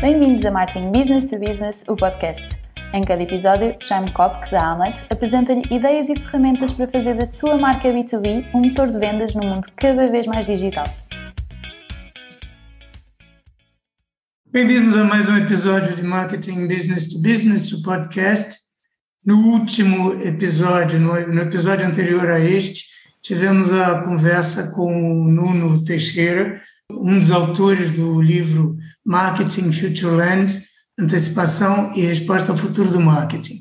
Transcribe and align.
Bem-vindos 0.00 0.46
a 0.46 0.52
Marketing 0.52 0.92
Business 0.92 1.28
to 1.28 1.40
Business, 1.40 1.84
o 1.88 1.96
podcast. 1.96 2.46
Em 2.94 3.02
cada 3.02 3.20
episódio, 3.20 3.74
Jaime 3.80 4.08
Kopk, 4.12 4.48
da 4.48 4.70
Amlet, 4.70 5.04
apresenta-lhe 5.10 5.62
ideias 5.74 6.08
e 6.08 6.14
ferramentas 6.14 6.70
para 6.70 6.86
fazer 6.86 7.16
da 7.16 7.26
sua 7.26 7.58
marca 7.58 7.88
B2B 7.88 8.46
um 8.54 8.60
motor 8.60 8.92
de 8.92 8.98
vendas 9.00 9.34
num 9.34 9.42
mundo 9.42 9.66
cada 9.74 10.06
vez 10.06 10.24
mais 10.28 10.46
digital. 10.46 10.84
Bem-vindos 14.52 14.96
a 14.96 15.02
mais 15.02 15.28
um 15.28 15.36
episódio 15.36 15.96
de 15.96 16.04
Marketing 16.04 16.68
Business 16.68 17.12
to 17.12 17.20
Business, 17.20 17.72
o 17.72 17.82
podcast. 17.82 18.56
No 19.26 19.36
último 19.48 20.14
episódio, 20.22 21.00
no, 21.00 21.20
no 21.26 21.42
episódio 21.42 21.84
anterior 21.84 22.30
a 22.30 22.38
este, 22.38 22.84
tivemos 23.20 23.72
a 23.72 24.04
conversa 24.04 24.70
com 24.70 24.94
o 24.94 25.24
Nuno 25.28 25.82
Teixeira, 25.82 26.62
um 26.88 27.18
dos 27.18 27.32
autores 27.32 27.90
do 27.90 28.22
livro 28.22 28.78
Marketing 29.08 29.72
Futureland, 29.72 30.62
Antecipação 31.00 31.90
e 31.96 32.02
Resposta 32.02 32.52
ao 32.52 32.58
Futuro 32.58 32.90
do 32.90 33.00
Marketing. 33.00 33.60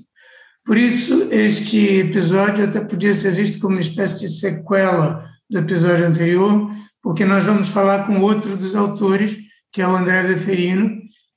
Por 0.65 0.75
isso, 0.75 1.29
este 1.31 1.99
episódio 1.99 2.65
até 2.65 2.81
podia 2.81 3.13
ser 3.13 3.31
visto 3.31 3.57
como 3.61 3.75
uma 3.75 3.81
espécie 3.81 4.19
de 4.19 4.27
sequela 4.27 5.25
do 5.49 5.59
episódio 5.59 6.05
anterior, 6.05 6.69
porque 7.01 7.23
nós 7.23 7.45
vamos 7.45 7.69
falar 7.69 8.05
com 8.05 8.19
outro 8.19 8.57
dos 8.57 8.75
autores, 8.75 9.37
que 9.71 9.81
é 9.81 9.87
o 9.87 9.95
André 9.95 10.23
Zeferino, 10.23 10.89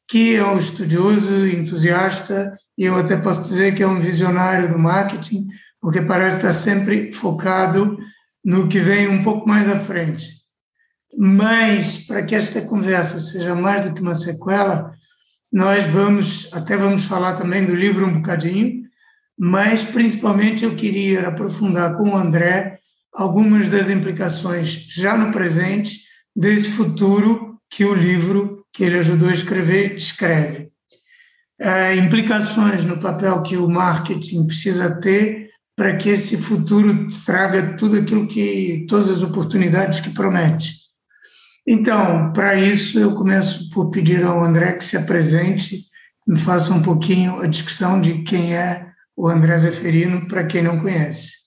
que 0.09 0.35
é 0.35 0.45
um 0.45 0.59
estudioso, 0.59 1.47
entusiasta, 1.47 2.59
e 2.77 2.87
eu 2.87 2.97
até 2.97 3.17
posso 3.17 3.43
dizer 3.43 3.77
que 3.77 3.85
é 3.85 3.87
um 3.87 4.01
visionário 4.01 4.69
do 4.69 4.79
marketing, 4.79 5.47
porque 5.81 6.03
parece 6.03 6.39
estar 6.39 6.53
sempre 6.53 7.13
focado 7.13 7.97
no 8.45 8.67
que 8.67 8.81
vem 8.81 9.07
um 9.07 9.23
pouco 9.23 9.49
mais 9.49 9.69
à 9.69 9.79
frente. 9.79 10.40
Mas, 11.17 11.99
para 11.99 12.23
que 12.23 12.35
esta 12.35 12.61
conversa 12.63 13.19
seja 13.19 13.55
mais 13.55 13.87
do 13.87 13.95
que 13.95 14.01
uma 14.01 14.15
sequela, 14.15 14.95
nós 15.53 15.85
vamos, 15.89 16.49
até 16.53 16.77
vamos 16.77 17.05
falar 17.05 17.35
também 17.35 17.65
do 17.65 17.75
livro 17.75 18.07
um 18.07 18.15
bocadinho, 18.15 18.85
mas 19.39 19.83
principalmente 19.83 20.65
eu 20.65 20.77
queria 20.77 21.27
aprofundar 21.27 21.97
com 21.97 22.11
o 22.11 22.17
André 22.17 22.79
algumas 23.13 23.69
das 23.69 23.91
implicações 23.91 24.87
já 24.89 25.17
no 25.17 25.33
presente 25.33 25.99
desse 26.37 26.71
futuro 26.71 27.59
que 27.69 27.85
o 27.85 27.95
livro 27.95 28.65
que 28.73 28.85
ele 28.85 28.99
ajudou 28.99 29.29
a 29.29 29.35
escrever 29.35 29.95
descreve. 29.95 30.71
É, 31.59 31.97
implicações 31.97 32.85
no 32.85 32.99
papel 32.99 33.43
que 33.43 33.57
o 33.57 33.69
marketing 33.69 34.47
precisa 34.47 35.01
ter 35.01 35.51
para 35.77 35.97
que 35.97 36.11
esse 36.11 36.37
futuro 36.37 37.09
traga 37.25 37.77
tudo 37.77 37.99
aquilo 37.99 38.29
que, 38.29 38.87
todas 38.89 39.09
as 39.09 39.23
oportunidades 39.23 40.01
que 40.01 40.11
promete. 40.11 40.90
Então, 41.67 42.33
para 42.33 42.55
isso, 42.55 42.99
eu 42.99 43.15
começo 43.15 43.69
por 43.71 43.91
pedir 43.91 44.25
ao 44.25 44.43
André 44.43 44.73
que 44.73 44.85
se 44.85 44.97
apresente, 44.97 45.79
me 46.27 46.39
faça 46.39 46.73
um 46.73 46.83
pouquinho 46.83 47.41
a 47.41 47.47
descrição 47.47 48.01
de 48.01 48.23
quem 48.23 48.57
é 48.57 48.91
o 49.17 49.29
André 49.29 49.59
Zeferino, 49.59 50.27
para 50.27 50.45
quem 50.45 50.63
não 50.63 50.81
conhece. 50.81 51.41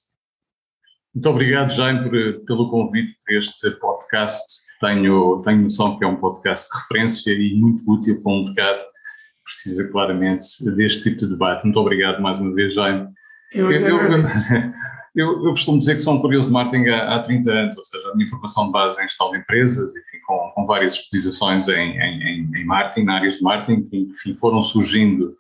Muito 1.13 1.29
obrigado, 1.29 1.71
Jaime, 1.71 2.09
por, 2.09 2.45
pelo 2.45 2.69
convite 2.69 3.15
para 3.25 3.37
este 3.37 3.71
podcast. 3.71 4.43
Tenho, 4.79 5.41
tenho 5.43 5.61
noção 5.61 5.97
que 5.97 6.03
é 6.03 6.07
um 6.07 6.15
podcast 6.15 6.69
de 6.69 6.79
referência 6.81 7.31
e 7.31 7.53
muito 7.55 7.89
útil 7.91 8.21
para 8.21 8.31
um 8.31 8.45
mercado 8.45 8.79
que 8.79 9.43
precisa 9.43 9.87
claramente 9.89 10.45
deste 10.75 11.03
tipo 11.03 11.17
de 11.17 11.29
debate. 11.29 11.63
Muito 11.63 11.79
obrigado 11.79 12.21
mais 12.21 12.39
uma 12.39 12.53
vez, 12.53 12.73
Jaime. 12.73 13.07
Eu, 13.53 13.71
eu, 13.71 13.97
eu, 13.97 14.09
Eu, 15.15 15.45
eu, 15.45 15.51
costumo 15.51 15.77
dizer 15.77 15.93
que 15.93 16.01
sou 16.01 16.15
um 16.15 16.21
curioso 16.21 16.47
de 16.47 16.53
marketing 16.53 16.89
há, 16.89 17.15
há 17.15 17.19
30 17.19 17.51
anos, 17.51 17.77
ou 17.77 17.83
seja, 17.83 18.09
a 18.09 18.15
minha 18.15 18.27
formação 18.27 18.65
de 18.65 18.71
base 18.71 18.99
é 18.99 19.05
em 19.05 19.07
gestão 19.07 19.29
de 19.29 19.37
empresas, 19.37 19.89
enfim, 19.95 20.17
com, 20.25 20.51
com 20.55 20.65
várias 20.65 20.95
especializações 20.95 21.67
em, 21.67 21.97
em, 21.99 22.49
em, 22.55 22.65
marketing, 22.65 23.05
na 23.05 23.15
áreas 23.15 23.37
de 23.37 23.43
marketing, 23.43 23.83
que 23.83 23.97
enfim, 23.97 24.33
foram 24.33 24.59
surgindo 24.61 25.37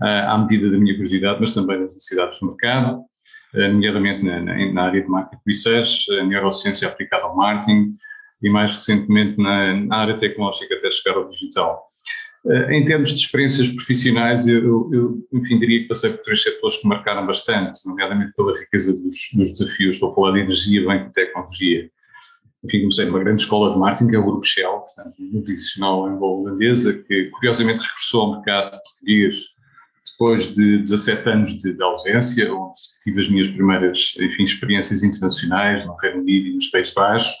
uh, 0.00 0.28
à 0.28 0.38
medida 0.38 0.70
da 0.70 0.78
minha 0.78 0.94
curiosidade, 0.94 1.38
mas 1.38 1.52
também 1.52 1.80
das 1.80 1.94
necessidades 1.94 2.40
do 2.40 2.46
mercado, 2.46 2.98
uh, 2.98 3.68
nomeadamente 3.68 4.24
na, 4.24 4.40
na, 4.40 4.72
na, 4.72 4.82
área 4.84 5.02
de 5.02 5.08
marketing 5.08 5.42
research, 5.46 6.18
a 6.18 6.24
neurociência 6.24 6.88
aplicada 6.88 7.24
ao 7.24 7.36
marketing 7.36 7.94
e 8.42 8.48
mais 8.48 8.72
recentemente 8.72 9.36
na, 9.36 9.74
na 9.74 9.96
área 9.96 10.18
tecnológica 10.18 10.74
até 10.76 10.90
chegar 10.90 11.18
ao 11.18 11.28
digital. 11.28 11.89
Eh, 12.46 12.78
em 12.78 12.84
termos 12.86 13.10
de 13.10 13.16
experiências 13.16 13.68
profissionais, 13.68 14.46
eu, 14.46 14.90
eu, 14.92 15.28
enfim, 15.32 15.58
diria 15.58 15.82
que 15.82 15.88
passei 15.88 16.10
por 16.10 16.20
três 16.20 16.42
setores 16.42 16.78
que 16.78 16.88
marcaram 16.88 17.26
bastante, 17.26 17.80
nomeadamente 17.86 18.32
pela 18.34 18.58
riqueza 18.58 18.92
dos, 18.92 19.16
dos 19.34 19.52
desafios. 19.52 19.96
Estou 19.96 20.10
a 20.10 20.14
falar 20.14 20.32
de 20.32 20.40
energia, 20.40 20.84
banco 20.84 21.08
e 21.08 21.12
tecnologia. 21.12 21.90
Enfim, 22.64 22.80
comecei 22.80 23.06
numa 23.06 23.18
grande 23.18 23.42
escola 23.42 23.72
de 23.72 23.78
marketing, 23.78 24.10
que 24.10 24.16
é 24.16 24.18
o 24.18 24.24
Grupo 24.24 24.44
Shell, 24.44 24.80
portanto, 24.80 25.14
multinacional 25.18 26.06
anglo-holandesa, 26.06 26.92
que 27.06 27.30
curiosamente 27.30 27.80
regressou 27.80 28.22
ao 28.22 28.32
mercado 28.36 28.70
português 28.70 29.36
depois 30.12 30.52
de 30.52 30.78
17 30.78 31.28
anos 31.30 31.58
de, 31.58 31.72
de, 31.72 31.82
ausência, 31.82 32.52
onde 32.52 32.74
tive 33.02 33.20
as 33.20 33.28
minhas 33.30 33.48
primeiras, 33.48 34.14
enfim, 34.20 34.44
experiências 34.44 35.02
internacionais 35.02 35.86
no 35.86 35.94
Reino 35.96 36.20
Unido 36.20 36.48
e 36.48 36.54
nos 36.54 36.68
Países 36.68 36.92
Baixos. 36.92 37.34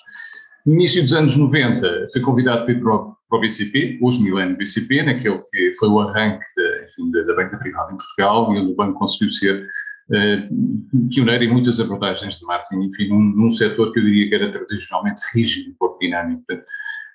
No 0.64 0.74
início 0.74 1.02
dos 1.02 1.12
anos 1.12 1.36
90, 1.36 2.06
fui 2.10 2.22
convidado 2.22 2.64
para 2.64 2.72
ir 2.72 2.80
para 2.80 2.94
o 2.94 3.16
para 3.30 3.38
o 3.38 3.40
BCP, 3.40 3.98
hoje 4.02 4.22
Milênio 4.22 4.56
BCP, 4.56 5.02
naquele 5.04 5.38
que 5.50 5.74
foi 5.78 5.88
o 5.88 6.00
arranque 6.00 6.44
da, 6.56 6.84
enfim, 6.84 7.10
da, 7.12 7.34
banca 7.36 7.56
privada 7.58 7.92
em 7.92 7.96
Portugal 7.96 8.52
e 8.52 8.58
onde 8.58 8.72
o 8.72 8.76
banco 8.76 8.98
conseguiu 8.98 9.30
ser 9.30 9.68
uh, 10.10 11.08
pioneiro 11.08 11.44
em 11.44 11.52
muitas 11.52 11.80
abordagens 11.80 12.38
de 12.38 12.44
marketing, 12.44 12.82
enfim, 12.82 13.08
num, 13.08 13.20
num 13.20 13.50
setor 13.50 13.92
que 13.92 14.00
eu 14.00 14.04
diria 14.04 14.28
que 14.28 14.34
era 14.34 14.50
tradicionalmente 14.50 15.22
rígido 15.32 15.70
e 15.70 15.74
pouco 15.74 15.98
dinâmico. 16.00 16.44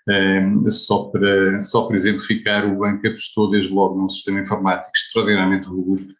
Uh, 0.07 0.71
só, 0.71 1.05
para, 1.05 1.61
só 1.61 1.85
para 1.85 1.95
exemplificar, 1.95 2.65
o 2.65 2.77
banco 2.77 3.05
apostou 3.05 3.49
desde 3.51 3.73
logo 3.73 3.99
num 3.99 4.09
sistema 4.09 4.39
informático 4.39 4.91
extraordinariamente 4.95 5.67
robusto 5.67 6.13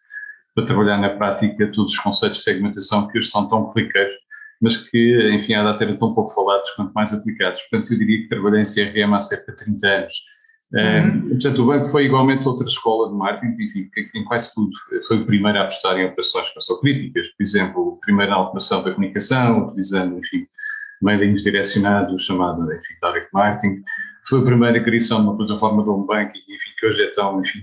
para 0.54 0.66
trabalhar 0.66 0.98
na 0.98 1.10
prática 1.10 1.70
todos 1.72 1.92
os 1.92 1.98
conceitos 1.98 2.38
de 2.38 2.44
segmentação 2.44 3.08
que 3.08 3.18
hoje 3.18 3.30
são 3.30 3.48
tão 3.48 3.64
corriqueiros 3.64 4.12
mas 4.60 4.76
que, 4.76 5.30
enfim, 5.34 5.54
à 5.54 5.62
data 5.62 5.84
eram 5.84 5.96
tão 5.96 6.14
pouco 6.14 6.32
falados 6.32 6.70
quanto 6.72 6.92
mais 6.92 7.12
aplicados. 7.12 7.60
Portanto, 7.62 7.92
eu 7.92 7.98
diria 7.98 8.22
que 8.22 8.28
trabalhei 8.28 8.62
em 8.62 8.64
CRM 8.64 9.14
há 9.14 9.20
cerca 9.20 9.52
de 9.52 9.64
30 9.64 9.86
anos. 9.86 10.14
Uhum. 10.72 11.28
portanto, 11.28 11.62
o 11.62 11.66
banco 11.66 11.86
foi 11.86 12.06
igualmente 12.06 12.46
outra 12.46 12.66
escola 12.66 13.08
de 13.08 13.14
marketing, 13.14 13.62
enfim, 13.62 13.88
em 14.16 14.24
quase 14.24 14.52
tudo 14.52 14.72
foi 15.06 15.18
o 15.18 15.24
primeiro 15.24 15.58
a 15.58 15.62
apostar 15.62 15.96
em 15.96 16.06
operações 16.06 16.48
críticas. 16.80 17.28
Por 17.28 17.42
exemplo, 17.44 17.98
primeiro 18.02 18.32
na 18.32 18.38
automação 18.38 18.82
da 18.82 18.92
comunicação, 18.92 19.66
utilizando, 19.66 20.18
enfim, 20.18 20.46
mailings 21.00 21.44
direcionados, 21.44 22.24
chamado, 22.24 22.62
enfim, 22.72 22.94
direct 23.02 23.28
marketing. 23.32 23.82
Foi 24.28 24.40
a 24.40 24.44
primeira 24.44 24.82
criação 24.82 25.20
de 25.20 25.28
uma 25.28 25.36
plataforma 25.36 25.84
de 25.84 25.88
home 25.88 26.06
banking, 26.06 26.40
enfim, 26.40 26.70
que 26.80 26.86
hoje 26.86 27.04
é 27.04 27.12
tão, 27.12 27.40
enfim, 27.40 27.62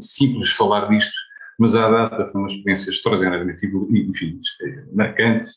simples 0.00 0.50
falar 0.50 0.88
disto, 0.88 1.14
mas 1.58 1.74
à 1.74 1.88
data 1.88 2.28
foi 2.30 2.40
uma 2.40 2.46
experiência 2.46 2.90
extraordinariamente, 2.90 3.66
enfim, 3.66 4.40
marcante, 4.92 5.48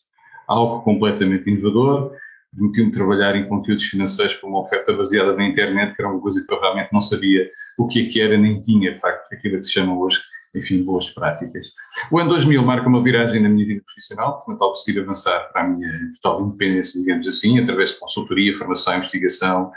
algo 0.47 0.81
completamente 0.81 1.49
inovador, 1.49 2.11
permitiu-me 2.55 2.91
trabalhar 2.91 3.35
em 3.35 3.47
conteúdos 3.47 3.85
financeiros 3.85 4.35
para 4.35 4.49
uma 4.49 4.61
oferta 4.61 4.93
baseada 4.93 5.35
na 5.35 5.47
internet, 5.47 5.95
que 5.95 6.01
era 6.01 6.11
uma 6.11 6.21
coisa 6.21 6.43
que 6.43 6.51
eu 6.51 6.59
realmente 6.59 6.91
não 6.91 7.01
sabia 7.01 7.49
o 7.77 7.87
que 7.87 8.07
é 8.07 8.09
que 8.09 8.21
era, 8.21 8.37
nem 8.37 8.61
tinha, 8.61 8.93
de 8.93 8.99
facto, 8.99 9.31
aquilo 9.31 9.57
que 9.57 9.63
se 9.63 9.73
chama 9.73 9.97
hoje, 9.97 10.19
enfim, 10.55 10.83
boas 10.83 11.09
práticas. 11.09 11.67
O 12.11 12.17
ano 12.17 12.29
2000 12.29 12.63
marca 12.63 12.87
uma 12.87 13.03
viragem 13.03 13.41
na 13.41 13.49
minha 13.49 13.65
vida 13.65 13.81
profissional, 13.85 14.37
portanto, 14.37 14.61
ao 14.63 14.73
decidir 14.73 15.01
avançar 15.01 15.51
para 15.51 15.63
a 15.63 15.67
minha 15.67 15.91
total 16.21 16.47
independência, 16.47 16.99
digamos 16.99 17.27
assim, 17.27 17.59
através 17.59 17.91
de 17.91 17.99
consultoria, 17.99 18.55
formação, 18.55 18.97
investigação, 18.97 19.71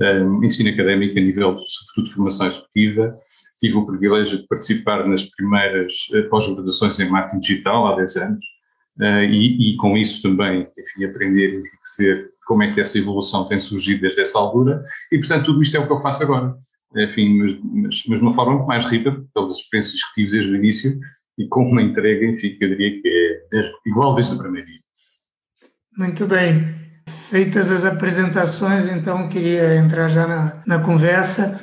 um, 0.00 0.44
ensino 0.44 0.70
académico 0.70 1.18
a 1.18 1.22
nível, 1.22 1.58
sobretudo, 1.58 2.04
de 2.04 2.14
formação 2.14 2.46
executiva. 2.46 3.16
Tive 3.60 3.76
o 3.76 3.86
privilégio 3.86 4.38
de 4.38 4.46
participar 4.48 5.06
nas 5.06 5.22
primeiras 5.22 5.94
eh, 6.12 6.22
pós-graduações 6.22 6.98
em 6.98 7.08
marketing 7.08 7.38
digital 7.38 7.86
há 7.86 7.96
10 7.96 8.16
anos, 8.16 8.44
Uh, 9.00 9.24
e, 9.24 9.72
e, 9.72 9.76
com 9.76 9.96
isso 9.96 10.22
também, 10.22 10.68
enfim, 10.78 11.04
aprender 11.04 11.48
e 11.48 11.56
enriquecer 11.56 12.30
como 12.46 12.62
é 12.62 12.72
que 12.72 12.80
essa 12.80 12.96
evolução 12.96 13.48
tem 13.48 13.58
surgido 13.58 14.02
desde 14.02 14.20
essa 14.20 14.38
altura, 14.38 14.84
e 15.10 15.18
portanto 15.18 15.46
tudo 15.46 15.62
isto 15.62 15.76
é 15.76 15.80
o 15.80 15.86
que 15.86 15.92
eu 15.92 16.00
faço 16.00 16.22
agora, 16.22 16.54
enfim, 16.96 17.38
mas, 17.38 17.58
mas, 17.60 18.04
mas 18.06 18.18
de 18.18 18.24
uma 18.24 18.32
forma 18.32 18.52
muito 18.52 18.68
mais 18.68 18.84
rica, 18.84 19.20
pelas 19.34 19.56
experiências 19.56 20.00
que 20.04 20.14
tive 20.14 20.30
desde 20.30 20.52
o 20.52 20.56
início, 20.56 20.96
e 21.38 21.48
com 21.48 21.66
uma 21.66 21.82
entrega, 21.82 22.24
enfim, 22.24 22.56
que 22.56 22.64
eu 22.64 22.68
diria 22.68 23.02
que 23.02 23.42
é 23.52 23.72
igual 23.86 24.14
desde 24.14 24.36
o 24.36 24.38
primeiro 24.38 24.66
dia. 24.66 24.80
Muito 25.96 26.26
bem. 26.26 26.74
Feitas 27.30 27.70
as 27.70 27.84
apresentações, 27.84 28.86
então 28.88 29.28
queria 29.28 29.76
entrar 29.76 30.08
já 30.08 30.26
na, 30.26 30.62
na 30.66 30.78
conversa. 30.78 31.60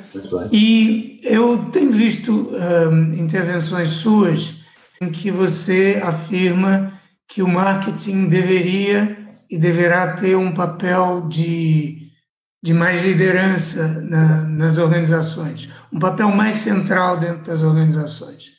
E 0.50 1.20
eu 1.22 1.70
tenho 1.70 1.92
visto 1.92 2.50
um, 2.50 3.14
intervenções 3.14 3.88
suas 3.88 4.60
em 5.00 5.10
que 5.10 5.30
você 5.30 6.00
afirma 6.02 6.91
que 7.32 7.42
o 7.42 7.48
marketing 7.48 8.28
deveria 8.28 9.16
e 9.50 9.56
deverá 9.56 10.16
ter 10.16 10.36
um 10.36 10.52
papel 10.52 11.26
de, 11.28 12.10
de 12.62 12.74
mais 12.74 13.00
liderança 13.00 13.88
na, 14.02 14.44
nas 14.44 14.76
organizações, 14.76 15.66
um 15.90 15.98
papel 15.98 16.28
mais 16.28 16.56
central 16.56 17.18
dentro 17.18 17.44
das 17.44 17.62
organizações. 17.62 18.50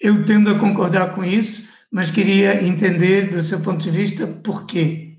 Eu 0.00 0.24
tendo 0.24 0.50
a 0.50 0.58
concordar 0.58 1.14
com 1.14 1.24
isso, 1.24 1.68
mas 1.92 2.10
queria 2.10 2.60
entender, 2.64 3.30
do 3.30 3.40
seu 3.40 3.60
ponto 3.60 3.84
de 3.84 3.90
vista, 3.90 4.26
por 4.26 4.66
quê. 4.66 5.16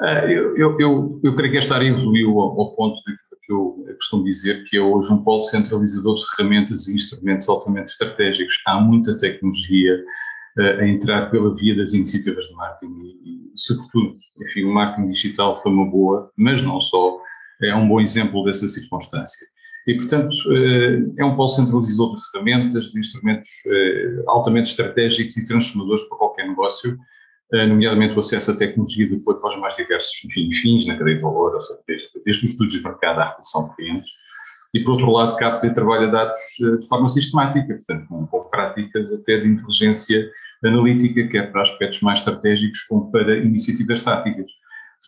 Uh, 0.00 0.26
eu, 0.26 0.56
eu, 0.56 0.76
eu, 0.80 1.20
eu, 1.22 1.36
creio 1.36 1.52
que 1.52 1.58
esta 1.58 1.74
área 1.74 1.88
evoluiu 1.88 2.30
ao, 2.40 2.58
ao 2.58 2.74
ponto 2.74 2.96
de 3.04 3.14
que 3.46 3.52
eu 3.52 3.76
costumo 3.94 4.24
dizer 4.24 4.64
que 4.64 4.76
é 4.76 4.80
hoje 4.80 5.12
um 5.12 5.22
polo 5.22 5.42
centralizador 5.42 6.16
de 6.16 6.24
ferramentas 6.34 6.88
e 6.88 6.94
instrumentos 6.94 7.48
altamente 7.48 7.92
estratégicos. 7.92 8.54
Há 8.66 8.80
muita 8.80 9.16
tecnologia 9.18 10.02
a 10.58 10.86
entrar 10.86 11.30
pela 11.30 11.54
via 11.54 11.76
das 11.76 11.92
iniciativas 11.92 12.46
de 12.46 12.54
marketing 12.54 12.92
e, 13.02 13.08
e, 13.08 13.52
sobretudo, 13.56 14.16
enfim, 14.40 14.64
o 14.64 14.72
marketing 14.72 15.10
digital 15.10 15.56
foi 15.56 15.72
uma 15.72 15.90
boa, 15.90 16.30
mas 16.36 16.62
não 16.62 16.80
só, 16.80 17.18
é 17.62 17.74
um 17.74 17.88
bom 17.88 18.00
exemplo 18.00 18.44
dessa 18.44 18.66
circunstância. 18.68 19.46
E, 19.86 19.94
portanto, 19.94 20.34
uh, 20.48 21.14
é 21.18 21.24
um 21.24 21.36
polo 21.36 21.48
centralizador 21.48 22.16
de 22.16 22.22
ferramentas, 22.30 22.90
de 22.90 22.98
instrumentos 22.98 23.50
uh, 23.66 24.30
altamente 24.30 24.70
estratégicos 24.70 25.36
e 25.36 25.46
transformadores 25.46 26.02
para 26.08 26.18
qualquer 26.18 26.48
negócio, 26.48 26.98
nomeadamente 27.52 28.12
o 28.16 28.18
acesso 28.18 28.50
à 28.50 28.56
tecnologia 28.56 29.08
de 29.08 29.14
apoio 29.14 29.38
para 29.38 29.50
os 29.50 29.60
mais 29.60 29.76
diversos 29.76 30.24
enfim, 30.24 30.50
fins 30.50 30.84
na 30.84 30.96
cadeia 30.96 31.14
de 31.14 31.22
valor, 31.22 31.56
desde, 31.86 32.08
desde 32.24 32.44
os 32.44 32.50
estudos 32.50 32.74
de 32.74 32.82
mercado 32.82 33.20
à 33.20 33.24
redução 33.30 33.68
de 33.68 33.76
clientes, 33.76 34.10
e 34.76 34.84
por 34.84 34.92
outro 34.92 35.10
lado 35.10 35.36
e 35.64 35.72
trabalha 35.72 36.08
dados 36.08 36.40
de 36.58 36.86
forma 36.86 37.08
sistemática, 37.08 37.74
portanto 37.74 38.06
com, 38.08 38.26
com 38.26 38.40
práticas 38.50 39.10
até 39.12 39.38
de 39.38 39.48
inteligência 39.48 40.28
analítica, 40.62 41.26
quer 41.28 41.50
para 41.50 41.62
aspectos 41.62 42.02
mais 42.02 42.18
estratégicos 42.18 42.82
como 42.82 43.10
para 43.10 43.38
iniciativas 43.38 44.02
táticas. 44.02 44.46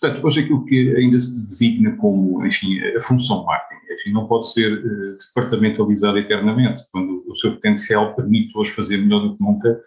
Portanto, 0.01 0.25
hoje 0.25 0.41
aquilo 0.41 0.65
que 0.65 0.95
ainda 0.97 1.19
se 1.19 1.47
designa 1.47 1.97
como, 1.97 2.47
enfim, 2.47 2.79
a 2.97 3.01
função 3.01 3.45
marketing, 3.45 3.93
enfim, 3.93 4.13
não 4.13 4.27
pode 4.27 4.51
ser 4.53 4.81
departamentalizada 5.35 6.19
eternamente, 6.19 6.83
quando 6.93 7.25
o 7.27 7.37
seu 7.37 7.53
potencial 7.53 8.15
permite 8.15 8.57
hoje 8.57 8.71
fazer 8.71 8.99
melhor 8.99 9.21
do 9.21 9.37
que 9.37 9.43
nunca 9.43 9.81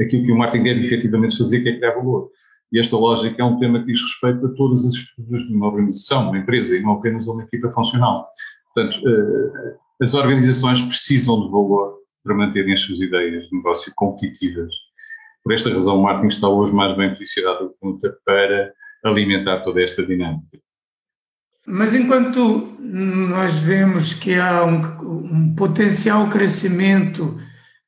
aquilo 0.00 0.24
que 0.24 0.32
o 0.32 0.36
marketing 0.36 0.64
deve 0.64 0.84
efetivamente 0.86 1.38
fazer, 1.38 1.62
que 1.62 1.68
é 1.68 1.76
criar 1.76 1.94
valor. 1.94 2.30
E 2.72 2.78
esta 2.78 2.96
lógica 2.96 3.40
é 3.40 3.44
um 3.44 3.58
tema 3.58 3.80
que 3.80 3.86
diz 3.86 4.02
respeito 4.02 4.44
a 4.44 4.54
todas 4.54 4.84
as 4.84 4.92
estruturas 4.92 5.46
de 5.46 5.54
uma 5.54 5.66
organização, 5.66 6.28
uma 6.28 6.38
empresa, 6.38 6.76
e 6.76 6.82
não 6.82 6.92
apenas 6.92 7.26
a 7.26 7.32
uma 7.32 7.42
equipa 7.44 7.70
funcional. 7.70 8.28
Portanto, 8.78 9.00
uh, 9.04 9.76
as 10.00 10.14
organizações 10.14 10.80
precisam 10.80 11.46
de 11.46 11.50
valor 11.50 11.98
para 12.22 12.34
manterem 12.34 12.72
as 12.72 12.80
suas 12.80 13.00
ideias 13.00 13.48
de 13.48 13.56
negócio 13.56 13.92
competitivas. 13.96 14.72
Por 15.42 15.52
esta 15.52 15.72
razão, 15.72 15.98
o 15.98 16.02
marketing 16.04 16.28
está 16.28 16.48
hoje 16.48 16.72
mais 16.72 16.96
bem 16.96 17.10
posicionado 17.10 17.64
do 17.64 17.70
que 17.70 17.76
nunca 17.82 18.16
para 18.24 18.72
alimentar 19.04 19.60
toda 19.60 19.82
esta 19.82 20.06
dinâmica. 20.06 20.58
Mas 21.66 21.94
enquanto 21.94 22.76
nós 22.78 23.54
vemos 23.58 24.14
que 24.14 24.34
há 24.34 24.64
um, 24.64 24.76
um 25.02 25.54
potencial 25.56 26.30
crescimento 26.30 27.36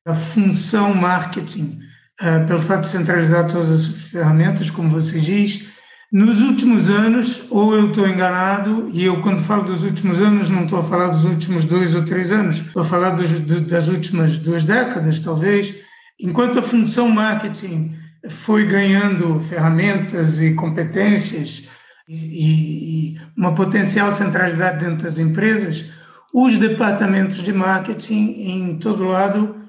da 0.05 0.13
função 0.13 0.93
marketing, 0.93 1.79
uh, 2.21 2.45
pelo 2.47 2.61
fato 2.61 2.81
de 2.81 2.89
centralizar 2.89 3.49
todas 3.49 3.71
as 3.71 3.85
ferramentas, 4.09 4.69
como 4.69 4.89
você 4.89 5.19
diz, 5.21 5.70
nos 6.11 6.41
últimos 6.41 6.89
anos, 6.89 7.43
ou 7.49 7.73
eu 7.73 7.87
estou 7.87 8.05
enganado, 8.05 8.89
e 8.91 9.05
eu 9.05 9.21
quando 9.21 9.41
falo 9.41 9.63
dos 9.63 9.81
últimos 9.81 10.19
anos 10.19 10.49
não 10.49 10.65
estou 10.65 10.79
a 10.79 10.83
falar 10.83 11.07
dos 11.07 11.23
últimos 11.23 11.63
dois 11.63 11.95
ou 11.95 12.03
três 12.03 12.31
anos, 12.31 12.57
estou 12.57 12.81
a 12.81 12.85
falar 12.85 13.11
dos, 13.11 13.29
das 13.61 13.87
últimas 13.87 14.37
duas 14.39 14.65
décadas, 14.65 15.21
talvez, 15.21 15.73
enquanto 16.19 16.59
a 16.59 16.63
função 16.63 17.07
marketing 17.07 17.95
foi 18.29 18.65
ganhando 18.65 19.39
ferramentas 19.39 20.41
e 20.41 20.53
competências 20.53 21.69
e, 22.09 23.13
e 23.13 23.21
uma 23.37 23.55
potencial 23.55 24.11
centralidade 24.11 24.83
dentro 24.83 25.05
das 25.05 25.17
empresas, 25.17 25.85
os 26.33 26.57
departamentos 26.57 27.41
de 27.41 27.53
marketing 27.53 28.35
em 28.37 28.77
todo 28.79 29.05
lado 29.05 29.61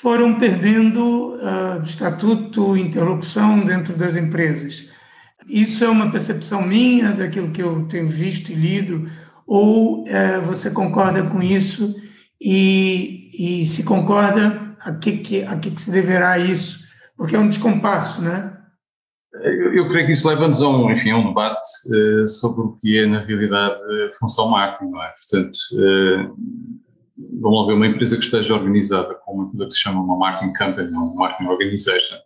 foram 0.00 0.38
perdendo 0.38 1.34
uh, 1.36 1.82
estatuto, 1.82 2.76
interlocução 2.76 3.60
dentro 3.60 3.94
das 3.94 4.16
empresas. 4.16 4.90
Isso 5.50 5.84
é 5.84 5.88
uma 5.88 6.10
percepção 6.10 6.62
minha 6.62 7.12
daquilo 7.12 7.50
que 7.50 7.62
eu 7.62 7.86
tenho 7.88 8.08
visto 8.08 8.52
e 8.52 8.54
lido, 8.54 9.10
ou 9.46 10.04
uh, 10.04 10.40
você 10.44 10.70
concorda 10.70 11.24
com 11.24 11.42
isso 11.42 11.94
e, 12.40 13.62
e 13.62 13.66
se 13.66 13.82
concorda, 13.82 14.76
a 14.80 14.92
que, 14.94 15.18
que, 15.18 15.42
a 15.42 15.58
que, 15.58 15.80
se 15.80 15.90
deverá 15.90 16.38
isso? 16.38 16.78
Porque 17.16 17.34
é 17.34 17.38
um 17.38 17.48
descompasso, 17.48 18.22
né? 18.22 18.56
Eu, 19.42 19.74
eu 19.74 19.88
creio 19.88 20.06
que 20.06 20.12
isso 20.12 20.28
leva-nos 20.28 20.62
a 20.62 20.68
um, 20.68 20.90
enfim, 20.90 21.10
a 21.10 21.18
um 21.18 21.28
debate 21.28 21.60
uh, 21.88 22.28
sobre 22.28 22.60
o 22.62 22.78
que 22.80 22.98
é, 22.98 23.06
na 23.06 23.20
realidade, 23.20 23.80
função 24.18 24.50
marketing, 24.50 24.90
não 24.90 25.02
é? 25.02 25.12
Portanto, 25.30 25.58
vamos 27.40 27.60
lá 27.60 27.66
ver, 27.66 27.74
uma 27.74 27.86
empresa 27.86 28.16
que 28.16 28.24
esteja 28.24 28.54
organizada 28.54 29.14
com 29.14 29.32
uma 29.32 29.66
que 29.66 29.70
se 29.72 29.80
chama 29.80 30.00
uma 30.00 30.16
marketing 30.16 30.52
company 30.54 30.88
uma 30.90 31.14
marketing 31.14 31.50
organization, 31.50 32.16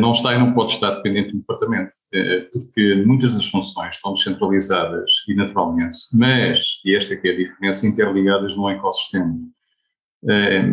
não 0.00 0.12
está 0.12 0.34
e 0.34 0.38
não 0.38 0.52
pode 0.52 0.72
estar 0.72 0.96
dependente 0.96 1.32
do 1.32 1.38
departamento, 1.38 1.92
eh, 2.12 2.48
porque 2.52 3.04
muitas 3.06 3.34
das 3.34 3.46
funções 3.46 3.94
estão 3.94 4.14
descentralizadas 4.14 5.10
e 5.28 5.34
naturalmente, 5.34 5.98
mas, 6.12 6.80
e 6.84 6.96
esta 6.96 7.14
é 7.14 7.20
é 7.22 7.30
a 7.30 7.36
diferença, 7.36 7.86
interligadas 7.86 8.56
num 8.56 8.68
ecossistema. 8.68 9.38
Eh, 10.28 10.72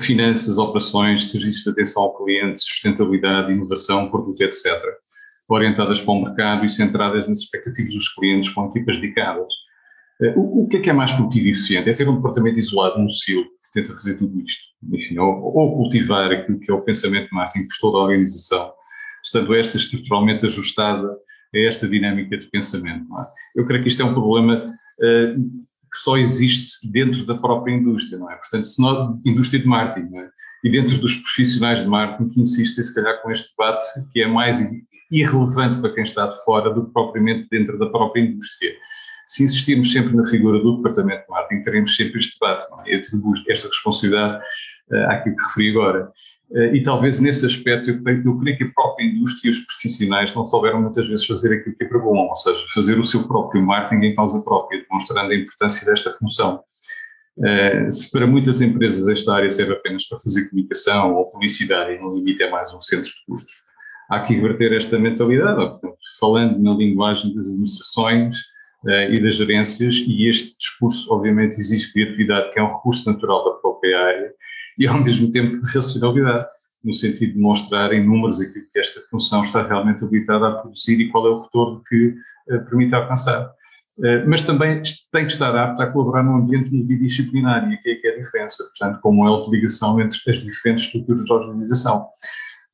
finanças, 0.00 0.56
operações, 0.56 1.30
serviços 1.30 1.64
de 1.64 1.70
atenção 1.70 2.04
ao 2.04 2.16
cliente, 2.16 2.62
sustentabilidade, 2.62 3.52
inovação, 3.52 4.10
produto, 4.10 4.40
etc., 4.40 4.66
orientadas 5.48 6.00
para 6.00 6.14
o 6.14 6.24
mercado 6.24 6.64
e 6.64 6.68
centradas 6.70 7.28
nas 7.28 7.40
expectativas 7.40 7.92
dos 7.92 8.08
clientes 8.14 8.48
com 8.48 8.66
equipas 8.66 8.98
dedicadas. 8.98 9.52
Eh, 10.22 10.32
o, 10.36 10.66
que 10.66 10.78
é 10.78 10.80
que 10.80 10.90
é 10.90 10.92
mais 10.94 11.12
produtivo 11.12 11.46
e 11.46 11.50
eficiente? 11.50 11.90
É 11.90 11.92
ter 11.92 12.08
um 12.08 12.16
departamento 12.16 12.58
isolado 12.58 12.98
num 12.98 13.10
silo 13.10 13.44
tenta 13.74 13.92
fazer 13.92 14.16
tudo 14.16 14.40
isto, 14.40 14.62
enfim, 14.92 15.18
ou, 15.18 15.56
ou, 15.56 15.76
cultivar 15.76 16.30
aquilo 16.30 16.60
que 16.60 16.70
é 16.70 16.74
o 16.74 16.82
pensamento 16.82 17.28
de 17.28 17.34
marketing 17.34 17.66
por 17.66 17.76
toda 17.80 17.98
a 17.98 18.02
organização, 18.02 18.72
estando 19.22 19.54
esta 19.54 19.76
estruturalmente 19.76 20.46
ajustada 20.46 21.08
a 21.54 21.58
esta 21.58 21.88
dinâmica 21.88 22.38
de 22.38 22.46
pensamento. 22.50 23.06
É? 23.18 23.26
Eu 23.60 23.66
creio 23.66 23.82
que 23.82 23.88
isto 23.88 24.02
é 24.02 24.04
um 24.04 24.14
problema 24.14 24.74
uh, 25.00 25.42
que 25.94 25.98
só 25.98 26.16
existe 26.16 26.90
dentro 26.90 27.26
da 27.26 27.36
própria 27.36 27.72
indústria, 27.72 28.18
não 28.18 28.30
é? 28.30 28.36
Portanto, 28.36 28.64
se 28.64 28.80
nós, 28.80 29.20
indústria 29.24 29.60
de 29.60 29.66
marketing, 29.66 30.16
é? 30.16 30.28
E 30.64 30.70
dentro 30.70 30.96
dos 30.98 31.16
profissionais 31.16 31.80
de 31.80 31.88
marketing 31.88 32.30
que 32.30 32.40
insistem, 32.40 32.82
se 32.82 32.94
calhar, 32.94 33.20
com 33.22 33.30
este 33.30 33.50
debate 33.50 33.84
que 34.12 34.22
é 34.22 34.26
mais 34.26 34.58
irrelevante 35.10 35.80
para 35.80 35.94
quem 35.94 36.02
está 36.02 36.26
de 36.26 36.42
fora 36.44 36.72
do 36.72 36.86
que 36.86 36.92
propriamente 36.92 37.48
dentro 37.50 37.78
da 37.78 37.86
própria 37.86 38.22
indústria 38.22 38.72
se 39.26 39.44
insistirmos 39.44 39.92
sempre 39.92 40.14
na 40.14 40.24
figura 40.26 40.58
do 40.60 40.76
Departamento 40.76 41.24
de 41.24 41.30
Marketing, 41.30 41.62
teremos 41.62 41.96
sempre 41.96 42.20
este 42.20 42.38
debate. 42.38 42.70
Não 42.70 42.80
é? 42.80 42.94
Eu 42.94 42.98
atribuo 42.98 43.34
esta 43.48 43.68
responsabilidade 43.68 44.44
uh, 44.90 45.10
àquilo 45.10 45.36
que 45.36 45.44
referi 45.44 45.70
agora. 45.70 46.12
Uh, 46.50 46.74
e 46.74 46.82
talvez 46.82 47.20
nesse 47.20 47.46
aspecto 47.46 47.90
eu, 47.90 47.96
eu 47.96 48.38
creio 48.38 48.58
que 48.58 48.64
a 48.64 48.70
própria 48.74 49.04
indústria 49.04 49.48
e 49.48 49.50
os 49.50 49.60
profissionais 49.60 50.34
não 50.34 50.44
souberam 50.44 50.82
muitas 50.82 51.06
vezes 51.08 51.26
fazer 51.26 51.54
aquilo 51.54 51.74
que 51.76 51.84
é 51.84 51.88
para 51.88 51.98
bom, 51.98 52.28
ou 52.28 52.36
seja, 52.36 52.58
fazer 52.74 52.98
o 52.98 53.04
seu 53.04 53.26
próprio 53.26 53.62
marketing 53.62 54.06
em 54.06 54.14
causa 54.14 54.40
própria, 54.42 54.82
demonstrando 54.82 55.32
a 55.32 55.34
importância 55.34 55.86
desta 55.86 56.10
função. 56.12 56.62
Uh, 57.36 57.90
se 57.90 58.10
para 58.12 58.26
muitas 58.26 58.60
empresas 58.60 59.08
esta 59.08 59.34
área 59.34 59.50
serve 59.50 59.72
apenas 59.72 60.04
para 60.04 60.20
fazer 60.20 60.48
comunicação 60.48 61.14
ou 61.14 61.30
publicidade 61.30 61.94
e 61.94 61.98
no 61.98 62.14
limite 62.14 62.42
é 62.42 62.50
mais 62.50 62.72
um 62.72 62.80
centro 62.80 63.10
de 63.10 63.24
custos, 63.26 63.54
há 64.08 64.20
que 64.20 64.34
inverter 64.34 64.72
esta 64.72 64.98
mentalidade, 64.98 65.56
portanto, 65.56 65.96
falando 66.20 66.58
na 66.62 66.74
linguagem 66.74 67.34
das 67.34 67.46
administrações, 67.46 68.36
e 68.86 69.22
das 69.22 69.36
gerências, 69.36 69.96
e 70.06 70.28
este 70.28 70.58
discurso, 70.58 71.12
obviamente, 71.12 71.58
exige 71.58 71.92
criatividade, 71.92 72.52
que 72.52 72.60
é 72.60 72.62
um 72.62 72.72
recurso 72.72 73.10
natural 73.10 73.44
da 73.44 73.50
própria 73.60 73.98
área, 73.98 74.32
e 74.78 74.86
ao 74.86 75.00
mesmo 75.02 75.30
tempo 75.30 75.60
racionalidade, 75.74 76.46
no 76.82 76.92
sentido 76.92 77.32
de 77.32 77.38
mostrar 77.38 77.92
em 77.92 78.04
números 78.06 78.40
aquilo 78.40 78.66
que 78.72 78.78
esta 78.78 79.00
função 79.10 79.42
está 79.42 79.66
realmente 79.66 80.04
habilitada 80.04 80.48
a 80.48 80.52
produzir 80.52 81.00
e 81.00 81.08
qual 81.08 81.26
é 81.26 81.30
o 81.30 81.40
retorno 81.42 81.82
que 81.88 82.14
uh, 82.50 82.64
permite 82.66 82.94
alcançar. 82.94 83.46
Uh, 83.98 84.26
mas 84.26 84.42
também 84.42 84.82
tem 85.12 85.26
que 85.26 85.32
estar 85.32 85.56
apta 85.56 85.84
a 85.84 85.86
colaborar 85.90 86.22
num 86.22 86.36
ambiente 86.36 86.70
multidisciplinar, 86.70 87.70
e 87.70 87.74
aqui 87.74 87.90
é 87.90 87.94
que 87.94 88.06
é 88.06 88.14
a 88.14 88.18
diferença, 88.18 88.64
portanto, 88.64 89.00
como 89.00 89.26
é 89.26 89.32
a 89.32 89.50
ligação 89.50 89.98
entre 90.00 90.18
as 90.28 90.38
diferentes 90.40 90.84
estruturas 90.84 91.26
da 91.26 91.34
organização. 91.34 92.06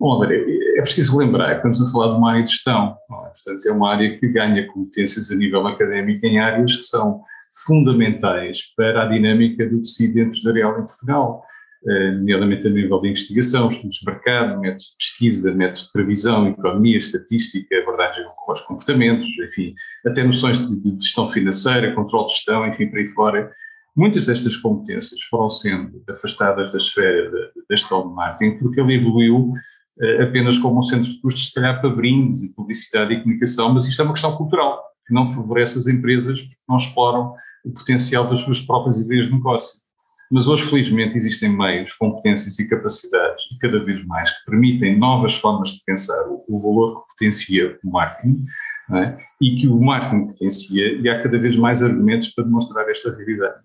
Bom, 0.00 0.14
André, 0.14 0.42
é 0.78 0.80
preciso 0.80 1.18
lembrar 1.18 1.50
que 1.50 1.56
estamos 1.56 1.86
a 1.86 1.92
falar 1.92 2.12
de 2.12 2.18
uma 2.18 2.30
área 2.30 2.42
de 2.42 2.50
gestão, 2.50 2.96
é? 3.10 3.14
portanto, 3.14 3.66
é 3.68 3.70
uma 3.70 3.92
área 3.92 4.16
que 4.16 4.28
ganha 4.28 4.66
competências 4.68 5.30
a 5.30 5.34
nível 5.34 5.66
académico 5.66 6.24
em 6.24 6.40
áreas 6.40 6.74
que 6.74 6.84
são 6.84 7.22
fundamentais 7.66 8.62
para 8.74 9.02
a 9.02 9.06
dinâmica 9.08 9.68
do 9.68 9.82
tecido 9.82 10.18
empresarial 10.20 10.72
em 10.78 10.86
Portugal, 10.86 11.44
eh, 11.86 12.12
nomeadamente 12.12 12.66
a 12.66 12.70
nível 12.70 12.98
de 13.02 13.08
investigação, 13.08 13.68
estudos 13.68 13.96
de 13.96 14.06
mercado, 14.06 14.58
métodos 14.58 14.84
de 14.84 14.96
pesquisa, 14.96 15.52
métodos 15.52 15.82
de 15.82 15.92
previsão, 15.92 16.48
economia, 16.48 16.96
estatística, 16.96 17.76
abordagem 17.76 18.24
com 18.36 18.52
os 18.52 18.60
comportamentos, 18.62 19.28
enfim, 19.38 19.74
até 20.06 20.24
noções 20.24 20.66
de 20.66 20.94
gestão 20.94 21.30
financeira, 21.30 21.94
controle 21.94 22.28
de 22.28 22.36
gestão, 22.36 22.66
enfim, 22.66 22.86
para 22.86 23.00
aí 23.00 23.06
fora. 23.08 23.52
Muitas 23.94 24.26
destas 24.26 24.56
competências 24.56 25.20
foram 25.24 25.50
sendo 25.50 26.02
afastadas 26.08 26.72
da 26.72 26.78
esfera 26.78 27.30
da 27.30 27.76
gestão 27.76 28.08
de 28.08 28.14
marketing 28.14 28.58
porque 28.58 28.80
ele 28.80 28.94
evoluiu 28.94 29.52
apenas 30.22 30.58
como 30.58 30.80
um 30.80 30.82
centro 30.82 31.10
de 31.10 31.20
custos, 31.20 31.48
se 31.48 31.54
calhar 31.54 31.80
para 31.80 31.90
brindes 31.90 32.42
e 32.42 32.54
publicidade 32.54 33.12
e 33.12 33.20
comunicação, 33.22 33.72
mas 33.72 33.86
isto 33.86 34.00
é 34.00 34.04
uma 34.04 34.14
questão 34.14 34.36
cultural, 34.36 34.82
que 35.06 35.14
não 35.14 35.28
favorece 35.30 35.78
as 35.78 35.86
empresas 35.86 36.40
porque 36.40 36.56
não 36.68 36.76
exploram 36.76 37.34
o 37.64 37.72
potencial 37.72 38.28
das 38.28 38.40
suas 38.40 38.60
próprias 38.60 38.98
ideias 38.98 39.26
de 39.26 39.32
negócio. 39.32 39.80
Mas 40.30 40.46
hoje, 40.46 40.62
felizmente, 40.62 41.16
existem 41.16 41.50
meios, 41.50 41.92
competências 41.94 42.58
e 42.58 42.68
capacidades, 42.68 43.44
e 43.52 43.58
cada 43.58 43.84
vez 43.84 44.04
mais, 44.06 44.30
que 44.30 44.50
permitem 44.50 44.96
novas 44.96 45.34
formas 45.34 45.70
de 45.70 45.84
pensar 45.84 46.28
o, 46.28 46.44
o 46.48 46.60
valor 46.60 47.02
que 47.02 47.08
potencia 47.08 47.78
o 47.84 47.90
marketing, 47.90 48.44
é? 48.92 49.18
e 49.40 49.56
que 49.56 49.66
o 49.66 49.80
marketing 49.80 50.28
potencia, 50.28 51.00
e 51.00 51.08
há 51.08 51.22
cada 51.22 51.38
vez 51.38 51.56
mais 51.56 51.82
argumentos 51.82 52.28
para 52.28 52.44
demonstrar 52.44 52.88
esta 52.88 53.10
realidade. 53.14 53.60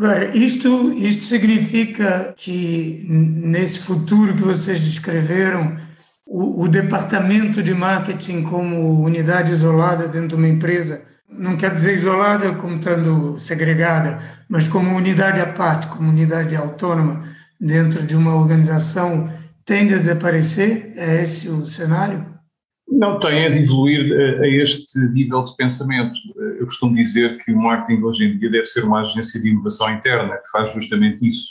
Agora, 0.00 0.34
isto, 0.34 0.94
isto 0.94 1.26
significa 1.26 2.32
que 2.34 3.04
nesse 3.06 3.80
futuro 3.80 4.34
que 4.34 4.42
vocês 4.42 4.80
descreveram, 4.80 5.76
o, 6.24 6.62
o, 6.62 6.68
departamento 6.68 7.62
de 7.62 7.74
marketing 7.74 8.44
como 8.44 9.02
unidade 9.02 9.52
isolada 9.52 10.08
dentro 10.08 10.28
de 10.28 10.34
uma 10.36 10.48
empresa, 10.48 11.02
não 11.28 11.54
quer 11.54 11.74
dizer 11.74 11.96
isolada 11.96 12.54
como 12.54 12.76
estando 12.76 13.38
segregada, 13.38 14.22
mas 14.48 14.66
como 14.66 14.96
unidade 14.96 15.38
à 15.38 15.52
parte, 15.52 15.86
como 15.88 16.08
unidade 16.08 16.56
autônoma 16.56 17.22
dentro 17.60 18.02
de 18.02 18.16
uma 18.16 18.34
organização, 18.34 19.30
tende 19.66 19.92
a 19.92 19.98
desaparecer? 19.98 20.94
É 20.96 21.20
esse 21.20 21.46
o 21.46 21.66
cenário? 21.66 22.24
Não 22.90 23.18
tem 23.18 23.46
a 23.46 23.48
de 23.48 23.58
evoluir 23.58 24.12
a, 24.12 24.42
a 24.42 24.48
este 24.48 24.98
nível 25.12 25.44
de 25.44 25.56
pensamento. 25.56 26.18
Eu 26.58 26.66
costumo 26.66 26.94
dizer 26.96 27.38
que 27.38 27.52
o 27.52 27.56
marketing 27.56 28.02
hoje 28.02 28.24
em 28.24 28.38
dia 28.38 28.50
deve 28.50 28.66
ser 28.66 28.84
uma 28.84 29.00
agência 29.00 29.40
de 29.40 29.48
inovação 29.48 29.92
interna, 29.92 30.36
que 30.36 30.50
faz 30.50 30.72
justamente 30.72 31.26
isso, 31.26 31.50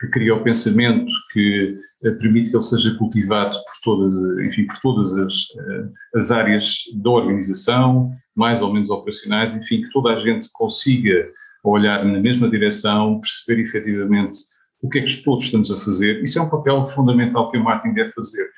que 0.00 0.06
cria 0.08 0.34
o 0.34 0.42
pensamento, 0.42 1.10
que 1.32 1.76
eh, 2.04 2.10
permite 2.12 2.50
que 2.50 2.56
ele 2.56 2.62
seja 2.62 2.94
cultivado 2.96 3.56
por 3.56 3.74
todas, 3.82 4.14
enfim, 4.46 4.66
por 4.66 4.78
todas 4.80 5.12
as, 5.18 5.34
eh, 5.58 5.88
as 6.14 6.30
áreas 6.30 6.74
da 7.02 7.10
organização, 7.10 8.12
mais 8.34 8.62
ou 8.62 8.72
menos 8.72 8.90
operacionais, 8.90 9.56
enfim, 9.56 9.82
que 9.82 9.90
toda 9.90 10.10
a 10.10 10.20
gente 10.20 10.48
consiga 10.52 11.28
olhar 11.64 12.04
na 12.04 12.20
mesma 12.20 12.48
direção, 12.48 13.20
perceber 13.20 13.62
efetivamente 13.62 14.38
o 14.80 14.88
que 14.88 15.00
é 15.00 15.02
que 15.02 15.22
todos 15.24 15.44
estamos 15.44 15.70
a 15.72 15.78
fazer. 15.78 16.22
Isso 16.22 16.38
é 16.38 16.42
um 16.42 16.48
papel 16.48 16.84
fundamental 16.86 17.50
que 17.50 17.58
o 17.58 17.64
marketing 17.64 17.94
deve 17.94 18.12
fazer 18.12 18.44
eh, 18.44 18.48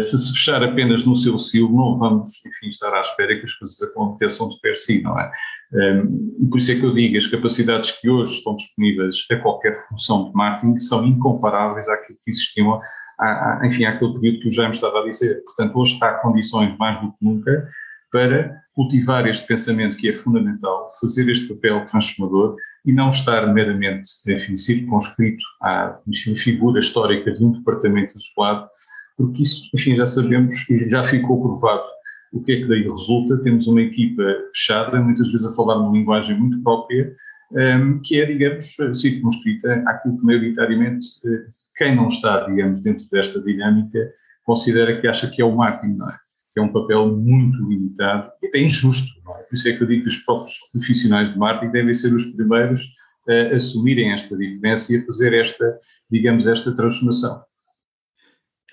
se 0.00 0.18
se 0.18 0.32
fechar 0.32 0.62
apenas 0.62 1.04
no 1.04 1.16
seu 1.16 1.38
silo, 1.38 1.74
não 1.74 1.96
vamos, 1.96 2.44
enfim, 2.44 2.68
estar 2.68 2.92
à 2.94 3.00
espera 3.00 3.38
que 3.38 3.44
as 3.44 3.52
coisas 3.54 3.80
aconteçam 3.82 4.48
de 4.48 4.60
per 4.60 4.76
si, 4.76 5.02
não 5.02 5.18
é? 5.18 5.30
Um, 5.72 6.48
por 6.50 6.58
isso 6.58 6.72
é 6.72 6.76
que 6.76 6.84
eu 6.84 6.92
digo, 6.92 7.16
as 7.16 7.26
capacidades 7.26 7.92
que 7.92 8.08
hoje 8.08 8.32
estão 8.32 8.54
disponíveis 8.56 9.16
a 9.30 9.36
qualquer 9.36 9.74
função 9.88 10.28
de 10.28 10.34
marketing 10.34 10.78
são 10.80 11.04
incomparáveis 11.06 11.88
àquilo 11.88 12.18
que 12.22 12.30
existiam, 12.30 12.80
à, 13.18 13.60
à, 13.62 13.66
enfim, 13.66 13.84
àquele 13.84 14.12
período 14.14 14.40
que 14.40 14.48
o 14.48 14.52
Jaime 14.52 14.74
estava 14.74 15.00
a 15.00 15.04
dizer. 15.04 15.42
Portanto, 15.44 15.78
hoje 15.78 15.94
está 15.94 16.14
condições 16.14 16.76
mais 16.78 17.00
do 17.00 17.10
que 17.12 17.24
nunca 17.24 17.68
para 18.10 18.62
cultivar 18.74 19.26
este 19.26 19.46
pensamento 19.46 19.96
que 19.96 20.08
é 20.08 20.12
fundamental, 20.12 20.90
fazer 21.00 21.28
este 21.30 21.54
papel 21.54 21.86
transformador 21.86 22.56
e 22.84 22.92
não 22.92 23.08
estar 23.08 23.46
meramente, 23.46 24.10
enfim, 24.28 24.56
circunscrito 24.56 25.42
à 25.62 25.98
enfim, 26.06 26.36
figura 26.36 26.80
histórica 26.80 27.32
de 27.32 27.42
um 27.42 27.52
departamento 27.52 28.14
isolado, 28.18 28.68
porque 29.16 29.42
isso, 29.42 29.68
enfim, 29.74 29.96
já 29.96 30.06
sabemos 30.06 30.68
e 30.68 30.88
já 30.88 31.04
ficou 31.04 31.40
provado 31.40 31.84
o 32.32 32.42
que 32.42 32.52
é 32.52 32.56
que 32.56 32.68
daí 32.68 32.82
resulta. 32.82 33.38
Temos 33.38 33.66
uma 33.66 33.82
equipa 33.82 34.22
fechada, 34.54 35.00
muitas 35.00 35.30
vezes 35.30 35.46
a 35.46 35.52
falar 35.52 35.78
uma 35.78 35.92
linguagem 35.92 36.36
muito 36.38 36.62
própria, 36.62 37.14
um, 37.52 38.00
que 38.00 38.20
é, 38.20 38.26
digamos, 38.26 38.74
circunscrita 38.94 39.82
àquilo 39.86 40.18
que 40.18 40.24
maioritariamente 40.24 41.06
eh, 41.26 41.44
quem 41.76 41.94
não 41.94 42.08
está, 42.08 42.46
digamos, 42.46 42.82
dentro 42.82 43.04
desta 43.10 43.40
dinâmica 43.42 44.10
considera 44.44 44.98
que 45.00 45.06
acha 45.06 45.28
que 45.28 45.42
é 45.42 45.44
o 45.44 45.54
marketing, 45.54 45.96
não 45.96 46.08
é? 46.08 46.16
Que 46.54 46.60
é 46.60 46.62
um 46.62 46.72
papel 46.72 47.08
muito 47.08 47.62
limitado 47.68 48.30
e 48.42 48.46
até 48.46 48.58
injusto, 48.58 49.20
não 49.24 49.36
é? 49.36 49.42
Por 49.42 49.54
isso 49.54 49.68
é 49.68 49.72
que 49.72 49.82
eu 49.82 49.86
digo 49.86 50.02
que 50.02 50.08
os 50.08 50.16
próprios 50.18 50.56
profissionais 50.72 51.30
de 51.30 51.38
marketing 51.38 51.72
devem 51.72 51.94
ser 51.94 52.14
os 52.14 52.24
primeiros 52.24 52.82
a 53.28 53.54
assumirem 53.54 54.12
esta 54.12 54.36
diferença 54.36 54.92
e 54.92 54.96
a 54.96 55.04
fazer 55.04 55.32
esta, 55.34 55.78
digamos, 56.10 56.46
esta 56.46 56.74
transformação. 56.74 57.42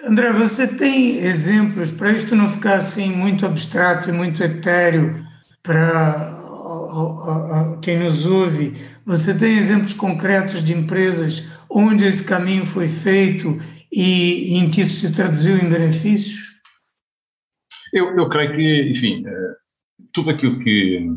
André, 0.02 0.32
você 0.32 0.68
tem 0.68 1.18
exemplos, 1.18 1.92
para 1.92 2.12
isto 2.12 2.36
não 2.36 2.48
ficar 2.48 2.76
assim 2.76 3.12
muito 3.12 3.46
abstrato 3.46 4.10
e 4.10 4.14
muito 4.14 4.42
etéreo 4.42 5.26
para 5.62 6.38
quem 7.82 8.00
nos 8.00 8.26
ouve, 8.26 8.74
você 9.06 9.38
tem 9.38 9.58
exemplos 9.58 9.94
concretos 9.94 10.64
de 10.64 10.74
empresas 10.74 11.50
onde 11.70 12.06
esse 12.06 12.24
caminho 12.24 12.66
foi 12.66 12.88
feito 12.88 13.60
e, 13.92 14.58
em 14.58 14.70
que 14.70 14.82
isso 14.82 15.08
se 15.08 15.14
traduziu 15.14 15.58
em 15.58 15.70
benefícios? 15.70 16.50
Eu, 17.94 18.16
eu 18.16 18.30
creio 18.30 18.56
que, 18.56 18.92
enfim, 18.92 19.24
eh, 19.26 19.54
tudo 20.14 20.30
aquilo 20.30 20.60
que 20.60 21.08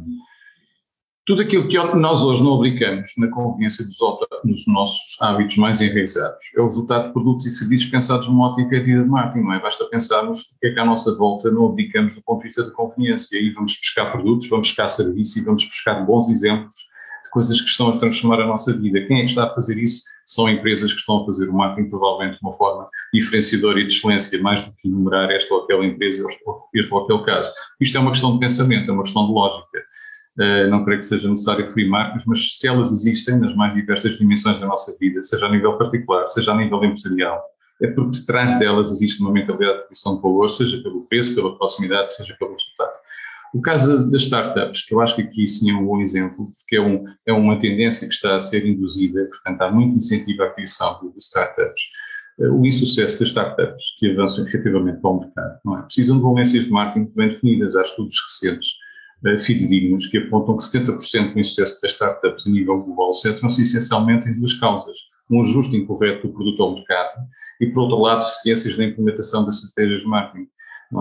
tudo 1.25 1.43
aquilo 1.43 1.69
que 1.69 1.76
nós 1.97 2.21
hoje 2.21 2.43
não 2.43 2.57
aplicamos 2.57 3.12
na 3.17 3.29
conveniência 3.29 3.85
dos, 3.85 3.99
nos 4.45 4.67
nossos 4.67 5.21
hábitos 5.21 5.57
mais 5.57 5.81
enraizados 5.81 6.38
é 6.57 6.61
o 6.61 6.67
resultado 6.67 7.07
de 7.07 7.12
produtos 7.12 7.47
e 7.47 7.50
serviços 7.50 7.88
pensados 7.88 8.29
numa 8.29 8.50
ótica 8.50 8.81
de 8.81 8.93
marketing, 9.05 9.45
não 9.45 9.52
é? 9.52 9.61
Basta 9.61 9.85
pensarmos 9.85 10.41
o 10.41 10.59
que 10.61 10.67
é 10.67 10.75
que 10.75 10.81
à 10.81 10.85
nossa 10.85 11.17
volta 11.17 11.49
não 11.50 11.67
aplicamos 11.69 12.14
do 12.14 12.23
ponto 12.23 12.41
de 12.41 12.49
vista 12.49 12.64
da 12.64 12.71
conveniência. 12.73 13.37
E 13.37 13.38
aí 13.38 13.50
vamos 13.50 13.76
buscar 13.76 14.11
produtos, 14.11 14.49
vamos 14.49 14.67
buscar 14.67 14.88
serviços 14.88 15.37
e 15.37 15.45
vamos 15.45 15.64
buscar 15.64 16.05
bons 16.05 16.29
exemplos 16.29 16.76
de 17.25 17.31
coisas 17.31 17.61
que 17.61 17.69
estão 17.69 17.91
a 17.91 17.97
transformar 17.97 18.41
a 18.43 18.47
nossa 18.47 18.73
vida. 18.73 19.07
Quem 19.07 19.19
é 19.19 19.21
que 19.21 19.31
está 19.31 19.45
a 19.45 19.55
fazer 19.55 19.79
isso? 19.79 20.02
São 20.26 20.49
empresas 20.49 20.93
que 20.93 20.99
estão 20.99 21.23
a 21.23 21.26
fazer 21.26 21.49
o 21.49 21.52
marketing 21.52 21.88
provavelmente 21.88 22.41
de 22.41 22.45
uma 22.45 22.55
forma 22.55 22.88
diferenciadora 23.14 23.79
e 23.79 23.87
de 23.87 23.93
excelência, 23.95 24.43
mais 24.43 24.64
do 24.64 24.73
que 24.73 24.88
enumerar 24.88 25.31
esta 25.31 25.55
ou 25.55 25.62
aquela 25.62 25.87
empresa, 25.87 26.26
este 26.75 26.93
ou 26.93 27.05
aquele 27.05 27.23
caso. 27.23 27.52
Isto 27.81 27.97
é 27.97 28.00
uma 28.00 28.11
questão 28.11 28.33
de 28.33 28.41
pensamento, 28.41 28.91
é 28.91 28.95
uma 28.95 29.05
questão 29.05 29.26
de 29.26 29.33
lógica 29.33 29.91
Uh, 30.39 30.71
não 30.71 30.83
creio 30.85 31.01
que 31.01 31.07
seja 31.07 31.29
necessário 31.29 31.67
referir 31.67 31.91
marcas, 31.91 32.25
mas 32.27 32.57
se 32.57 32.67
elas 32.67 32.91
existem 32.91 33.39
nas 33.39 33.55
mais 33.55 33.75
diversas 33.75 34.17
dimensões 34.17 34.59
da 34.61 34.67
nossa 34.67 34.97
vida, 34.99 35.23
seja 35.23 35.47
a 35.47 35.51
nível 35.51 35.77
particular, 35.77 36.27
seja 36.29 36.53
a 36.53 36.57
nível 36.57 36.83
empresarial, 36.83 37.43
é 37.83 37.89
porque 37.89 38.19
detrás 38.19 38.59
delas 38.59 38.91
existe 38.93 39.21
uma 39.21 39.31
mentalidade 39.31 39.79
de 39.79 39.85
produção 39.85 40.17
de 40.17 40.23
valor, 40.23 40.49
seja 40.49 40.83
pelo 40.83 41.07
preço, 41.07 41.35
pela 41.35 41.57
proximidade, 41.59 42.15
seja 42.15 42.35
pelo 42.39 42.53
resultado. 42.53 42.93
O 43.53 43.61
caso 43.61 44.11
das 44.11 44.23
startups, 44.23 44.87
que 44.87 44.95
eu 44.95 45.01
acho 45.03 45.17
que 45.17 45.23
aqui 45.23 45.47
sim 45.47 45.71
é 45.71 45.75
um 45.75 45.85
bom 45.85 46.01
exemplo, 46.01 46.51
porque 46.57 46.77
é, 46.77 46.81
um, 46.81 47.05
é 47.27 47.33
uma 47.35 47.59
tendência 47.59 48.09
que 48.09 48.15
está 48.15 48.37
a 48.37 48.41
ser 48.41 48.67
induzida, 48.67 49.27
portanto 49.27 49.61
há 49.61 49.71
muito 49.71 49.97
incentivo 49.97 50.43
à 50.43 50.47
aquisição 50.47 50.99
de 51.03 51.19
startups. 51.19 51.83
Uh, 52.39 52.51
o 52.51 52.65
insucesso 52.65 53.21
das 53.21 53.29
startups 53.29 53.97
que 53.99 54.11
avançam 54.11 54.47
efetivamente 54.47 55.03
para 55.03 55.11
o 55.11 55.21
mercado, 55.21 55.59
não 55.62 55.79
é? 55.79 55.83
Precisam 55.83 56.17
de 56.17 56.23
valências 56.23 56.65
de 56.65 56.71
marketing 56.71 57.12
bem 57.15 57.29
definidas, 57.29 57.77
há 57.77 57.83
estudos 57.83 58.17
recentes 58.27 58.71
uh, 59.26 59.41
fidedignos 59.41 60.07
que 60.07 60.19
apontam 60.19 60.57
que 60.57 60.64
70% 60.64 61.33
do 61.33 61.41
insucesso 61.41 61.81
das 61.81 61.93
startups 61.93 62.47
a 62.47 62.50
nível 62.50 62.83
global 62.83 63.12
centram-se 63.14 63.62
essencialmente 63.62 64.29
em 64.29 64.38
duas 64.38 64.55
causas. 64.55 64.97
Um 65.31 65.41
ajuste 65.41 65.76
incorreto 65.76 66.26
do 66.26 66.35
produto 66.35 66.62
ao 66.62 66.75
mercado 66.75 67.26
e, 67.61 67.67
por 67.67 67.83
outro 67.83 67.99
lado, 67.99 68.23
ciências 68.23 68.76
da 68.76 68.85
implementação 68.85 69.45
das 69.45 69.57
estratégias 69.62 70.00
de 70.00 70.07
marketing. 70.07 70.49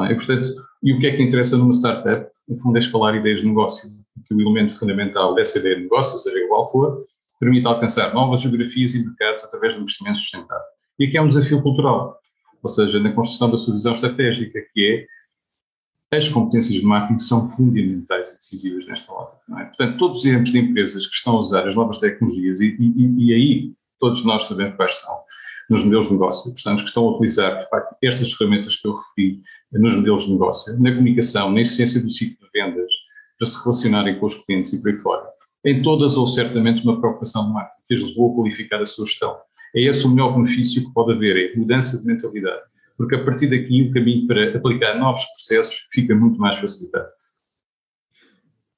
É? 0.07 0.11
E, 0.11 0.15
portanto, 0.15 0.49
e 0.83 0.93
o 0.93 0.99
que 0.99 1.07
é 1.07 1.15
que 1.15 1.23
interessa 1.23 1.57
numa 1.57 1.73
startup? 1.73 2.29
No 2.47 2.57
fundo, 2.57 2.77
é 2.77 2.79
escalar 2.79 3.15
ideias 3.15 3.41
de 3.41 3.47
negócio, 3.47 3.89
que 4.27 4.33
o 4.33 4.41
elemento 4.41 4.73
fundamental 4.77 5.35
dessa 5.35 5.59
ideia 5.59 5.75
de 5.75 5.83
negócio, 5.83 6.17
seja 6.17 6.37
igual 6.37 6.69
for, 6.71 7.05
permite 7.39 7.65
alcançar 7.65 8.13
novas 8.13 8.41
geografias 8.41 8.93
e 8.93 9.03
mercados 9.03 9.43
através 9.43 9.73
de 9.73 9.81
investimento 9.81 10.19
sustentável. 10.19 10.63
E 10.99 11.05
aqui 11.05 11.17
é 11.17 11.21
um 11.21 11.27
desafio 11.27 11.61
cultural, 11.61 12.17
ou 12.61 12.69
seja, 12.69 12.99
na 12.99 13.11
construção 13.11 13.49
da 13.49 13.57
sua 13.57 13.73
visão 13.73 13.93
estratégica, 13.93 14.59
que 14.73 14.85
é 14.85 15.05
as 16.11 16.27
competências 16.27 16.81
de 16.81 16.85
marketing 16.85 17.19
são 17.19 17.47
fundamentais 17.47 18.33
e 18.33 18.37
decisivas 18.37 18.85
nesta 18.85 19.13
hora. 19.13 19.31
É? 19.59 19.63
Portanto, 19.65 19.97
todos 19.97 20.19
os 20.19 20.25
exemplos 20.25 20.51
de 20.51 20.59
empresas 20.59 21.07
que 21.07 21.15
estão 21.15 21.37
a 21.37 21.39
usar 21.39 21.67
as 21.67 21.75
novas 21.75 21.99
tecnologias, 21.99 22.59
e, 22.59 22.75
e, 22.77 23.27
e, 23.27 23.33
aí 23.33 23.73
todos 23.97 24.25
nós 24.25 24.45
sabemos 24.45 24.75
quais 24.75 24.97
são, 24.97 25.19
nos 25.69 25.85
modelos 25.85 26.07
de 26.07 26.13
negócio, 26.13 26.51
portanto, 26.51 26.79
que 26.79 26.89
estão 26.89 27.05
a 27.05 27.11
utilizar, 27.11 27.59
de 27.59 27.69
facto, 27.69 27.95
estas 28.03 28.33
ferramentas 28.33 28.75
que 28.75 28.87
eu 28.87 28.93
referi 28.93 29.41
nos 29.71 29.95
modelos 29.95 30.25
de 30.25 30.33
negócio, 30.33 30.77
na 30.81 30.91
comunicação, 30.91 31.49
na 31.49 31.61
eficiência 31.61 32.01
do 32.01 32.09
ciclo 32.09 32.45
de 32.45 32.59
vendas, 32.59 32.91
para 33.39 33.47
se 33.47 33.57
relacionarem 33.63 34.19
com 34.19 34.25
os 34.25 34.35
clientes 34.35 34.73
e 34.73 34.81
por 34.81 34.89
aí 34.89 34.97
fora. 34.97 35.23
Em 35.65 35.81
todas 35.81 36.17
ou 36.17 36.27
certamente 36.27 36.83
uma 36.83 36.99
preocupação 36.99 37.47
de 37.47 37.53
marketing 37.53 37.81
que 37.87 37.93
as 37.93 38.03
levou 38.03 38.33
a 38.33 38.35
qualificar 38.35 38.81
a 38.81 38.85
sua 38.85 39.05
gestão. 39.05 39.37
É 39.73 39.81
esse 39.83 40.05
o 40.05 40.09
melhor 40.09 40.35
benefício 40.35 40.83
que 40.85 40.93
pode 40.93 41.13
haver, 41.13 41.37
é 41.37 41.57
mudança 41.57 41.97
de 41.97 42.05
mentalidade 42.05 42.61
porque 43.01 43.15
a 43.15 43.23
partir 43.23 43.47
daqui 43.47 43.81
o 43.83 43.91
caminho 43.91 44.27
para 44.27 44.55
aplicar 44.55 44.97
novos 44.97 45.25
processos 45.25 45.87
fica 45.91 46.15
muito 46.15 46.39
mais 46.39 46.57
facilitado. 46.57 47.07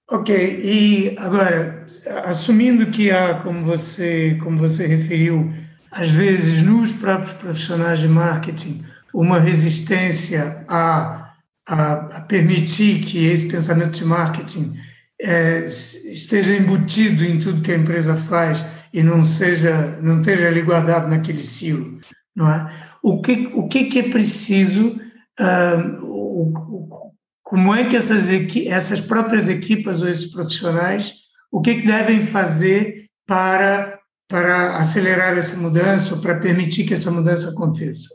Ok, 0.09 0.35
e 0.35 1.15
agora, 1.17 1.85
assumindo 2.25 2.85
que 2.87 3.11
há, 3.11 3.35
como 3.35 3.65
você, 3.65 4.37
como 4.43 4.57
você 4.57 4.85
referiu, 4.85 5.51
às 5.91 6.09
vezes 6.11 6.61
nos 6.61 6.91
próprios 6.93 7.33
profissionais 7.37 7.99
de 7.99 8.07
marketing, 8.07 8.83
uma 9.13 9.39
resistência 9.39 10.63
a, 10.67 11.33
a, 11.67 11.93
a 12.17 12.21
permitir 12.21 13.03
que 13.05 13.27
esse 13.27 13.47
pensamento 13.47 13.97
de 13.97 14.05
marketing 14.05 14.73
é, 15.21 15.65
esteja 15.65 16.55
embutido 16.55 17.23
em 17.23 17.39
tudo 17.39 17.61
que 17.61 17.71
a 17.71 17.77
empresa 17.77 18.15
faz 18.15 18.65
e 18.93 19.01
não 19.01 19.23
seja 19.23 19.99
não 20.01 20.19
esteja 20.19 20.47
ali 20.47 20.61
guardado 20.61 21.09
naquele 21.09 21.43
silo, 21.43 21.99
não 22.35 22.49
é? 22.49 22.92
O 23.03 23.21
que, 23.21 23.51
o 23.53 23.67
que, 23.67 23.83
que 23.85 23.99
é 23.99 24.09
preciso, 24.09 24.97
uh, 25.39 26.05
o, 26.05 27.11
como 27.43 27.75
é 27.75 27.89
que 27.89 27.97
essas, 27.97 28.29
essas 28.29 29.01
próprias 29.01 29.49
equipas 29.49 30.01
ou 30.01 30.07
esses 30.07 30.31
profissionais, 30.31 31.13
o 31.51 31.61
que, 31.61 31.75
que 31.75 31.85
devem 31.85 32.25
fazer 32.25 33.09
para, 33.27 33.99
para 34.29 34.77
acelerar 34.77 35.37
essa 35.37 35.57
mudança 35.57 36.15
ou 36.15 36.21
para 36.21 36.39
permitir 36.39 36.85
que 36.87 36.93
essa 36.93 37.11
mudança 37.11 37.49
aconteça? 37.49 38.07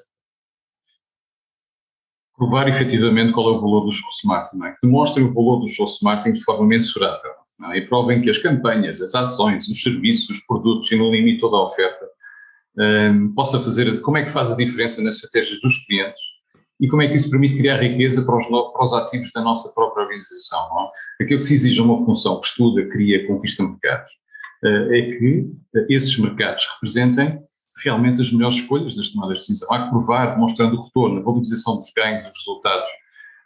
provar 2.38 2.68
efetivamente 2.68 3.32
qual 3.32 3.52
é 3.52 3.56
o 3.58 3.60
valor 3.60 3.84
do 3.84 3.90
show 3.90 4.08
marketing, 4.24 4.64
é? 4.64 4.74
demonstrem 4.80 5.26
o 5.26 5.34
valor 5.34 5.58
do 5.58 5.68
show 5.68 5.84
marketing 6.04 6.38
de 6.38 6.44
forma 6.44 6.64
mensurável 6.64 7.32
é? 7.72 7.78
e 7.78 7.88
provem 7.88 8.22
que 8.22 8.30
as 8.30 8.38
campanhas, 8.38 9.02
as 9.02 9.12
ações, 9.12 9.68
os 9.68 9.82
serviços, 9.82 10.38
os 10.38 10.46
produtos 10.46 10.90
e 10.92 10.96
no 10.96 11.10
limite 11.10 11.40
toda 11.40 11.56
a 11.56 11.64
oferta 11.64 12.06
um, 12.78 13.32
possa 13.34 13.58
fazer, 13.58 14.00
como 14.02 14.16
é 14.16 14.24
que 14.24 14.30
faz 14.30 14.50
a 14.50 14.56
diferença 14.56 15.02
nas 15.02 15.16
estratégias 15.16 15.60
dos 15.60 15.84
clientes 15.86 16.20
e 16.80 16.88
como 16.88 17.02
é 17.02 17.08
que 17.08 17.14
isso 17.14 17.30
permite 17.30 17.58
criar 17.58 17.78
riqueza 17.78 18.22
para 18.22 18.38
os, 18.38 18.46
para 18.46 18.84
os 18.84 18.92
ativos 18.92 19.30
da 19.32 19.40
nossa 19.40 19.72
própria 19.74 20.04
organização. 20.04 20.68
Não 20.70 20.82
é? 20.82 21.24
Aquilo 21.24 21.40
que 21.40 21.46
se 21.46 21.54
exige 21.54 21.80
a 21.80 21.84
uma 21.84 21.98
função 21.98 22.40
que 22.40 22.46
estuda, 22.46 22.86
cria, 22.88 23.26
conquista 23.26 23.64
mercados, 23.64 24.10
uh, 24.64 24.94
é 24.94 25.02
que 25.18 25.40
uh, 25.74 25.86
esses 25.88 26.16
mercados 26.18 26.64
representem 26.74 27.42
realmente 27.82 28.20
as 28.20 28.32
melhores 28.32 28.56
escolhas 28.56 28.96
das 28.96 29.08
tomadas 29.08 29.40
de 29.40 29.46
decisão. 29.48 29.72
Há 29.72 29.84
que 29.84 29.90
provar, 29.90 30.34
demonstrando 30.34 30.76
o 30.76 30.84
retorno, 30.84 31.20
a 31.20 31.22
valorização 31.22 31.76
dos 31.76 31.92
ganhos, 31.94 32.24
dos 32.24 32.32
resultados, 32.38 32.90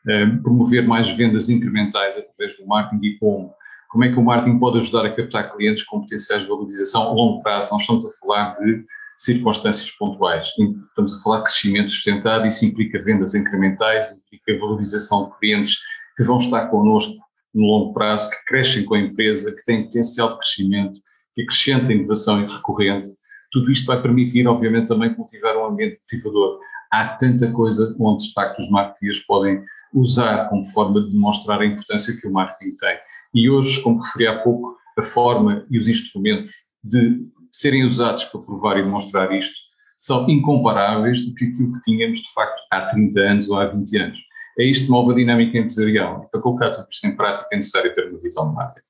eh, 0.09 0.27
promover 0.43 0.87
mais 0.87 1.11
vendas 1.11 1.49
incrementais 1.49 2.17
através 2.17 2.57
do 2.59 2.67
marketing 2.67 3.05
e 3.05 3.19
como. 3.19 3.55
Como 3.89 4.05
é 4.05 4.11
que 4.11 4.19
o 4.19 4.25
marketing 4.25 4.59
pode 4.59 4.79
ajudar 4.79 5.05
a 5.05 5.15
captar 5.15 5.55
clientes 5.55 5.85
com 5.85 6.01
potenciais 6.01 6.43
de 6.43 6.49
valorização 6.49 7.03
a 7.03 7.12
longo 7.12 7.43
prazo? 7.43 7.71
Nós 7.73 7.83
estamos 7.83 8.07
a 8.07 8.11
falar 8.19 8.59
de 8.59 8.85
circunstâncias 9.25 9.91
pontuais. 9.93 10.49
Estamos 10.88 11.17
a 11.17 11.23
falar 11.23 11.38
de 11.38 11.45
crescimento 11.45 11.91
sustentado, 11.91 12.47
isso 12.47 12.64
implica 12.64 13.02
vendas 13.02 13.35
incrementais, 13.35 14.11
implica 14.26 14.61
valorização 14.61 15.31
de 15.31 15.38
clientes 15.38 15.79
que 16.17 16.25
vão 16.25 16.38
estar 16.38 16.67
connosco 16.69 17.14
no 17.55 17.67
longo 17.67 17.93
prazo, 17.93 18.31
que 18.31 18.45
crescem 18.47 18.85
com 18.85 18.95
a 18.95 19.00
empresa, 19.00 19.55
que 19.55 19.64
têm 19.64 19.85
potencial 19.85 20.33
de 20.33 20.38
crescimento, 20.38 21.00
que 21.35 21.43
acrescentam 21.43 21.91
inovação 21.91 22.43
e 22.43 22.47
recorrente 22.47 23.11
tudo 23.52 23.71
isto 23.71 23.87
vai 23.87 24.00
permitir, 24.00 24.49
obviamente, 24.49 24.88
também 24.88 25.14
cultivar 25.14 25.57
um 25.59 25.67
ambiente 25.67 26.00
motivador. 26.00 26.59
Há 26.91 27.09
tanta 27.09 27.52
coisa 27.52 27.95
onde, 28.00 28.26
de 28.26 28.33
facto, 28.33 28.59
os 28.59 28.71
marketeers 28.71 29.21
podem 29.21 29.62
usar 29.93 30.49
como 30.49 30.64
forma 30.64 31.02
de 31.02 31.12
demonstrar 31.12 31.61
a 31.61 31.67
importância 31.67 32.17
que 32.19 32.26
o 32.26 32.33
marketing 32.33 32.76
tem. 32.79 32.97
E 33.35 33.50
hoje, 33.50 33.83
como 33.83 34.00
referi 34.00 34.26
há 34.26 34.43
pouco, 34.43 34.76
a 34.99 35.02
forma 35.02 35.67
e 35.71 35.79
os 35.79 35.87
instrumentos 35.87 36.50
de 36.83 37.26
serem 37.52 37.85
usados 37.85 38.25
para 38.25 38.40
provar 38.40 38.78
e 38.78 38.82
demonstrar 38.82 39.32
isto 39.32 39.54
são 39.99 40.28
incomparáveis 40.28 41.25
do 41.25 41.35
que 41.35 41.44
aquilo 41.44 41.73
que 41.75 41.82
tínhamos, 41.82 42.18
de 42.18 42.32
facto, 42.32 42.61
há 42.73 42.87
30 42.87 43.21
anos 43.21 43.49
ou 43.49 43.59
há 43.59 43.66
20 43.66 43.97
anos. 43.99 44.18
É 44.59 44.64
isto 44.64 44.87
que 44.87 44.90
move 44.90 45.12
a 45.12 45.16
dinâmica 45.16 45.59
empresarial. 45.59 46.25
E 46.26 46.30
para 46.30 46.40
colocar 46.40 46.71
tudo 46.71 46.88
isto 46.90 47.06
em 47.06 47.16
prática 47.16 47.49
é 47.52 47.56
necessário 47.56 47.94
ter 47.94 48.09
uma 48.09 48.21
visão 48.21 48.49
de 48.49 48.54
marketing. 48.54 48.87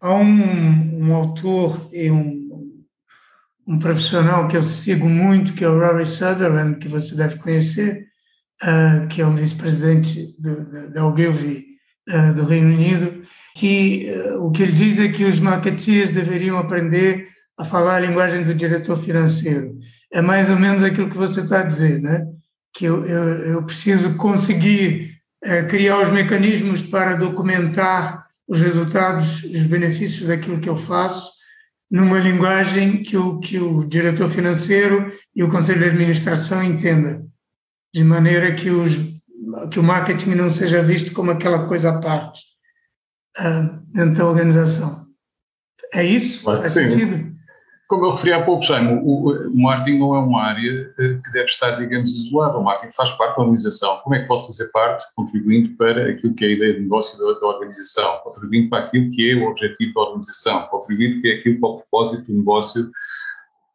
Há 0.00 0.14
um, 0.14 1.06
um 1.06 1.14
autor 1.14 1.88
e 1.92 2.10
um 2.10 2.48
um 3.68 3.78
profissional 3.78 4.48
que 4.48 4.56
eu 4.56 4.64
sigo 4.64 5.06
muito, 5.06 5.52
que 5.52 5.62
é 5.62 5.68
o 5.68 5.78
Rory 5.78 6.06
Sutherland, 6.06 6.78
que 6.78 6.88
você 6.88 7.14
deve 7.14 7.36
conhecer, 7.36 8.06
uh, 8.62 9.06
que 9.08 9.20
é 9.20 9.26
o 9.26 9.34
vice-presidente 9.34 10.34
da 10.90 11.06
Ogilvy 11.06 11.66
uh, 12.08 12.34
do 12.34 12.46
Reino 12.46 12.74
Unido, 12.74 13.22
que 13.54 14.10
uh, 14.10 14.42
o 14.42 14.50
que 14.50 14.62
ele 14.62 14.72
diz 14.72 14.98
é 14.98 15.08
que 15.08 15.26
os 15.26 15.38
marketeers 15.38 16.12
deveriam 16.12 16.56
aprender 16.56 17.27
a 17.58 17.64
falar 17.64 17.96
a 17.96 18.00
linguagem 18.00 18.44
do 18.44 18.54
diretor 18.54 18.96
financeiro. 18.96 19.76
É 20.12 20.20
mais 20.20 20.50
ou 20.50 20.58
menos 20.58 20.82
aquilo 20.82 21.10
que 21.10 21.16
você 21.16 21.40
está 21.40 21.60
a 21.60 21.64
dizer, 21.64 22.00
né? 22.00 22.26
que 22.72 22.84
eu, 22.84 23.04
eu, 23.04 23.24
eu 23.52 23.62
preciso 23.64 24.14
conseguir 24.14 25.18
criar 25.68 26.02
os 26.02 26.12
mecanismos 26.12 26.82
para 26.82 27.16
documentar 27.16 28.26
os 28.46 28.60
resultados, 28.60 29.44
os 29.44 29.64
benefícios 29.64 30.26
daquilo 30.26 30.60
que 30.60 30.68
eu 30.68 30.76
faço, 30.76 31.32
numa 31.90 32.18
linguagem 32.18 33.02
que 33.02 33.16
o, 33.16 33.38
que 33.40 33.58
o 33.58 33.84
diretor 33.84 34.28
financeiro 34.28 35.12
e 35.34 35.42
o 35.42 35.50
conselho 35.50 35.80
de 35.80 35.90
administração 35.90 36.62
entenda, 36.62 37.24
de 37.94 38.04
maneira 38.04 38.54
que, 38.54 38.70
os, 38.70 38.96
que 39.70 39.78
o 39.78 39.82
marketing 39.82 40.34
não 40.34 40.50
seja 40.50 40.82
visto 40.82 41.12
como 41.12 41.30
aquela 41.30 41.66
coisa 41.66 41.90
à 41.90 42.00
parte 42.00 42.42
uh, 43.38 43.80
dentro 43.92 44.14
da 44.14 44.26
organização. 44.26 45.06
É 45.92 46.04
isso? 46.04 46.42
Faz 46.42 46.72
sim. 46.72 46.90
sentido? 46.90 47.27
Como 47.88 48.04
eu 48.04 48.10
referi 48.10 48.34
há 48.34 48.44
pouco, 48.44 48.62
Jaime, 48.62 49.00
o, 49.02 49.30
o 49.48 49.62
marketing 49.62 49.98
não 49.98 50.14
é 50.14 50.18
uma 50.18 50.42
área 50.42 50.94
eh, 50.98 51.20
que 51.24 51.32
deve 51.32 51.46
estar, 51.46 51.70
digamos, 51.70 52.10
isolada. 52.10 52.58
O 52.58 52.62
marketing 52.62 52.94
faz 52.94 53.12
parte 53.12 53.36
da 53.36 53.42
organização. 53.42 53.96
Como 54.04 54.14
é 54.14 54.20
que 54.20 54.28
pode 54.28 54.46
fazer 54.46 54.66
parte, 54.72 55.06
contribuindo 55.16 55.74
para 55.76 56.10
aquilo 56.10 56.34
que 56.34 56.44
é 56.44 56.48
a 56.48 56.50
ideia 56.50 56.74
de 56.74 56.80
negócio 56.80 57.18
da, 57.18 57.40
da 57.40 57.46
organização, 57.46 58.18
contribuindo 58.22 58.68
para 58.68 58.84
aquilo 58.84 59.10
que 59.12 59.30
é 59.30 59.34
o 59.36 59.48
objetivo 59.48 59.94
da 59.94 60.00
organização, 60.02 60.66
contribuindo 60.66 61.22
para 61.22 61.30
aquilo 61.30 61.42
que 61.42 61.64
é 61.64 61.66
o 61.66 61.76
propósito 61.78 62.26
do 62.26 62.38
negócio, 62.38 62.90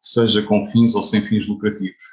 seja 0.00 0.42
com 0.42 0.64
fins 0.64 0.94
ou 0.94 1.02
sem 1.02 1.20
fins 1.20 1.48
lucrativos. 1.48 2.04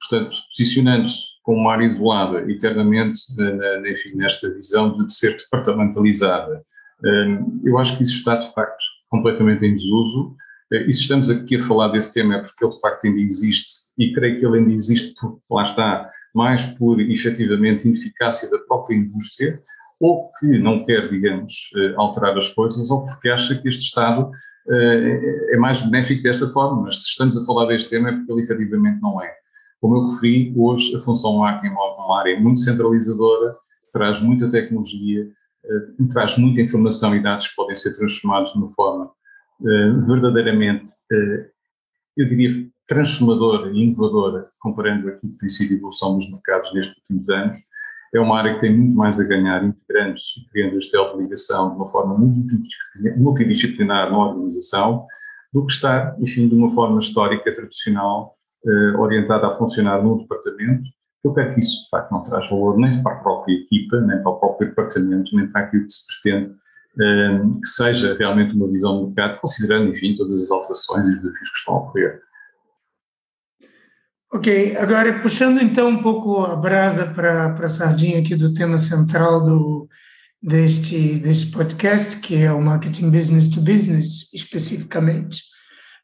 Portanto, 0.00 0.36
posicionando-se 0.50 1.28
como 1.42 1.60
uma 1.60 1.72
área 1.72 1.86
isolada, 1.86 2.40
eternamente, 2.52 3.22
na, 3.38 3.88
enfim, 3.88 4.10
nesta 4.16 4.52
visão 4.52 4.98
de 4.98 5.10
ser 5.14 5.34
departamentalizada, 5.38 6.62
eh, 7.02 7.38
eu 7.64 7.78
acho 7.78 7.96
que 7.96 8.02
isso 8.02 8.18
está, 8.18 8.36
de 8.36 8.52
facto, 8.52 8.84
completamente 9.08 9.64
em 9.64 9.74
desuso 9.74 10.36
e 10.70 10.92
se 10.92 11.00
estamos 11.00 11.30
aqui 11.30 11.56
a 11.56 11.62
falar 11.62 11.88
desse 11.88 12.12
tema 12.12 12.36
é 12.36 12.38
porque 12.40 12.64
ele 12.64 12.74
de 12.74 12.80
facto 12.80 13.04
ainda 13.06 13.20
existe 13.20 13.72
e 13.98 14.12
creio 14.12 14.38
que 14.38 14.46
ele 14.46 14.58
ainda 14.58 14.72
existe 14.72 15.14
porque 15.20 15.40
lá 15.50 15.64
está, 15.64 16.10
mais 16.34 16.62
por 16.62 17.00
efetivamente 17.00 17.88
ineficácia 17.88 18.50
da 18.50 18.58
própria 18.58 18.96
indústria 18.96 19.58
ou 20.00 20.30
que 20.38 20.58
não 20.58 20.84
quer, 20.84 21.08
digamos, 21.08 21.70
eh, 21.76 21.94
alterar 21.96 22.36
as 22.36 22.50
coisas 22.50 22.88
ou 22.90 23.04
porque 23.04 23.28
acha 23.30 23.54
que 23.56 23.68
este 23.68 23.82
Estado 23.82 24.30
eh, 24.70 25.54
é 25.54 25.56
mais 25.56 25.80
benéfico 25.80 26.22
desta 26.22 26.46
forma, 26.48 26.82
mas 26.82 27.02
se 27.02 27.10
estamos 27.10 27.36
a 27.36 27.44
falar 27.44 27.66
deste 27.66 27.90
tema 27.90 28.10
é 28.10 28.12
porque 28.12 28.32
ele 28.32 28.42
efetivamente 28.42 29.00
não 29.00 29.20
é. 29.22 29.32
Como 29.80 29.96
eu 29.96 30.10
referi, 30.10 30.52
hoje 30.56 30.94
a 30.94 31.00
função 31.00 31.38
marketing 31.38 31.74
é 31.74 31.78
uma 31.78 32.20
área 32.20 32.38
muito 32.38 32.60
centralizadora, 32.60 33.56
traz 33.92 34.20
muita 34.20 34.48
tecnologia, 34.50 35.26
traz 36.10 36.36
muita 36.36 36.60
informação 36.60 37.14
e 37.14 37.22
dados 37.22 37.48
que 37.48 37.56
podem 37.56 37.76
ser 37.76 37.96
transformados 37.96 38.52
de 38.52 38.58
uma 38.58 38.70
forma 38.70 39.06
eh, 39.06 39.17
verdadeiramente, 39.60 40.92
eh, 41.12 41.50
eu 42.16 42.28
diria, 42.28 42.50
transformadora 42.86 43.70
e 43.70 43.82
inovadora, 43.82 44.48
comparando 44.60 45.08
aquilo 45.08 45.32
que 45.32 45.38
tem 45.38 45.48
sido 45.48 45.74
a 45.74 45.76
evolução 45.76 46.16
dos 46.16 46.30
mercados 46.30 46.72
nestes 46.72 46.96
últimos 46.98 47.28
anos. 47.28 47.56
É 48.14 48.20
uma 48.20 48.38
área 48.38 48.54
que 48.54 48.60
tem 48.60 48.76
muito 48.76 48.96
mais 48.96 49.20
a 49.20 49.24
ganhar, 49.24 49.62
integrando-se 49.62 50.40
e 50.40 50.48
criando 50.48 50.78
este 50.78 50.96
elo 50.96 51.18
de 51.18 51.34
de 51.34 51.76
uma 51.76 51.86
forma 51.86 52.16
multidisciplinar 53.16 54.10
na 54.10 54.18
organização, 54.18 55.06
do 55.52 55.66
que 55.66 55.72
estar, 55.72 56.16
enfim, 56.20 56.48
de 56.48 56.54
uma 56.54 56.70
forma 56.70 56.98
histórica, 56.98 57.52
tradicional, 57.52 58.32
eh, 58.66 58.96
orientada 58.98 59.48
a 59.48 59.54
funcionar 59.56 60.02
num 60.02 60.18
departamento. 60.18 60.88
Eu 61.24 61.34
quero 61.34 61.54
que 61.54 61.60
isso, 61.60 61.84
de 61.84 61.90
facto, 61.90 62.10
não 62.10 62.22
traz 62.24 62.48
valor 62.48 62.78
nem 62.78 63.02
para 63.02 63.12
a 63.12 63.18
própria 63.20 63.54
equipa, 63.54 64.00
nem 64.00 64.22
para 64.22 64.30
o 64.30 64.38
próprio 64.38 64.68
departamento, 64.68 65.34
nem 65.36 65.46
para 65.48 65.62
aquilo 65.62 65.84
que 65.84 65.92
se 65.92 66.06
pretende 66.22 66.54
que 66.94 67.68
seja 67.68 68.16
realmente 68.18 68.54
uma 68.54 68.68
visão 68.68 68.98
do 68.98 69.06
mercado, 69.06 69.40
considerando, 69.40 69.90
enfim, 69.90 70.16
todas 70.16 70.42
as 70.42 70.50
alterações 70.50 71.06
e 71.06 71.10
os 71.12 71.20
desafios 71.20 71.50
que 71.50 71.58
estão 71.58 71.74
a 71.74 71.78
ocorrer. 71.78 72.20
Ok, 74.30 74.76
agora 74.76 75.20
puxando 75.20 75.58
então 75.62 75.88
um 75.88 76.02
pouco 76.02 76.44
a 76.44 76.54
brasa 76.54 77.06
para, 77.06 77.50
para 77.54 77.66
a 77.66 77.70
sardinha 77.70 78.18
aqui 78.20 78.34
do 78.34 78.52
tema 78.52 78.76
central 78.76 79.42
do, 79.42 79.88
deste, 80.42 81.14
deste 81.14 81.50
podcast, 81.50 82.18
que 82.18 82.36
é 82.36 82.52
o 82.52 82.60
marketing 82.60 83.10
business 83.10 83.48
to 83.48 83.60
business, 83.60 84.32
especificamente. 84.34 85.42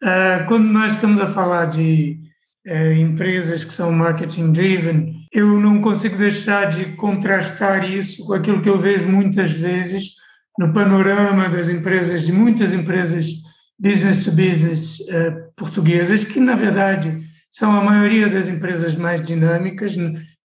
Uh, 0.03 0.47
quando 0.49 0.65
nós 0.65 0.95
estamos 0.95 1.21
a 1.21 1.27
falar 1.27 1.67
de 1.67 2.19
uh, 2.67 2.93
empresas 2.93 3.63
que 3.63 3.75
são 3.75 3.93
marketing 3.93 4.53
driven, 4.53 5.15
eu 5.31 5.61
não 5.61 5.83
consigo 5.83 6.17
deixar 6.17 6.71
de 6.71 6.97
contrastar 6.97 7.91
isso 7.91 8.25
com 8.25 8.33
aquilo 8.33 8.63
que 8.63 8.71
eu 8.71 8.79
vejo 8.79 9.07
muitas 9.09 9.53
vezes 9.53 10.15
no 10.59 10.73
panorama 10.73 11.49
das 11.49 11.69
empresas, 11.69 12.23
de 12.23 12.33
muitas 12.33 12.73
empresas 12.73 13.27
business 13.79 14.25
to 14.25 14.31
business 14.31 15.01
uh, 15.01 15.53
portuguesas, 15.57 16.25
que 16.25 16.39
na 16.39 16.55
verdade 16.55 17.21
são 17.51 17.73
a 17.73 17.83
maioria 17.85 18.29
das 18.29 18.49
empresas 18.49 18.97
mais 18.97 19.25
dinâmicas, 19.25 19.95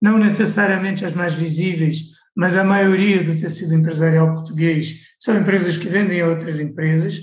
não 0.01 0.17
necessariamente 0.17 1.05
as 1.05 1.13
mais 1.13 1.33
visíveis, 1.33 1.97
mas 2.35 2.55
a 2.55 2.63
maioria 2.63 3.23
do 3.23 3.37
tecido 3.37 3.73
empresarial 3.73 4.33
português 4.33 4.95
são 5.19 5.37
empresas 5.37 5.77
que 5.77 5.89
vendem 5.89 6.21
a 6.21 6.27
outras 6.27 6.59
empresas 6.59 7.19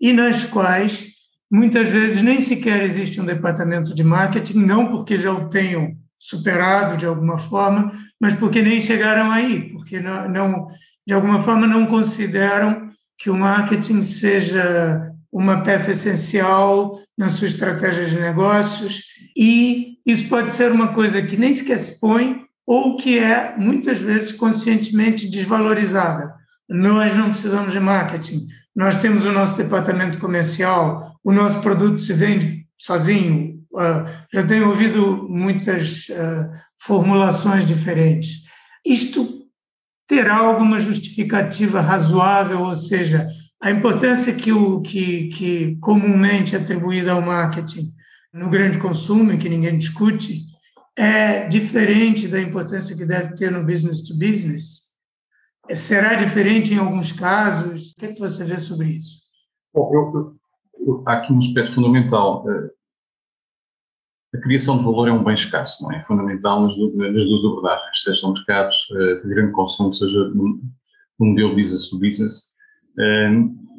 e 0.00 0.12
nas 0.12 0.44
quais 0.44 1.08
muitas 1.50 1.88
vezes 1.88 2.22
nem 2.22 2.40
sequer 2.40 2.82
existe 2.82 3.20
um 3.20 3.24
departamento 3.24 3.94
de 3.94 4.02
marketing, 4.02 4.64
não 4.64 4.88
porque 4.88 5.16
já 5.16 5.32
o 5.32 5.48
tenham 5.48 5.94
superado 6.18 6.96
de 6.96 7.06
alguma 7.06 7.38
forma, 7.38 7.92
mas 8.20 8.34
porque 8.34 8.62
nem 8.62 8.80
chegaram 8.80 9.30
aí, 9.30 9.70
porque 9.70 10.00
não, 10.00 10.28
não 10.28 10.68
de 11.06 11.14
alguma 11.14 11.42
forma, 11.42 11.66
não 11.66 11.86
consideram 11.86 12.90
que 13.18 13.30
o 13.30 13.36
marketing 13.36 14.02
seja 14.02 15.12
uma 15.32 15.62
peça 15.62 15.92
essencial 15.92 17.00
na 17.16 17.28
sua 17.28 17.46
estratégia 17.46 18.06
de 18.06 18.18
negócios 18.18 19.02
e 19.36 19.98
isso 20.04 20.28
pode 20.28 20.50
ser 20.50 20.72
uma 20.72 20.88
coisa 20.88 21.22
que 21.22 21.36
nem 21.36 21.52
sequer 21.52 21.78
se 21.78 22.00
põe 22.00 22.44
ou 22.66 22.96
que 22.96 23.18
é 23.18 23.54
muitas 23.56 23.98
vezes 23.98 24.32
conscientemente 24.32 25.28
desvalorizada. 25.28 26.34
Nós 26.68 27.16
não 27.16 27.30
precisamos 27.30 27.72
de 27.72 27.80
marketing, 27.80 28.46
nós 28.74 28.98
temos 28.98 29.24
o 29.24 29.32
nosso 29.32 29.56
departamento 29.56 30.18
comercial, 30.18 31.16
o 31.22 31.32
nosso 31.32 31.60
produto 31.60 32.00
se 32.00 32.12
vende 32.12 32.66
sozinho. 32.76 33.56
Uh, 33.72 34.08
já 34.32 34.44
tenho 34.44 34.68
ouvido 34.68 35.26
muitas, 35.28 36.08
uh, 36.08 36.50
formulações 36.78 37.66
diferentes. 37.66 38.42
Isto 38.84 39.35
terá 40.06 40.36
alguma 40.36 40.78
justificativa 40.78 41.80
razoável, 41.80 42.60
ou 42.60 42.74
seja, 42.74 43.28
a 43.60 43.70
importância 43.70 44.34
que, 44.34 44.52
o, 44.52 44.80
que, 44.80 45.28
que 45.28 45.76
comumente 45.80 46.54
é 46.54 46.58
atribuída 46.58 47.12
ao 47.12 47.22
marketing 47.22 47.92
no 48.32 48.50
grande 48.50 48.78
consumo, 48.78 49.36
que 49.36 49.48
ninguém 49.48 49.78
discute, 49.78 50.42
é 50.96 51.48
diferente 51.48 52.28
da 52.28 52.40
importância 52.40 52.96
que 52.96 53.04
deve 53.04 53.34
ter 53.34 53.50
no 53.50 53.64
business 53.64 54.02
to 54.02 54.14
business? 54.14 54.86
Será 55.74 56.14
diferente 56.14 56.72
em 56.72 56.78
alguns 56.78 57.12
casos? 57.12 57.92
O 57.92 57.96
que, 57.96 58.06
é 58.06 58.12
que 58.12 58.20
você 58.20 58.44
vê 58.44 58.58
sobre 58.58 58.90
isso? 58.90 59.20
Bom, 59.74 59.90
eu, 59.92 60.36
eu, 60.86 61.02
aqui 61.06 61.32
um 61.32 61.38
aspecto 61.38 61.72
fundamental. 61.72 62.44
Eh, 64.36 64.38
a 64.38 64.40
criação 64.40 64.78
de 64.78 64.84
valor 64.84 65.08
é 65.08 65.12
um 65.12 65.24
bem 65.24 65.34
escasso, 65.34 65.82
não 65.82 65.92
é? 65.92 65.98
é 65.98 66.02
fundamental 66.02 66.62
nas, 66.62 66.76
nas 66.76 67.24
duas 67.24 67.44
abordagens, 67.44 68.02
seja 68.02 68.26
no 68.26 68.34
mercado 68.34 68.70
eh, 68.92 69.20
de 69.22 69.28
grande 69.28 69.52
consumo, 69.52 69.92
seja 69.92 70.28
no, 70.28 70.60
modelo 71.18 71.54
business 71.54 71.88
to 71.88 71.98
business. 71.98 72.44
Eh, 72.98 73.30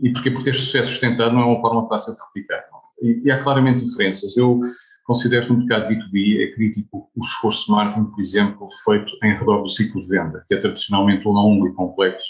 e 0.04 0.12
porque 0.12 0.32
por 0.32 0.44
ter 0.44 0.56
sucesso 0.56 0.92
sustentado 0.92 1.34
não 1.34 1.42
é 1.42 1.46
uma 1.46 1.62
forma 1.62 1.88
fácil 1.88 2.14
de 2.14 2.20
replicar. 2.28 2.64
E, 3.02 3.22
e 3.26 3.32
há 3.32 3.44
claramente 3.44 3.84
diferenças. 3.84 4.38
Eu 4.38 4.60
considero 5.06 5.48
que 5.48 5.54
no 5.54 5.60
mercado 5.60 5.88
B2B 5.88 6.44
é 6.44 6.54
crítico 6.54 7.10
o 7.16 7.22
esforço 7.24 7.66
de 7.66 7.72
marketing, 7.72 8.06
por 8.06 8.22
exemplo, 8.22 8.70
feito 8.84 9.12
em 9.24 9.34
redor 9.34 9.62
do 9.62 9.70
ciclo 9.70 10.02
de 10.02 10.08
venda, 10.08 10.44
que 10.48 10.54
é 10.54 10.60
tradicionalmente 10.60 11.26
longo 11.26 11.68
e 11.68 11.74
complexo, 11.74 12.28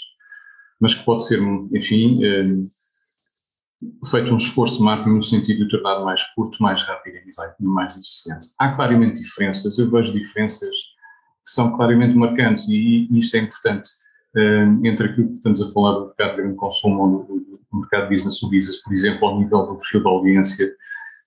mas 0.80 0.94
que 0.94 1.04
pode 1.04 1.26
ser, 1.26 1.40
enfim, 1.72 2.20
feito 4.06 4.32
um 4.32 4.36
esforço 4.36 4.78
de 4.78 4.82
marketing 4.82 5.16
no 5.16 5.22
sentido 5.22 5.64
de 5.64 5.70
tornar 5.70 6.04
mais 6.04 6.22
curto, 6.34 6.60
mais 6.62 6.82
rápido 6.82 7.16
e 7.60 7.64
mais 7.64 7.96
eficiente. 7.96 8.48
Há 8.58 8.72
claramente 8.74 9.20
diferenças, 9.20 9.78
eu 9.78 9.90
vejo 9.90 10.12
diferenças 10.12 10.76
que 11.44 11.52
são 11.52 11.76
claramente 11.76 12.14
marcantes 12.14 12.68
e, 12.68 13.06
e 13.10 13.20
isso 13.20 13.36
é 13.36 13.40
importante 13.40 13.90
uh, 14.36 14.86
entre 14.86 15.06
aquilo 15.06 15.28
que 15.28 15.36
estamos 15.36 15.62
a 15.62 15.72
falar 15.72 15.92
do 15.92 16.06
mercado 16.06 16.30
de 16.30 16.36
grande 16.42 16.56
consumo 16.56 17.02
ou 17.02 17.24
do, 17.24 17.60
do 17.70 17.80
mercado 17.80 18.08
business 18.08 18.40
to 18.40 18.50
business, 18.50 18.82
por 18.82 18.92
exemplo, 18.92 19.28
ao 19.28 19.38
nível 19.38 19.66
do 19.66 19.76
perfil 19.76 20.02
da 20.02 20.10
audiência, 20.10 20.66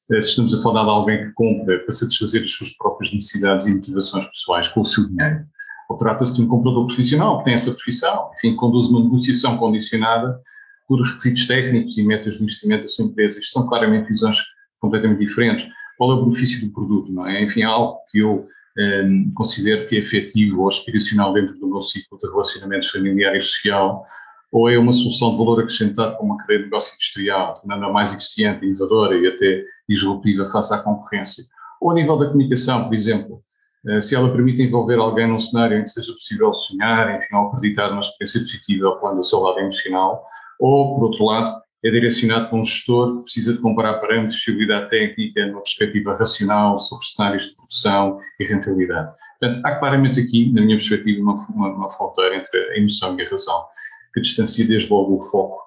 uh, 0.10 0.22
se 0.22 0.30
estamos 0.30 0.54
a 0.54 0.62
falar 0.62 0.84
de 0.84 0.90
alguém 0.90 1.26
que 1.26 1.32
compra 1.32 1.80
para 1.80 1.94
satisfazer 1.94 2.44
as 2.44 2.52
suas 2.52 2.72
próprias 2.72 3.14
necessidades 3.14 3.66
e 3.66 3.74
motivações 3.74 4.26
pessoais 4.28 4.68
com 4.68 4.82
o 4.82 4.86
seu 4.86 5.08
dinheiro, 5.08 5.46
ou 5.90 5.98
trata-se 5.98 6.34
de 6.34 6.42
um 6.42 6.48
comprador 6.48 6.86
profissional 6.88 7.40
que 7.40 7.46
tem 7.46 7.54
essa 7.54 7.72
profissão, 7.72 8.30
enfim, 8.38 8.56
conduz 8.56 8.88
uma 8.88 9.02
negociação 9.02 9.58
condicionada 9.58 10.40
por 10.88 11.02
requisitos 11.02 11.48
técnicos 11.48 11.98
e 11.98 12.04
metas 12.04 12.38
de 12.38 12.44
investimento 12.44 12.84
da 12.84 12.90
sua 12.90 13.06
empresa. 13.06 13.40
Isto 13.40 13.54
são 13.54 13.68
claramente 13.68 14.08
visões 14.08 14.38
completamente 14.80 15.20
diferentes. 15.20 15.68
Qual 15.98 16.12
é 16.12 16.16
o 16.16 16.26
benefício 16.26 16.66
do 16.66 16.74
produto, 16.74 17.12
não 17.12 17.28
é? 17.28 17.44
Enfim, 17.44 17.64
algo 17.64 18.00
que 18.12 18.20
eu 18.20 18.48
eh, 18.78 19.04
considero 19.36 19.88
que 19.88 19.96
é 19.96 20.00
efetivo 20.00 20.62
ou 20.62 20.68
aspiracional 20.68 21.34
dentro 21.34 21.58
do 21.60 21.68
meu 21.68 21.82
ciclo 21.82 22.18
de 22.18 22.28
relacionamento 22.28 22.92
familiar 22.92 23.36
e 23.36 23.42
social, 23.42 24.06
ou 24.52 24.70
é 24.70 24.78
uma 24.78 24.92
solução 24.92 25.32
de 25.32 25.38
valor 25.38 25.62
acrescentado 25.62 26.16
para 26.16 26.26
uma 26.26 26.38
cadeia 26.38 26.60
de 26.60 26.66
negócio 26.66 26.94
industrial, 26.94 27.54
tornando-a 27.56 27.92
mais 27.92 28.14
eficiente, 28.14 28.66
inovadora 28.66 29.18
e 29.18 29.28
até 29.28 29.64
disruptiva 29.88 30.50
face 30.50 30.74
à 30.74 30.80
concorrência. 30.80 31.44
Ou 31.80 31.92
a 31.92 31.94
nível 31.94 32.18
da 32.18 32.28
comunicação, 32.28 32.86
por 32.86 32.94
exemplo, 32.94 33.44
eh, 33.88 34.02
se 34.02 34.16
ela 34.16 34.32
permite 34.32 34.62
envolver 34.62 34.98
alguém 35.00 35.28
num 35.28 35.40
cenário 35.40 35.78
em 35.78 35.84
que 35.84 35.90
seja 35.90 36.12
possível 36.14 36.54
sonhar, 36.54 37.16
enfim, 37.16 37.36
ou 37.36 37.48
acreditar 37.48 37.90
numa 37.90 38.02
experiência 38.02 38.40
positiva 38.42 38.88
ao 38.88 39.00
plano 39.00 39.18
do 39.18 39.24
seu 39.24 39.40
lado 39.40 39.60
emocional, 39.60 40.26
ou, 40.62 40.96
por 40.96 41.06
outro 41.06 41.26
lado, 41.26 41.60
é 41.84 41.90
direcionado 41.90 42.50
para 42.50 42.60
um 42.60 42.64
gestor 42.64 43.18
que 43.18 43.24
precisa 43.24 43.54
de 43.54 43.60
comparar 43.60 43.96
parâmetros 43.96 44.36
de 44.40 44.46
fiabilidade 44.46 44.90
técnica 44.90 45.48
numa 45.48 45.62
perspectiva 45.62 46.14
racional 46.14 46.78
sobre 46.78 47.06
cenários 47.06 47.48
de 47.48 47.56
produção 47.56 48.20
e 48.40 48.46
rentabilidade. 48.46 49.12
Portanto, 49.40 49.66
há 49.66 49.76
claramente 49.78 50.20
aqui, 50.20 50.54
na 50.54 50.62
minha 50.62 50.78
perspectiva, 50.78 51.20
uma, 51.20 51.34
uma, 51.50 51.70
uma 51.74 51.90
fronteira 51.90 52.36
entre 52.36 52.58
a 52.58 52.78
emoção 52.78 53.20
e 53.20 53.24
a 53.24 53.30
razão, 53.30 53.66
que 54.14 54.22
distancia 54.22 54.68
desde 54.68 54.90
logo 54.92 55.18
o 55.18 55.22
foco, 55.22 55.60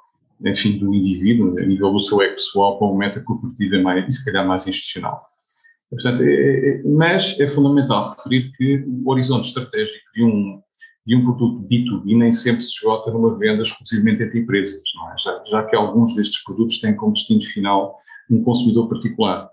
enfim, 0.45 0.79
do 0.79 0.95
indivíduo, 0.95 1.59
a 1.59 1.63
nível 1.63 1.91
do 1.91 1.99
seu 1.99 2.23
ego 2.23 2.35
pessoal, 2.35 2.79
para 2.79 2.87
uma 2.87 2.99
meta 2.99 3.21
corporativa 3.25 3.79
mais, 3.81 4.07
e 4.07 4.13
se 4.13 4.25
calhar 4.25 4.47
mais 4.47 4.69
institucional. 4.69 5.27
Portanto, 5.91 6.23
é, 6.23 6.33
é, 6.33 6.83
mas 6.85 7.39
é 7.41 7.49
fundamental 7.49 8.15
referir 8.17 8.53
que 8.53 8.85
o 8.87 9.11
horizonte 9.11 9.49
estratégico 9.49 9.99
de 10.15 10.23
um 10.23 10.63
de 11.07 11.17
um 11.17 11.25
produto 11.25 11.67
B2B 11.69 12.17
nem 12.17 12.33
sempre 12.33 12.63
se 12.63 12.73
esgota 12.73 13.11
numa 13.11 13.37
venda 13.39 13.63
exclusivamente 13.63 14.23
entre 14.23 14.41
empresas, 14.41 14.81
é? 14.81 15.23
já, 15.23 15.45
já, 15.51 15.63
que 15.65 15.77
alguns 15.77 16.15
destes 16.15 16.43
produtos 16.43 16.81
têm 16.81 16.97
como 16.97 17.13
destino 17.13 17.43
final 17.43 17.99
um 18.31 18.43
consumidor 18.43 18.89
particular. 18.89 19.51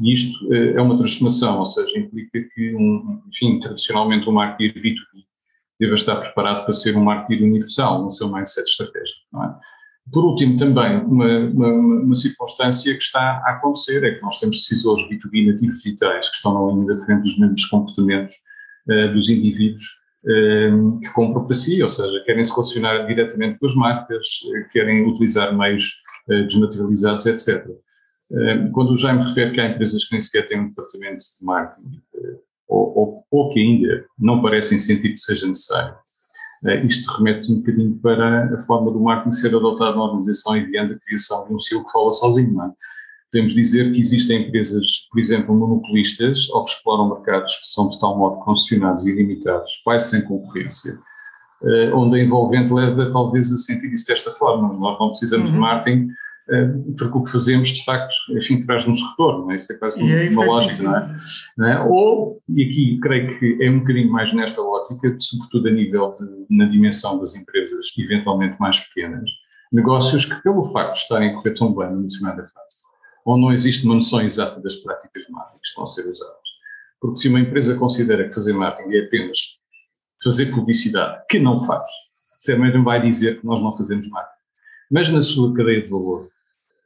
E 0.00 0.12
isto 0.12 0.52
eh, 0.52 0.74
é 0.74 0.80
uma 0.80 0.96
transformação, 0.96 1.58
ou 1.58 1.66
seja, 1.66 1.98
implica 1.98 2.40
que, 2.54 2.74
um, 2.74 3.22
enfim, 3.28 3.58
tradicionalmente 3.60 4.28
um 4.28 4.32
marketing 4.32 4.78
B2B 4.78 5.24
deve 5.78 5.94
estar 5.94 6.16
preparado 6.16 6.64
para 6.64 6.74
ser 6.74 6.96
um 6.96 7.04
marketing 7.04 7.44
universal 7.44 8.02
no 8.02 8.10
seu 8.10 8.30
mindset 8.30 8.68
estratégico. 8.68 9.20
É? 9.42 9.54
Por 10.12 10.24
último, 10.24 10.56
também, 10.56 10.98
uma, 11.04 11.38
uma, 11.38 11.68
uma, 11.68 12.14
circunstância 12.14 12.92
que 12.92 13.02
está 13.02 13.42
a 13.46 13.52
acontecer 13.52 14.04
é 14.04 14.14
que 14.14 14.22
nós 14.22 14.40
temos 14.40 14.58
decisores 14.58 15.04
B2B 15.08 15.52
nativos 15.52 15.80
digitais 15.82 16.28
que 16.28 16.36
estão 16.36 16.54
na 16.54 16.72
linha 16.72 16.94
da 16.94 17.04
frente 17.04 17.22
dos 17.22 17.38
mesmos 17.38 17.64
comportamentos 17.66 18.34
uh, 18.88 19.12
dos 19.14 19.28
indivíduos 19.30 19.99
que 20.22 21.10
compram 21.14 21.44
para 21.44 21.54
si, 21.54 21.82
ou 21.82 21.88
seja, 21.88 22.22
querem 22.24 22.44
se 22.44 22.52
relacionar 22.52 23.06
diretamente 23.06 23.58
com 23.58 23.66
as 23.66 23.74
marcas, 23.74 24.26
eh, 24.54 24.66
querem 24.72 25.06
utilizar 25.08 25.56
meios 25.56 26.02
eh, 26.28 26.42
desmaterializados, 26.42 27.26
etc. 27.26 27.66
Ehm, 28.32 28.70
quando 28.72 28.92
o 28.92 28.98
Jaime 28.98 29.24
refere 29.24 29.52
que 29.52 29.60
há 29.60 29.68
empresas 29.70 30.04
que 30.04 30.12
nem 30.12 30.20
sequer 30.20 30.46
têm 30.46 30.60
um 30.60 30.68
departamento 30.68 31.24
de 31.38 31.44
marketing, 31.44 32.02
eh, 32.16 32.36
ou, 32.68 32.98
ou, 32.98 33.24
ou 33.30 33.52
que 33.52 33.60
ainda 33.60 34.04
não 34.18 34.42
parecem 34.42 34.78
sentir 34.78 35.10
que 35.10 35.18
seja 35.18 35.46
necessário, 35.46 35.94
isto 36.84 37.10
remete 37.16 37.50
um 37.50 37.56
bocadinho 37.56 37.98
para 38.00 38.54
a 38.54 38.62
forma 38.64 38.92
do 38.92 39.00
marketing 39.00 39.32
ser 39.32 39.56
adotado 39.56 39.96
na 39.96 40.04
organização 40.04 40.58
e 40.58 40.76
a 40.76 40.98
criação 40.98 41.48
de 41.48 41.54
um 41.54 41.58
CEO 41.58 41.82
que 41.82 41.90
fala 41.90 42.12
sozinho, 42.12 42.52
não 42.52 42.66
é? 42.66 42.72
Podemos 43.32 43.54
dizer 43.54 43.92
que 43.92 44.00
existem 44.00 44.48
empresas, 44.48 45.06
por 45.10 45.20
exemplo, 45.20 45.54
monopolistas 45.54 46.50
ou 46.50 46.64
que 46.64 46.72
exploram 46.72 47.10
mercados 47.10 47.54
que 47.56 47.66
são 47.66 47.88
de 47.88 48.00
tal 48.00 48.18
modo 48.18 48.40
concessionados 48.40 49.06
e 49.06 49.12
limitados, 49.12 49.80
quase 49.84 50.10
sem 50.10 50.22
concorrência, 50.22 50.98
uh, 51.62 51.96
onde 51.96 52.18
a 52.18 52.24
envolvente 52.24 52.72
leva 52.72 53.08
talvez 53.12 53.52
a 53.52 53.58
sentir 53.58 53.92
isso 53.92 54.06
desta 54.06 54.32
forma. 54.32 54.72
Nós 54.72 54.98
não 54.98 55.10
precisamos 55.10 55.48
uhum. 55.50 55.54
de 55.54 55.60
marketing 55.60 56.08
uh, 56.48 56.94
porque 56.98 57.18
o 57.18 57.22
que 57.22 57.30
fazemos, 57.30 57.68
de 57.68 57.84
facto, 57.84 58.14
enfim, 58.30 58.62
traz-nos 58.62 59.00
retorno. 59.10 59.52
É? 59.52 59.56
Isso 59.56 59.72
é 59.72 59.76
quase 59.76 60.02
uma, 60.02 60.30
uma 60.32 60.44
lógica, 60.46 60.82
não 60.82 60.96
é? 60.96 61.16
não 61.56 61.68
é? 61.68 61.80
Ou, 61.84 62.42
e 62.48 62.64
aqui 62.64 62.98
creio 63.00 63.38
que 63.38 63.58
é 63.62 63.70
um 63.70 63.78
bocadinho 63.78 64.10
mais 64.10 64.32
nesta 64.32 64.60
ótica, 64.60 65.14
sobretudo 65.20 65.68
a 65.68 65.70
nível 65.70 66.16
de, 66.18 66.56
na 66.56 66.64
dimensão 66.64 67.20
das 67.20 67.36
empresas 67.36 67.86
eventualmente 67.96 68.56
mais 68.58 68.80
pequenas, 68.80 69.30
negócios 69.72 70.24
que, 70.24 70.42
pelo 70.42 70.64
facto 70.64 70.94
de 70.94 70.98
estarem 70.98 71.30
a 71.30 71.34
correr 71.34 71.54
tão 71.54 71.72
bem 71.72 71.90
na 71.90 72.02
determinada 72.02 72.42
fase, 72.42 72.69
ou 73.24 73.38
não 73.38 73.52
existe 73.52 73.84
uma 73.84 73.94
noção 73.94 74.22
exata 74.22 74.60
das 74.60 74.76
práticas 74.76 75.24
de 75.24 75.32
marketing 75.32 75.60
que 75.60 75.66
estão 75.66 75.84
a 75.84 75.86
ser 75.86 76.08
usadas. 76.08 76.36
Porque 77.00 77.20
se 77.20 77.28
uma 77.28 77.40
empresa 77.40 77.78
considera 77.78 78.28
que 78.28 78.34
fazer 78.34 78.52
marketing 78.52 78.94
é 78.94 79.06
apenas 79.06 79.38
fazer 80.22 80.46
publicidade, 80.46 81.22
que 81.30 81.38
não 81.38 81.56
faz, 81.56 81.90
certamente 82.38 82.78
vai 82.78 83.00
dizer 83.00 83.40
que 83.40 83.46
nós 83.46 83.60
não 83.60 83.72
fazemos 83.72 84.08
marketing. 84.08 84.40
Mas 84.90 85.10
na 85.10 85.22
sua 85.22 85.54
cadeia 85.54 85.82
de 85.82 85.88
valor 85.88 86.28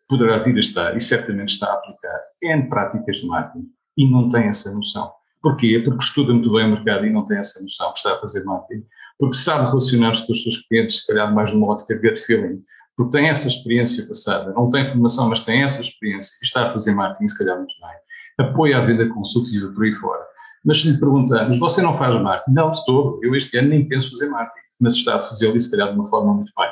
poderá 0.09 0.38
vir 0.38 0.55
a 0.55 0.59
estar, 0.59 0.97
e 0.97 1.01
certamente 1.01 1.51
está 1.51 1.68
a 1.68 1.75
aplicar, 1.75 2.20
N 2.42 2.68
práticas 2.68 3.16
de 3.16 3.27
marketing 3.27 3.66
e 3.97 4.11
não 4.11 4.29
tem 4.29 4.44
essa 4.44 4.73
noção. 4.73 5.12
Porquê? 5.42 5.81
Porque 5.85 6.03
estuda 6.03 6.33
muito 6.33 6.53
bem 6.53 6.66
o 6.66 6.70
mercado 6.70 7.07
e 7.07 7.11
não 7.11 7.25
tem 7.25 7.38
essa 7.38 7.62
noção 7.62 7.92
que 7.92 7.99
está 7.99 8.14
a 8.14 8.20
fazer 8.20 8.44
marketing. 8.44 8.85
Porque 9.18 9.37
sabe 9.37 9.66
relacionar-se 9.66 10.27
com 10.27 10.33
os 10.33 10.42
seus 10.42 10.66
clientes, 10.66 11.01
se 11.01 11.07
calhar 11.07 11.33
mais 11.33 11.53
numa 11.53 11.68
ótica 11.68 11.97
de 11.97 12.09
gut 12.09 12.20
feeling, 12.20 12.62
porque 12.97 13.19
tem 13.19 13.29
essa 13.29 13.49
experiência 13.49 14.07
passada, 14.07 14.53
não 14.53 14.71
tem 14.71 14.85
formação, 14.85 15.29
mas 15.29 15.41
tem 15.41 15.63
essa 15.63 15.81
experiência 15.81 16.33
está 16.43 16.69
a 16.69 16.73
fazer 16.73 16.93
marketing, 16.93 17.29
se 17.29 17.39
calhar, 17.39 17.57
muito 17.57 17.75
bem. 17.81 18.47
Apoia 18.47 18.79
a 18.79 18.85
venda 18.85 19.09
consultiva 19.09 19.73
por 19.73 19.85
aí 19.85 19.93
fora. 19.93 20.25
Mas 20.65 20.81
se 20.81 20.91
lhe 20.91 20.99
perguntarmos, 20.99 21.59
você 21.59 21.83
não 21.83 21.95
faz 21.95 22.21
marketing? 22.23 22.55
Não, 22.55 22.71
estou. 22.71 23.21
Eu 23.23 23.35
este 23.35 23.59
ano 23.59 23.69
nem 23.69 23.87
penso 23.87 24.11
fazer 24.11 24.29
marketing, 24.29 24.67
mas 24.81 24.95
está 24.95 25.17
a 25.17 25.21
fazê-lo 25.21 25.57
e 25.57 25.61
se 25.61 25.71
calhar 25.71 25.89
de 25.89 25.95
uma 25.95 26.09
forma 26.09 26.35
muito 26.35 26.53
bem. 26.57 26.71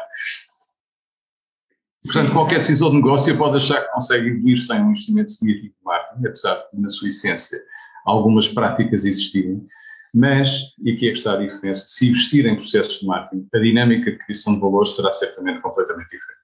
Portanto, 2.05 2.33
qualquer 2.33 2.59
decisor 2.59 2.91
de 2.91 2.97
negócio 2.97 3.37
pode 3.37 3.57
achar 3.57 3.81
que 3.83 3.93
consegue 3.93 4.29
evoluir 4.31 4.59
sem 4.59 4.81
um 4.81 4.91
investimento 4.91 5.33
significativo 5.33 5.75
de 5.79 5.85
marketing, 5.85 6.27
apesar 6.27 6.55
de, 6.73 6.81
na 6.81 6.89
sua 6.89 7.09
essência, 7.09 7.63
algumas 8.05 8.49
práticas 8.49 9.05
existirem. 9.05 9.65
Mas, 10.14 10.75
e 10.85 10.92
aqui 10.92 11.09
é 11.09 11.12
que 11.12 11.18
está 11.18 11.35
a 11.35 11.38
diferença, 11.38 11.87
se 11.88 12.09
investir 12.09 12.44
em 12.46 12.55
processos 12.55 13.01
de 13.01 13.07
marketing, 13.07 13.48
a 13.55 13.59
dinâmica 13.59 14.11
de 14.11 14.18
criação 14.18 14.55
de 14.55 14.61
valor 14.61 14.85
será 14.85 15.11
certamente 15.12 15.62
completamente 15.62 16.11
diferente. 16.11 16.42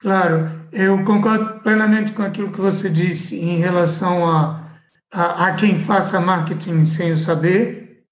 Claro, 0.00 0.50
eu 0.72 1.02
concordo 1.04 1.60
plenamente 1.60 2.12
com 2.12 2.22
aquilo 2.22 2.52
que 2.52 2.60
você 2.60 2.88
disse 2.88 3.38
em 3.38 3.58
relação 3.58 4.28
a, 4.28 4.70
a, 5.12 5.46
a 5.46 5.54
quem 5.54 5.78
faça 5.80 6.20
marketing 6.20 6.84
sem 6.84 7.12
o 7.12 7.18
saber, 7.18 8.04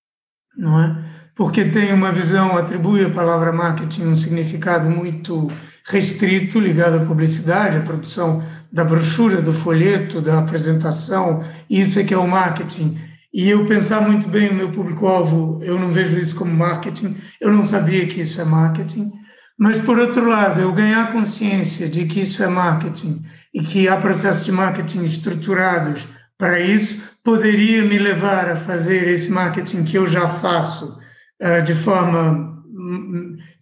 não 0.57 0.81
é? 0.81 1.05
Porque 1.35 1.65
tem 1.65 1.93
uma 1.93 2.13
visão, 2.13 2.57
atribui 2.57 3.05
a 3.05 3.11
palavra 3.11 3.53
marketing 3.53 4.09
um 4.09 4.17
significado 4.17 4.89
muito 4.91 5.51
restrito 5.87 6.61
ligado 6.61 7.03
à 7.03 7.05
publicidade, 7.05 7.79
à 7.79 7.81
produção 7.81 8.43
da 8.71 8.85
brochura, 8.85 9.43
do 9.43 9.53
folheto, 9.53 10.21
da 10.21 10.39
apresentação, 10.39 11.45
isso 11.69 11.99
é 11.99 12.05
que 12.05 12.15
é 12.15 12.19
o 12.19 12.29
marketing 12.29 12.99
e 13.33 13.49
eu 13.49 13.65
pensar 13.67 14.03
muito 14.03 14.29
bem 14.29 14.51
o 14.51 14.55
meu 14.55 14.71
público-alvo, 14.71 15.63
eu 15.63 15.79
não 15.79 15.91
vejo 15.91 16.19
isso 16.19 16.37
como 16.37 16.53
marketing, 16.53 17.17
eu 17.41 17.51
não 17.51 17.65
sabia 17.65 18.07
que 18.07 18.21
isso 18.21 18.41
é 18.41 18.45
marketing, 18.45 19.11
mas 19.59 19.79
por 19.79 19.99
outro 19.99 20.29
lado, 20.29 20.61
eu 20.61 20.73
ganhar 20.73 21.13
consciência 21.13 21.89
de 21.89 22.07
que 22.07 22.21
isso 22.21 22.43
é 22.43 22.47
marketing 22.47 23.25
e 23.55 23.63
que 23.63 23.89
há 23.89 23.97
processos 23.97 24.45
de 24.45 24.53
marketing 24.53 25.05
estruturados 25.05 26.05
para 26.37 26.61
isso, 26.61 27.03
poderia 27.23 27.85
me 27.85 27.99
levar 27.99 28.51
a 28.51 28.57
fazer 28.57 29.07
esse 29.09 29.31
marketing 29.31 29.85
que 29.85 29.97
eu 29.97 30.09
já 30.09 30.27
faço 30.29 30.99
uh, 31.41 31.63
de 31.63 31.75
forma 31.75 32.53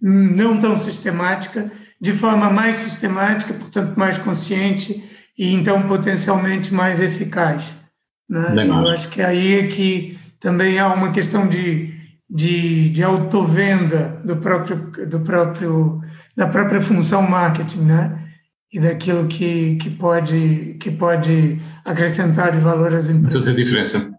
não 0.00 0.59
tão 0.59 0.76
sistemática, 0.76 1.70
de 2.00 2.12
forma 2.12 2.48
mais 2.48 2.76
sistemática, 2.76 3.52
portanto 3.52 3.98
mais 3.98 4.16
consciente 4.18 5.04
e 5.38 5.52
então 5.52 5.87
potencialmente 5.87 6.72
mais 6.72 7.00
eficaz. 7.00 7.64
Né? 8.30 8.64
Eu 8.64 8.88
acho 8.88 9.08
que 9.08 9.20
aí 9.20 9.58
é 9.58 9.66
que 9.66 10.16
também 10.38 10.78
há 10.78 10.94
uma 10.94 11.10
questão 11.10 11.48
de, 11.48 11.92
de, 12.30 12.90
de 12.90 13.02
autovenda 13.02 14.22
do 14.24 14.36
próprio, 14.36 14.92
do 15.08 15.20
próprio, 15.20 16.00
da 16.36 16.46
própria 16.46 16.80
função 16.80 17.22
marketing, 17.22 17.80
né? 17.80 18.16
E 18.72 18.78
daquilo 18.78 19.26
que, 19.26 19.74
que, 19.76 19.90
pode, 19.90 20.76
que 20.80 20.92
pode 20.92 21.60
acrescentar 21.84 22.52
de 22.52 22.60
valor 22.60 22.94
às 22.94 23.08
empresas. 23.08 23.46
Fazer 23.46 23.56
diferença. 23.56 24.12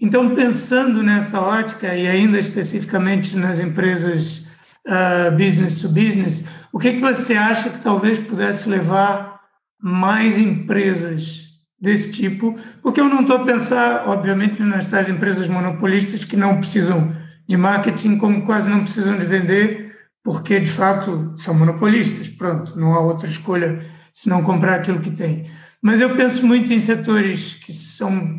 Então, 0.00 0.34
pensando 0.34 1.02
nessa 1.02 1.38
ótica, 1.38 1.94
e 1.94 2.08
ainda 2.08 2.38
especificamente 2.38 3.36
nas 3.36 3.60
empresas 3.60 4.48
uh, 4.88 5.30
business 5.32 5.82
to 5.82 5.88
business, 5.90 6.42
o 6.72 6.78
que, 6.78 6.94
que 6.94 7.00
você 7.00 7.34
acha 7.34 7.68
que 7.68 7.82
talvez 7.82 8.18
pudesse 8.20 8.66
levar 8.66 9.38
mais 9.78 10.38
empresas 10.38 11.49
desse 11.80 12.10
tipo, 12.10 12.58
porque 12.82 13.00
eu 13.00 13.08
não 13.08 13.22
estou 13.22 13.36
a 13.36 13.44
pensar, 13.44 14.06
obviamente, 14.06 14.62
nas 14.62 14.86
tais 14.86 15.08
empresas 15.08 15.48
monopolistas 15.48 16.24
que 16.24 16.36
não 16.36 16.58
precisam 16.58 17.16
de 17.48 17.56
marketing, 17.56 18.18
como 18.18 18.44
quase 18.44 18.68
não 18.68 18.82
precisam 18.82 19.18
de 19.18 19.24
vender, 19.24 19.96
porque 20.22 20.60
de 20.60 20.70
fato 20.70 21.32
são 21.36 21.54
monopolistas. 21.54 22.28
Pronto, 22.28 22.78
não 22.78 22.94
há 22.94 23.00
outra 23.00 23.28
escolha 23.28 23.84
se 24.12 24.28
não 24.28 24.42
comprar 24.42 24.76
aquilo 24.76 25.00
que 25.00 25.10
tem. 25.10 25.50
Mas 25.82 26.00
eu 26.00 26.14
penso 26.14 26.46
muito 26.46 26.72
em 26.72 26.78
setores 26.78 27.54
que 27.54 27.72
são 27.72 28.38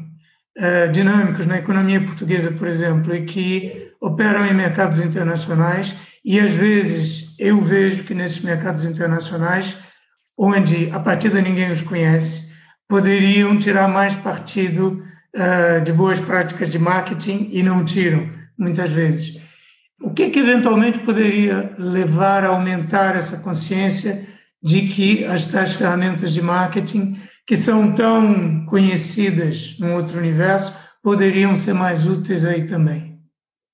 é, 0.57 0.87
dinâmicos 0.87 1.47
na 1.47 1.57
economia 1.57 2.01
portuguesa, 2.01 2.51
por 2.51 2.67
exemplo, 2.67 3.15
e 3.15 3.25
que 3.25 3.91
operam 3.99 4.45
em 4.45 4.53
mercados 4.53 4.99
internacionais, 4.99 5.95
e 6.23 6.39
às 6.39 6.51
vezes 6.51 7.35
eu 7.39 7.59
vejo 7.61 8.03
que 8.03 8.13
nesses 8.13 8.41
mercados 8.41 8.85
internacionais, 8.85 9.75
onde 10.37 10.89
a 10.91 10.99
partida 10.99 11.41
ninguém 11.41 11.71
os 11.71 11.81
conhece, 11.81 12.50
poderiam 12.91 13.57
tirar 13.57 13.87
mais 13.87 14.13
partido 14.15 15.01
uh, 15.33 15.81
de 15.81 15.93
boas 15.93 16.19
práticas 16.19 16.69
de 16.69 16.77
marketing 16.77 17.47
e 17.49 17.63
não 17.63 17.85
tiram, 17.85 18.29
muitas 18.59 18.91
vezes. 18.91 19.39
O 20.01 20.13
que, 20.13 20.29
que 20.29 20.39
eventualmente 20.39 20.99
poderia 20.99 21.73
levar 21.79 22.43
a 22.43 22.49
aumentar 22.49 23.15
essa 23.15 23.37
consciência 23.37 24.27
de 24.61 24.89
que 24.89 25.23
as 25.23 25.45
tais 25.45 25.73
ferramentas 25.73 26.33
de 26.33 26.41
marketing, 26.41 27.17
que 27.47 27.55
são 27.55 27.95
tão 27.95 28.65
conhecidas 28.65 29.77
no 29.79 29.93
outro 29.95 30.19
universo, 30.19 30.75
poderiam 31.01 31.55
ser 31.55 31.73
mais 31.73 32.05
úteis 32.05 32.43
aí 32.43 32.65
também? 32.65 33.17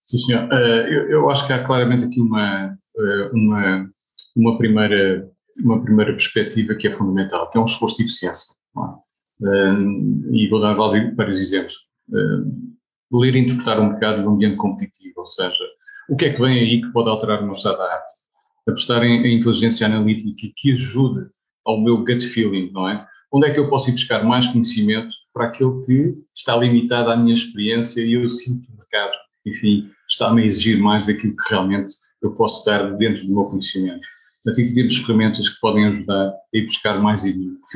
Sim, 0.03 0.17
senhor. 0.19 0.43
Uh, 0.43 0.87
eu, 1.09 1.27
acho 1.31 1.47
que 1.47 1.53
há 1.53 1.63
claramente 1.63 2.05
aqui 2.05 2.21
uma, 2.21 2.67
uh, 2.95 3.35
uma, 3.35 3.89
uma, 4.35 4.57
primeira, 4.59 5.27
uma 5.65 5.81
primeira 5.81 6.11
perspectiva 6.11 6.75
que 6.75 6.87
é 6.87 6.91
fundamental, 6.91 7.49
que 7.49 7.57
é 7.57 7.61
um 7.61 7.65
esforço 7.65 7.97
de 7.97 8.03
eficiência. 8.03 8.53
É? 8.77 9.06
E 9.41 10.47
vou 10.49 10.59
dar 10.59 10.73
vários 10.73 11.39
exemplos. 11.39 11.75
ler 13.11 13.35
e 13.35 13.39
interpretar 13.39 13.79
um 13.79 13.89
mercado 13.89 14.21
no 14.21 14.31
ambiente 14.31 14.57
competitivo, 14.57 15.13
ou 15.17 15.25
seja, 15.25 15.63
o 16.09 16.15
que 16.15 16.25
é 16.25 16.33
que 16.33 16.41
vem 16.41 16.59
aí 16.59 16.81
que 16.81 16.91
pode 16.91 17.09
alterar 17.09 17.41
o 17.41 17.43
meu 17.43 17.53
estado 17.53 17.77
da 17.77 17.93
arte? 17.93 18.13
Apostar 18.67 19.03
em, 19.03 19.25
em 19.25 19.37
inteligência 19.37 19.85
analítica 19.85 20.53
que 20.55 20.73
ajude 20.73 21.29
ao 21.65 21.81
meu 21.81 21.97
gut 21.99 22.25
feeling, 22.25 22.71
não 22.71 22.89
é? 22.89 23.05
Onde 23.31 23.47
é 23.47 23.53
que 23.53 23.59
eu 23.59 23.69
posso 23.69 23.89
ir 23.89 23.93
buscar 23.93 24.23
mais 24.23 24.47
conhecimento 24.47 25.13
para 25.33 25.47
aquilo 25.47 25.85
que 25.85 26.15
está 26.33 26.55
limitado 26.55 27.11
à 27.11 27.17
minha 27.17 27.33
experiência 27.33 28.01
e 28.01 28.13
eu 28.13 28.27
sinto 28.29 28.65
que 28.65 28.71
o 28.71 28.77
mercado, 28.77 29.11
enfim, 29.45 29.89
está-me 30.07 30.41
a 30.41 30.45
exigir 30.45 30.79
mais 30.79 31.05
daquilo 31.05 31.35
que 31.35 31.49
realmente 31.49 31.93
eu 32.21 32.33
posso 32.33 32.65
dar 32.65 32.95
dentro 32.95 33.25
do 33.25 33.33
meu 33.33 33.45
conhecimento. 33.45 34.01
Portanto, 34.47 34.63
aqui 34.63 34.75
temos 34.75 34.97
ferramentas 34.99 35.49
que 35.49 35.59
podem 35.59 35.87
ajudar 35.87 36.29
a 36.29 36.33
ir 36.53 36.61
buscar 36.63 36.97
mais 37.01 37.25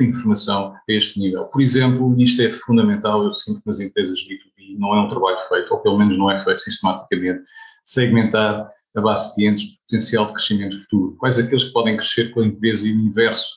informação 0.00 0.72
a 0.72 0.80
este 0.88 1.20
nível. 1.20 1.44
Por 1.44 1.60
exemplo, 1.60 2.18
isto 2.18 2.40
é 2.40 2.50
fundamental, 2.50 3.24
eu 3.24 3.32
sinto 3.32 3.60
que 3.60 3.66
nas 3.66 3.78
empresas 3.78 4.18
B2B 4.20 4.78
não 4.78 4.94
é 4.94 5.02
um 5.02 5.08
trabalho 5.10 5.36
feito, 5.50 5.70
ou 5.70 5.80
pelo 5.80 5.98
menos 5.98 6.16
não 6.16 6.30
é 6.30 6.42
feito 6.42 6.62
sistematicamente, 6.62 7.42
segmentar 7.84 8.66
a 8.96 9.00
base 9.02 9.28
de 9.28 9.34
clientes 9.34 9.66
potencial 9.82 10.28
de 10.28 10.32
crescimento 10.32 10.80
futuro. 10.80 11.14
Quais 11.18 11.38
aqueles 11.38 11.64
que 11.64 11.72
podem 11.74 11.94
crescer 11.94 12.30
com 12.32 12.40
a 12.40 12.46
empresa 12.46 12.86
e 12.86 12.92
o 12.92 12.98
universo? 12.98 13.48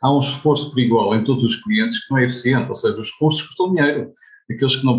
Há 0.00 0.14
um 0.14 0.20
esforço 0.20 0.70
por 0.70 0.78
igual 0.78 1.12
em 1.16 1.24
todos 1.24 1.42
os 1.42 1.56
clientes 1.56 2.06
que 2.06 2.12
não 2.12 2.18
é 2.18 2.24
eficiente, 2.26 2.68
ou 2.68 2.74
seja, 2.76 3.00
os 3.00 3.08
esforços 3.08 3.42
custam 3.42 3.74
dinheiro 3.74 4.12
aqueles, 4.52 4.76
que 4.76 4.84
não, 4.84 4.98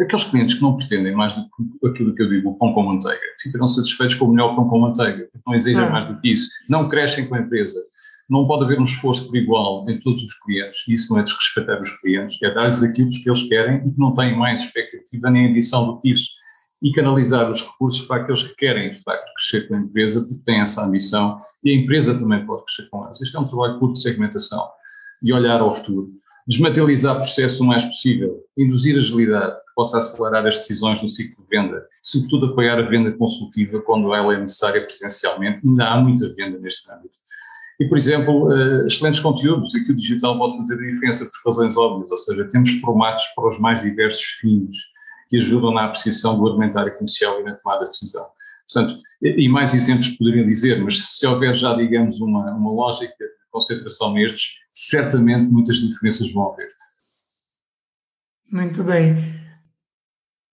aqueles 0.00 0.24
clientes 0.24 0.54
que 0.54 0.62
não 0.62 0.76
pretendem 0.76 1.14
mais 1.14 1.34
do 1.34 1.44
que 1.44 1.86
aquilo 1.86 2.14
que 2.14 2.22
eu 2.22 2.28
digo, 2.28 2.50
o 2.50 2.54
pão 2.54 2.72
com 2.72 2.82
manteiga, 2.82 3.20
ficarão 3.40 3.66
satisfeitos 3.66 4.16
com 4.16 4.26
o 4.26 4.32
melhor 4.32 4.54
pão 4.54 4.68
com 4.68 4.78
manteiga, 4.78 5.28
não 5.46 5.54
exigem 5.54 5.82
ah. 5.82 5.90
mais 5.90 6.08
do 6.08 6.20
que 6.20 6.30
isso, 6.30 6.50
não 6.68 6.88
crescem 6.88 7.26
com 7.26 7.34
a 7.34 7.40
empresa. 7.40 7.78
Não 8.28 8.46
pode 8.46 8.62
haver 8.62 8.78
um 8.78 8.84
esforço 8.84 9.26
por 9.26 9.36
igual 9.36 9.88
em 9.90 9.98
todos 9.98 10.22
os 10.22 10.34
clientes, 10.34 10.86
e 10.86 10.92
isso 10.92 11.12
não 11.12 11.20
é 11.20 11.24
desrespeitar 11.24 11.80
os 11.80 11.90
clientes, 12.00 12.40
é 12.42 12.54
dar-lhes 12.54 12.80
aquilo 12.80 13.10
que 13.10 13.28
eles 13.28 13.42
querem 13.48 13.78
e 13.78 13.90
que 13.90 13.98
não 13.98 14.14
têm 14.14 14.38
mais 14.38 14.60
expectativa 14.60 15.30
nem 15.30 15.50
ambição 15.50 15.86
do 15.86 16.00
que 16.00 16.12
isso. 16.12 16.30
E 16.80 16.92
canalizar 16.92 17.50
os 17.50 17.60
recursos 17.60 18.02
para 18.02 18.22
aqueles 18.22 18.44
que 18.44 18.54
querem, 18.54 18.92
de 18.92 19.02
facto, 19.02 19.26
crescer 19.34 19.66
com 19.66 19.74
a 19.74 19.80
empresa, 19.80 20.20
porque 20.20 20.42
têm 20.46 20.60
essa 20.60 20.84
ambição, 20.84 21.40
e 21.64 21.70
a 21.70 21.74
empresa 21.74 22.16
também 22.16 22.46
pode 22.46 22.64
crescer 22.64 22.88
com 22.88 23.04
eles. 23.04 23.20
Isto 23.20 23.36
é 23.36 23.40
um 23.40 23.44
trabalho 23.44 23.78
curto 23.80 23.94
de 23.94 24.02
segmentação 24.02 24.68
e 25.22 25.32
olhar 25.32 25.60
ao 25.60 25.74
futuro 25.74 26.10
desmaterializar 26.50 27.14
processo 27.14 27.62
o 27.62 27.66
mais 27.66 27.84
possível, 27.84 28.42
induzir 28.58 28.96
agilidade 28.96 29.54
que 29.54 29.74
possa 29.76 29.98
acelerar 29.98 30.44
as 30.46 30.56
decisões 30.56 31.00
no 31.00 31.08
ciclo 31.08 31.44
de 31.44 31.48
venda, 31.48 31.86
sobretudo 32.02 32.46
apoiar 32.46 32.76
a 32.76 32.82
venda 32.82 33.12
consultiva 33.12 33.80
quando 33.82 34.12
ela 34.12 34.34
é 34.34 34.40
necessária 34.40 34.84
presencialmente, 34.84 35.60
ainda 35.64 35.84
há 35.86 36.00
muita 36.00 36.28
venda 36.34 36.58
neste 36.58 36.90
âmbito. 36.90 37.14
E, 37.78 37.88
por 37.88 37.96
exemplo, 37.96 38.52
eh, 38.52 38.86
excelentes 38.86 39.20
conteúdos, 39.20 39.74
aqui 39.76 39.92
o 39.92 39.96
digital 39.96 40.36
pode 40.38 40.58
fazer 40.58 40.74
a 40.74 40.92
diferença 40.92 41.30
por 41.44 41.50
razões 41.52 41.76
óbvias, 41.76 42.10
ou 42.10 42.18
seja, 42.18 42.44
temos 42.50 42.70
formatos 42.80 43.24
para 43.36 43.48
os 43.48 43.58
mais 43.60 43.80
diversos 43.80 44.24
fins 44.40 44.76
que 45.30 45.38
ajudam 45.38 45.72
na 45.72 45.84
apreciação 45.84 46.36
do 46.36 46.48
argumentário 46.48 46.92
comercial 46.94 47.40
e 47.40 47.44
na 47.44 47.54
tomada 47.54 47.84
de 47.84 47.92
decisão. 47.92 48.26
Portanto, 48.66 49.00
e 49.22 49.48
mais 49.48 49.72
exemplos 49.72 50.08
poderiam 50.08 50.46
dizer, 50.46 50.82
mas 50.82 51.00
se 51.00 51.26
houver 51.26 51.54
já, 51.54 51.74
digamos, 51.76 52.20
uma, 52.20 52.50
uma 52.50 52.72
lógica 52.72 53.24
concentração 53.50 54.12
nestes, 54.12 54.60
certamente 54.72 55.50
muitas 55.50 55.76
diferenças 55.76 56.32
vão 56.32 56.52
haver. 56.52 56.68
Muito 58.50 58.82
bem. 58.82 59.40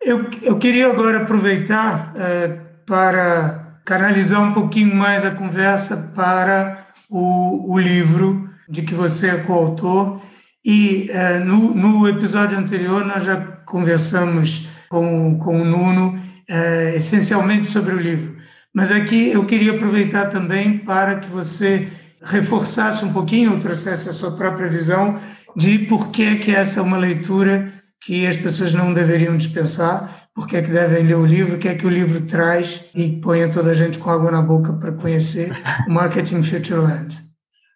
Eu, 0.01 0.29
eu 0.41 0.57
queria 0.59 0.89
agora 0.89 1.23
aproveitar 1.23 2.13
uh, 2.13 2.85
para 2.85 3.79
canalizar 3.83 4.41
um 4.41 4.53
pouquinho 4.53 4.95
mais 4.95 5.25
a 5.25 5.31
conversa 5.31 5.97
para 6.15 6.87
o, 7.09 7.73
o 7.73 7.79
livro 7.79 8.49
de 8.69 8.81
que 8.83 8.93
você 8.93 9.29
é 9.29 9.37
coautor. 9.37 10.21
E 10.63 11.09
uh, 11.09 11.43
no, 11.45 11.73
no, 11.73 12.07
episódio 12.07 12.57
anterior 12.57 13.05
nós 13.05 13.23
já 13.23 13.37
conversamos 13.65 14.67
com, 14.89 15.39
com 15.39 15.61
o 15.61 15.65
Nuno 15.65 16.15
uh, 16.15 16.95
essencialmente 16.95 17.67
sobre 17.67 17.93
o 17.93 17.99
livro. 17.99 18.37
Mas 18.73 18.91
aqui 18.91 19.29
eu 19.29 19.45
queria 19.45 19.73
aproveitar 19.73 20.27
também 20.27 20.77
para 20.77 21.19
que 21.19 21.29
você 21.29 21.87
reforçasse 22.21 23.03
um 23.03 23.13
pouquinho 23.13 23.53
ou 23.53 23.59
trouxesse 23.59 24.09
a 24.09 24.13
sua 24.13 24.31
própria 24.31 24.67
visão 24.67 25.19
de 25.55 25.79
por 25.79 26.09
que, 26.09 26.37
que 26.37 26.51
essa 26.51 26.79
é 26.79 26.83
uma 26.83 26.97
leitura 26.97 27.73
que 28.01 28.27
as 28.27 28.37
pessoas 28.37 28.73
não 28.73 28.93
deveriam 28.93 29.37
dispensar, 29.37 30.27
por 30.35 30.47
que, 30.47 30.61
que 30.61 30.71
devem 30.71 31.07
ler 31.07 31.15
o 31.15 31.25
livro, 31.25 31.55
o 31.55 31.57
que 31.57 31.67
é 31.67 31.75
que 31.75 31.87
o 31.87 31.89
livro 31.89 32.21
traz 32.27 32.85
e 32.93 33.19
põe 33.21 33.49
toda 33.49 33.71
a 33.71 33.73
gente 33.73 33.97
com 33.97 34.09
água 34.09 34.29
na 34.29 34.41
boca 34.41 34.71
para 34.73 34.91
conhecer 34.91 35.51
o 35.87 35.91
Marketing 35.91 36.43
Futureland. 36.43 37.27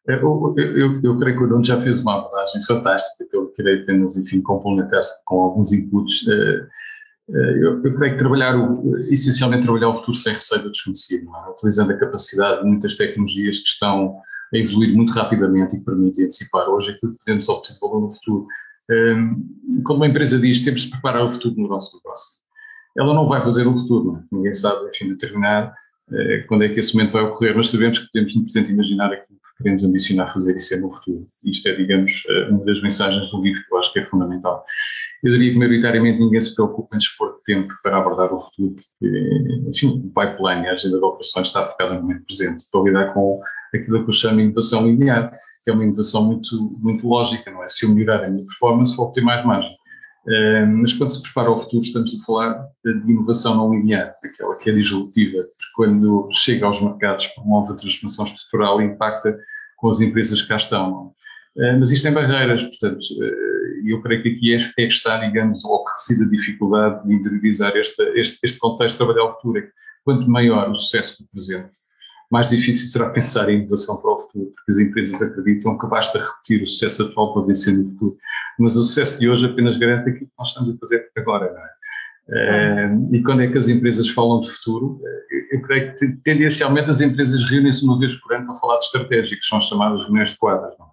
Eu, 0.07 0.55
eu, 0.57 1.01
eu, 1.03 1.19
creio 1.19 1.37
que 1.37 1.43
o 1.43 1.47
Nuno 1.47 1.63
já 1.63 1.79
fez 1.79 1.99
uma 1.99 2.17
abordagem 2.17 2.63
fantástica, 2.63 3.29
que 3.29 3.35
eu 3.35 3.47
queria 3.49 3.81
apenas, 3.81 4.17
enfim, 4.17 4.41
complementar 4.41 5.01
com 5.25 5.41
alguns 5.41 5.71
inputs. 5.71 6.27
Eh, 6.27 6.67
eh, 7.29 7.57
eu, 7.61 7.83
eu, 7.83 7.95
creio 7.95 8.13
que 8.13 8.19
trabalhar, 8.19 8.57
o, 8.57 8.97
essencialmente 9.09 9.63
trabalhar 9.63 9.89
o 9.89 9.97
futuro 9.97 10.17
sem 10.17 10.33
receio 10.33 10.63
do 10.63 10.71
desconhecido, 10.71 11.29
é? 11.29 11.51
utilizando 11.51 11.91
a 11.91 11.97
capacidade 11.97 12.61
de 12.61 12.67
muitas 12.67 12.95
tecnologias 12.95 13.59
que 13.59 13.69
estão 13.69 14.17
a 14.53 14.57
evoluir 14.57 14.93
muito 14.95 15.13
rapidamente 15.13 15.75
e 15.75 15.79
que 15.79 15.85
permite 15.85 16.23
antecipar 16.23 16.67
hoje 16.69 16.91
aquilo 16.91 17.13
que 17.13 17.19
podemos 17.19 17.49
obter 17.49 17.77
valor 17.79 18.01
no 18.01 18.11
futuro. 18.11 18.47
Quando 19.85 19.97
uma 19.97 20.07
empresa 20.07 20.37
diz 20.37 20.61
temos 20.61 20.81
de 20.81 20.89
preparar 20.89 21.25
o 21.25 21.31
futuro 21.31 21.55
no 21.57 21.67
nosso 21.67 21.95
negócio, 21.97 22.41
ela 22.97 23.13
não 23.13 23.27
vai 23.27 23.41
fazer 23.41 23.67
o 23.67 23.75
futuro, 23.75 24.17
é? 24.17 24.35
ninguém 24.35 24.53
sabe, 24.53 24.89
enfim, 24.89 25.09
determinar 25.09 25.73
uh, 26.09 26.47
quando 26.47 26.63
é 26.63 26.69
que 26.69 26.79
esse 26.79 26.93
momento 26.93 27.13
vai 27.13 27.23
ocorrer, 27.23 27.55
mas 27.55 27.69
sabemos 27.69 27.99
que 27.99 28.11
podemos 28.11 28.35
no 28.35 28.43
presente 28.43 28.71
imaginar 28.71 29.13
aquilo 29.13 29.39
queremos 29.61 29.83
ambicionar 29.83 30.31
fazer 30.33 30.55
isso 30.55 30.73
é 30.73 30.77
no 30.77 30.91
futuro. 30.91 31.25
Isto 31.43 31.69
é, 31.69 31.75
digamos, 31.75 32.23
eh, 32.29 32.49
uma 32.49 32.65
das 32.65 32.81
mensagens 32.81 33.29
do 33.29 33.41
livro 33.41 33.63
que 33.63 33.73
eu 33.73 33.79
acho 33.79 33.93
que 33.93 33.99
é 33.99 34.05
fundamental. 34.05 34.65
Eu 35.23 35.31
diria 35.33 35.51
que, 35.53 35.59
maioritariamente, 35.59 36.19
ninguém 36.19 36.41
se 36.41 36.55
preocupa 36.55 36.95
em 36.95 36.97
dispor 36.97 37.35
de 37.37 37.43
tempo 37.43 37.73
para 37.83 37.97
abordar 37.97 38.33
o 38.33 38.39
futuro, 38.39 38.75
porque, 38.75 39.69
enfim, 39.69 39.87
o 39.87 40.09
pipeline, 40.09 40.67
a 40.67 40.71
agenda 40.71 40.97
de 40.97 41.05
operações 41.05 41.47
está 41.47 41.67
focada 41.67 41.93
no 41.93 42.01
momento 42.01 42.25
presente, 42.25 42.63
para 42.71 42.81
lidar 42.81 43.13
com 43.13 43.39
aquilo 43.73 44.03
que 44.03 44.09
eu 44.09 44.13
chamo 44.13 44.37
de 44.37 44.43
inovação 44.43 44.85
linear, 44.85 45.31
que 45.63 45.69
é 45.69 45.73
uma 45.73 45.83
inovação 45.83 46.25
muito, 46.25 46.77
muito 46.79 47.07
lógica, 47.07 47.51
não 47.51 47.63
é? 47.63 47.67
Se 47.67 47.85
eu 47.85 47.93
melhorar 47.93 48.23
a 48.25 48.29
minha 48.29 48.45
performance, 48.45 48.95
vou 48.97 49.07
obter 49.07 49.23
mais 49.23 49.45
margem. 49.45 49.71
Uh, 50.25 50.67
mas 50.67 50.93
quando 50.93 51.11
se 51.11 51.21
prepara 51.21 51.49
ao 51.49 51.59
futuro, 51.59 51.81
estamos 51.81 52.13
a 52.13 52.25
falar 52.25 52.67
de 52.85 53.11
inovação 53.11 53.55
não 53.55 53.73
linear, 53.73 54.13
aquela 54.23 54.55
que 54.55 54.69
é 54.69 54.73
disruptiva, 54.73 55.37
porque 55.37 55.73
quando 55.75 56.29
chega 56.33 56.65
aos 56.65 56.81
mercados, 56.81 57.27
promove 57.27 57.73
a 57.73 57.75
transformação 57.75 58.25
estrutural 58.25 58.81
e 58.81 58.85
impacta 58.85 59.35
com 59.81 59.89
as 59.89 59.99
empresas 59.99 60.41
que 60.43 60.47
cá 60.47 60.57
estão. 60.57 61.07
Uh, 61.57 61.79
mas 61.79 61.91
isto 61.91 62.03
tem 62.03 62.13
barreiras, 62.13 62.63
portanto, 62.63 63.01
uh, 63.01 63.89
eu 63.89 64.01
creio 64.01 64.21
que 64.21 64.29
aqui 64.29 64.53
é, 64.53 64.57
é 64.57 64.87
que 64.87 64.93
está, 64.93 65.17
digamos, 65.17 65.65
ou 65.65 65.83
que 65.83 65.91
reside 65.91 66.23
a 66.23 66.29
dificuldade 66.29 67.05
de 67.05 67.13
interiorizar 67.13 67.75
este, 67.75 68.01
este, 68.17 68.39
este 68.43 68.59
contexto 68.59 68.97
de 68.97 68.97
trabalhar 69.03 69.23
ao 69.23 69.33
futuro. 69.33 69.61
Quanto 70.05 70.29
maior 70.29 70.69
o 70.69 70.75
sucesso 70.75 71.21
do 71.21 71.29
presente, 71.29 71.71
mais 72.31 72.49
difícil 72.49 72.89
será 72.89 73.09
pensar 73.09 73.49
em 73.49 73.59
inovação 73.59 73.97
para 74.01 74.11
o 74.13 74.17
futuro, 74.17 74.51
porque 74.55 74.71
as 74.71 74.79
empresas 74.79 75.21
acreditam 75.21 75.77
que 75.77 75.87
basta 75.87 76.17
repetir 76.17 76.63
o 76.63 76.67
sucesso 76.67 77.03
atual 77.03 77.33
para 77.33 77.47
vencer 77.47 77.77
no 77.77 77.89
futuro. 77.91 78.17
Mas 78.57 78.75
o 78.75 78.83
sucesso 78.83 79.19
de 79.19 79.29
hoje 79.29 79.45
apenas 79.45 79.77
garante 79.77 80.09
aquilo 80.09 80.27
que 80.27 80.33
nós 80.39 80.49
estamos 80.49 80.75
a 80.75 80.77
fazer 80.79 81.11
agora, 81.17 81.51
não 81.51 81.59
é? 81.59 81.69
Uh, 82.29 83.13
e 83.13 83.21
quando 83.23 83.41
é 83.41 83.47
que 83.47 83.57
as 83.57 83.67
empresas 83.67 84.09
falam 84.09 84.41
de 84.41 84.49
futuro? 84.49 85.01
Eu, 85.51 85.61
creio 85.61 85.95
que 85.95 86.07
tendencialmente 86.23 86.89
as 86.89 87.01
empresas 87.01 87.43
reúnem-se 87.49 87.83
uma 87.83 87.99
vez 87.99 88.15
por 88.15 88.33
ano 88.33 88.45
para 88.45 88.55
falar 88.55 88.77
de 88.77 88.85
estratégia, 88.85 89.37
que 89.37 89.45
são 89.45 89.57
as 89.57 89.65
chamadas 89.65 90.03
reuniões 90.03 90.31
de 90.31 90.37
quadras. 90.37 90.73
Não 90.79 90.85
é? 90.85 90.91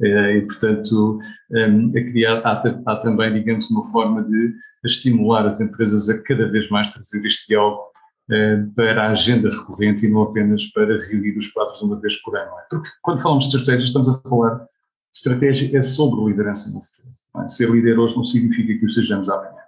Uh, 0.00 0.36
e, 0.38 0.46
portanto, 0.46 1.18
um, 1.50 1.88
a 1.90 2.00
criar, 2.10 2.38
há, 2.38 2.62
há, 2.86 2.96
também, 2.96 3.34
digamos, 3.34 3.70
uma 3.70 3.84
forma 3.92 4.22
de 4.24 4.54
estimular 4.84 5.46
as 5.46 5.60
empresas 5.60 6.08
a 6.08 6.22
cada 6.22 6.50
vez 6.50 6.68
mais 6.70 6.88
trazer 6.88 7.24
este 7.24 7.48
diálogo 7.48 7.82
uh, 8.30 8.74
para 8.74 9.08
a 9.08 9.10
agenda 9.10 9.50
recorrente 9.50 10.06
e 10.06 10.08
não 10.08 10.22
apenas 10.22 10.66
para 10.66 10.98
reunir 10.98 11.36
os 11.36 11.48
quadros 11.48 11.82
uma 11.82 12.00
vez 12.00 12.20
por 12.22 12.36
ano. 12.36 12.50
É? 12.58 12.62
Porque 12.70 12.88
quando 13.02 13.22
falamos 13.22 13.48
de 13.48 13.56
estratégia, 13.56 13.86
estamos 13.86 14.08
a 14.08 14.20
falar 14.28 14.66
Estratégia 15.14 15.76
é 15.76 15.82
sobre 15.82 16.24
liderança 16.24 16.72
no 16.72 16.80
futuro. 16.80 17.14
É? 17.44 17.48
Ser 17.48 17.70
líder 17.70 17.98
hoje 17.98 18.16
não 18.16 18.24
significa 18.24 18.78
que 18.78 18.86
o 18.86 18.90
sejamos 18.90 19.28
amanhã. 19.28 19.62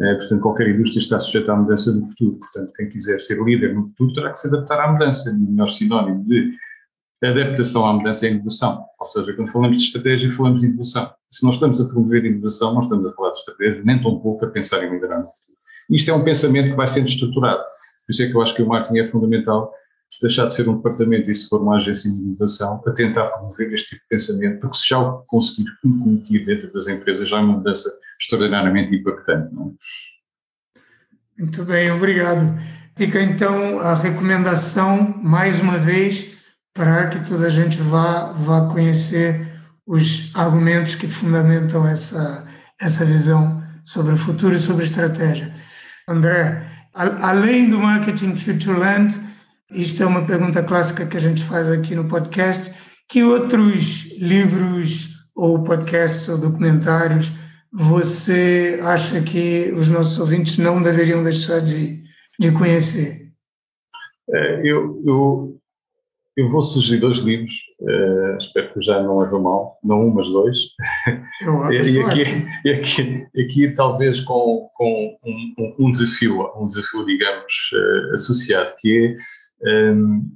É, 0.00 0.14
portanto, 0.14 0.40
qualquer 0.40 0.68
indústria 0.70 1.00
está 1.00 1.20
sujeita 1.20 1.52
à 1.52 1.56
mudança 1.56 1.92
do 1.92 2.06
futuro. 2.06 2.38
Portanto, 2.38 2.72
quem 2.76 2.88
quiser 2.88 3.20
ser 3.20 3.42
líder 3.42 3.74
no 3.74 3.84
futuro 3.86 4.12
terá 4.14 4.30
que 4.30 4.40
se 4.40 4.48
adaptar 4.48 4.80
à 4.80 4.92
mudança. 4.92 5.30
O 5.30 5.38
melhor 5.38 5.68
sinónimo 5.68 6.24
de 6.24 6.56
adaptação 7.22 7.86
à 7.86 7.92
mudança 7.92 8.26
é 8.26 8.30
inovação. 8.30 8.84
Ou 8.98 9.06
seja, 9.06 9.32
quando 9.34 9.48
falamos 9.48 9.76
de 9.76 9.82
estratégia, 9.84 10.30
falamos 10.30 10.62
de 10.62 10.68
inovação. 10.68 11.12
Se 11.30 11.44
nós 11.44 11.54
estamos 11.54 11.80
a 11.80 11.88
promover 11.88 12.24
inovação, 12.24 12.74
não 12.74 12.80
estamos 12.80 13.06
a 13.06 13.12
falar 13.12 13.30
de 13.32 13.38
estratégia, 13.38 13.82
nem 13.84 14.02
tão 14.02 14.18
pouco 14.18 14.44
a 14.44 14.48
pensar 14.48 14.82
em 14.84 14.90
liderar 14.90 15.18
no 15.18 15.26
futuro. 15.26 15.58
Isto 15.90 16.10
é 16.10 16.14
um 16.14 16.24
pensamento 16.24 16.70
que 16.70 16.76
vai 16.76 16.86
sendo 16.86 17.08
estruturado. 17.08 17.62
Por 18.06 18.12
isso 18.12 18.22
é 18.22 18.26
que 18.28 18.34
eu 18.34 18.42
acho 18.42 18.54
que 18.54 18.62
o 18.62 18.66
marketing 18.66 18.98
é 18.98 19.06
fundamental 19.06 19.72
se 20.12 20.20
deixar 20.20 20.46
de 20.46 20.54
ser 20.54 20.68
um 20.68 20.76
departamento 20.76 21.30
e 21.30 21.34
se 21.34 21.48
for 21.48 21.62
uma 21.62 21.76
agência 21.76 22.10
de 22.10 22.18
inovação, 22.18 22.78
para 22.80 22.92
tentar 22.92 23.28
promover 23.28 23.72
este 23.72 23.90
tipo 23.90 24.02
de 24.02 24.08
pensamento, 24.08 24.60
porque 24.60 24.76
se 24.76 24.90
já 24.90 24.98
o 24.98 25.22
conseguir 25.26 25.70
incutir 25.82 26.44
dentro 26.44 26.70
das 26.70 26.86
empresas, 26.86 27.30
já 27.30 27.38
é 27.38 27.40
uma 27.40 27.54
mudança 27.54 27.90
extraordinariamente 28.22 28.94
impactante. 28.94 29.54
Não 29.54 29.68
é? 29.68 30.82
Muito 31.38 31.64
bem, 31.64 31.90
obrigado. 31.90 32.58
Fica 32.96 33.20
então 33.20 33.80
a 33.80 33.94
recomendação, 33.94 35.18
mais 35.22 35.60
uma 35.60 35.78
vez, 35.78 36.30
para 36.74 37.08
que 37.08 37.26
toda 37.28 37.46
a 37.46 37.50
gente 37.50 37.78
vá, 37.78 38.32
vá 38.32 38.68
conhecer 38.68 39.50
os 39.86 40.30
argumentos 40.34 40.94
que 40.94 41.08
fundamentam 41.08 41.86
essa, 41.86 42.46
essa 42.80 43.04
visão 43.04 43.62
sobre 43.84 44.12
o 44.12 44.16
futuro 44.16 44.54
e 44.54 44.58
sobre 44.58 44.84
estratégia. 44.84 45.52
André, 46.08 46.70
a, 46.94 47.30
além 47.30 47.68
do 47.68 47.78
Marketing 47.78 48.36
Futureland, 48.36 49.18
isto 49.70 50.02
é 50.02 50.06
uma 50.06 50.24
pergunta 50.26 50.62
clássica 50.62 51.06
que 51.06 51.16
a 51.16 51.20
gente 51.20 51.42
faz 51.42 51.68
aqui 51.70 51.94
no 51.94 52.04
podcast. 52.04 52.72
Que 53.08 53.22
outros 53.22 54.06
livros 54.18 55.08
ou 55.34 55.64
podcasts 55.64 56.28
ou 56.28 56.38
documentários 56.38 57.32
você 57.72 58.78
acha 58.82 59.22
que 59.22 59.72
os 59.72 59.88
nossos 59.88 60.18
ouvintes 60.18 60.58
não 60.58 60.82
deveriam 60.82 61.22
deixar 61.24 61.60
de, 61.60 62.02
de 62.38 62.52
conhecer? 62.52 63.32
É, 64.30 64.60
eu, 64.60 65.02
eu, 65.06 65.60
eu 66.36 66.50
vou 66.50 66.60
sugerir 66.60 67.00
dois 67.00 67.18
livros, 67.18 67.54
uh, 67.80 68.36
espero 68.38 68.72
que 68.74 68.82
já 68.82 69.02
não 69.02 69.18
leve 69.18 69.38
mal, 69.38 69.78
não 69.82 70.06
um, 70.06 70.14
mas 70.14 70.28
dois. 70.28 70.58
e, 71.72 72.00
aqui, 72.00 72.46
e 72.64 72.70
aqui, 72.70 73.26
aqui, 73.42 73.74
talvez 73.74 74.20
com, 74.20 74.68
com 74.74 75.16
um, 75.24 75.86
um, 75.86 75.90
desafio, 75.90 76.46
um 76.56 76.66
desafio, 76.66 77.06
digamos, 77.06 77.70
uh, 77.72 78.14
associado, 78.14 78.72
que 78.80 79.16
é 79.64 79.90
um, 79.92 80.28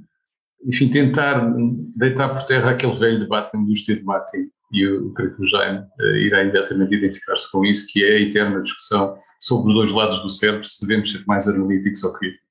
enfim, 0.64 0.88
tentar 0.88 1.54
deitar 1.94 2.30
por 2.30 2.42
terra 2.44 2.70
aquele 2.70 2.98
velho 2.98 3.20
debate 3.20 3.54
na 3.54 3.60
indústria 3.60 3.96
de 3.96 4.04
marketing, 4.04 4.50
e 4.76 4.82
eu 4.82 5.10
creio 5.14 5.34
que 5.34 5.42
o 5.42 5.46
Jaime 5.46 5.78
uh, 5.78 6.16
irá 6.16 6.42
imediatamente 6.42 6.94
identificar-se 6.94 7.50
com 7.50 7.64
isso, 7.64 7.86
que 7.90 8.04
é 8.04 8.16
a 8.16 8.20
eterna 8.20 8.62
discussão 8.62 9.16
sobre 9.40 9.70
os 9.70 9.74
dois 9.74 9.92
lados 9.92 10.20
do 10.22 10.28
cérebro, 10.28 10.64
se 10.64 10.86
devemos 10.86 11.10
ser 11.10 11.24
mais 11.26 11.48
analíticos 11.48 12.04
ou 12.04 12.12
críticos. 12.12 12.46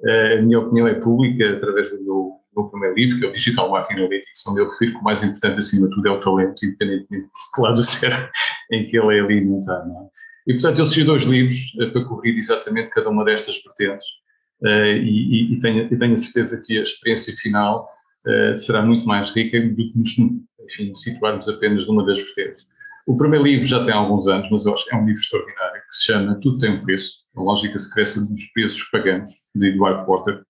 Uh, 0.00 0.38
a 0.38 0.42
minha 0.42 0.60
opinião 0.60 0.86
é 0.86 0.94
pública, 0.94 1.56
através 1.56 1.90
do 1.90 2.04
meu, 2.04 2.32
meu 2.54 2.68
primeiro 2.68 2.94
livro, 2.94 3.18
que 3.18 3.26
é 3.26 3.28
o 3.28 3.32
Digital 3.32 3.68
Marketing 3.68 4.00
Analytics, 4.00 4.46
onde 4.46 4.60
eu 4.60 4.70
refiro 4.70 4.92
que 4.92 4.98
o 4.98 5.02
mais 5.02 5.24
importante, 5.24 5.58
acima 5.58 5.88
de 5.88 5.94
tudo, 5.94 6.08
é 6.08 6.10
o 6.12 6.20
talento, 6.20 6.64
independentemente 6.64 7.26
de 7.26 7.52
que 7.54 7.60
lado 7.60 7.74
do 7.74 7.84
cérebro 7.84 8.30
em 8.70 8.88
que 8.88 8.96
ele 8.96 9.18
é 9.18 9.20
alimentado. 9.20 9.90
É? 9.90 10.14
E, 10.46 10.52
portanto, 10.52 10.78
eu 10.78 10.86
sugiro 10.86 11.06
dois 11.08 11.24
livros 11.24 11.74
uh, 11.80 11.90
para 11.90 12.04
correr 12.04 12.38
exatamente 12.38 12.90
cada 12.90 13.10
uma 13.10 13.24
destas 13.24 13.60
vertentes, 13.62 14.06
Uh, 14.62 14.96
e, 14.96 15.52
e, 15.52 15.58
tenho, 15.58 15.92
e, 15.92 15.98
tenho, 15.98 16.14
a 16.14 16.16
certeza 16.16 16.62
que 16.64 16.78
a 16.78 16.82
experiência 16.82 17.34
final 17.36 17.86
será 18.56 18.80
muito 18.80 19.04
mais 19.04 19.30
rica 19.32 19.60
do 19.60 19.74
que 19.74 19.92
nos 19.94 20.16
enfim, 20.64 20.94
situarmos 20.94 21.48
apenas 21.48 21.86
numa 21.86 22.04
das 22.04 22.20
vertentes. 22.20 22.66
O 23.06 23.16
primeiro 23.16 23.44
livro 23.44 23.66
já 23.66 23.84
tem 23.84 23.92
alguns 23.92 24.26
anos, 24.26 24.48
mas 24.50 24.64
eu 24.64 24.72
acho 24.72 24.86
que 24.86 24.94
é 24.94 24.98
um 24.98 25.04
livro 25.04 25.20
extraordinário, 25.20 25.82
que 25.82 25.96
se 25.96 26.04
chama 26.04 26.40
Tudo 26.40 26.58
tem 26.58 26.72
um 26.72 26.82
preço, 26.82 27.18
a 27.36 27.42
lógica 27.42 27.78
secreta 27.78 28.20
dos 28.20 28.46
preços 28.46 28.82
pagamos, 28.84 29.30
de 29.54 29.68
Edward 29.68 30.06
Porter. 30.06 30.42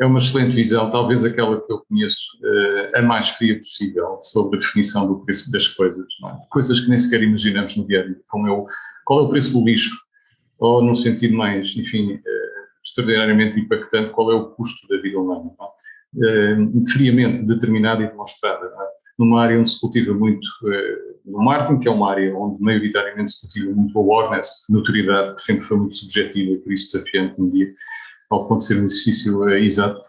É 0.00 0.06
uma 0.06 0.18
excelente 0.18 0.54
visão, 0.54 0.90
talvez 0.90 1.24
aquela 1.24 1.60
que 1.60 1.72
eu 1.72 1.82
conheço 1.88 2.22
uh, 2.42 2.98
a 2.98 3.02
mais 3.02 3.30
fria 3.30 3.56
possível, 3.56 4.20
sobre 4.22 4.58
a 4.58 4.60
definição 4.60 5.08
do 5.08 5.24
preço 5.24 5.50
das 5.50 5.66
coisas, 5.66 6.06
é? 6.24 6.46
coisas 6.50 6.80
que 6.80 6.88
nem 6.88 6.98
sequer 6.98 7.22
imaginamos 7.22 7.74
no 7.76 7.86
dia 7.86 8.02
a 8.02 8.06
dia, 8.06 8.20
como 8.28 8.46
é 8.46 8.52
o, 8.52 8.66
qual 9.04 9.20
é 9.20 9.22
o 9.22 9.28
preço 9.28 9.52
do 9.54 9.64
lixo, 9.64 9.96
ou 10.60 10.84
num 10.84 10.94
sentido 10.94 11.34
mais, 11.34 11.74
enfim, 11.76 12.12
uh, 12.14 12.20
extraordinariamente 12.84 13.58
impactante 13.58 14.12
qual 14.12 14.30
é 14.30 14.34
o 14.34 14.50
custo 14.50 14.86
da 14.88 15.00
vida 15.00 15.18
humana, 15.18 15.50
uh, 15.50 16.86
friamente 16.86 17.46
determinada 17.46 18.02
e 18.02 18.08
demonstrada, 18.08 18.66
é? 18.66 18.97
Numa 19.18 19.42
área 19.42 19.58
onde 19.58 19.70
se 19.70 19.80
cultiva 19.80 20.14
muito 20.14 20.46
uh, 20.62 21.30
no 21.30 21.42
marketing, 21.42 21.80
que 21.80 21.88
é 21.88 21.90
uma 21.90 22.10
área 22.10 22.34
onde 22.36 22.62
maioritariamente 22.62 23.32
se 23.32 23.40
cultiva 23.40 23.72
muito 23.72 23.98
awareness, 23.98 24.64
notoriedade, 24.68 25.34
que 25.34 25.42
sempre 25.42 25.62
foi 25.62 25.78
muito 25.78 25.96
subjetiva 25.96 26.52
e 26.52 26.58
por 26.58 26.72
isso 26.72 26.92
desafiante 26.92 27.50
dia, 27.50 27.68
ao 28.30 28.46
ponto 28.46 28.60
de 28.60 28.66
ser 28.66 28.74
um 28.74 28.84
exercício 28.84 29.40
uh, 29.40 29.50
exato. 29.50 30.00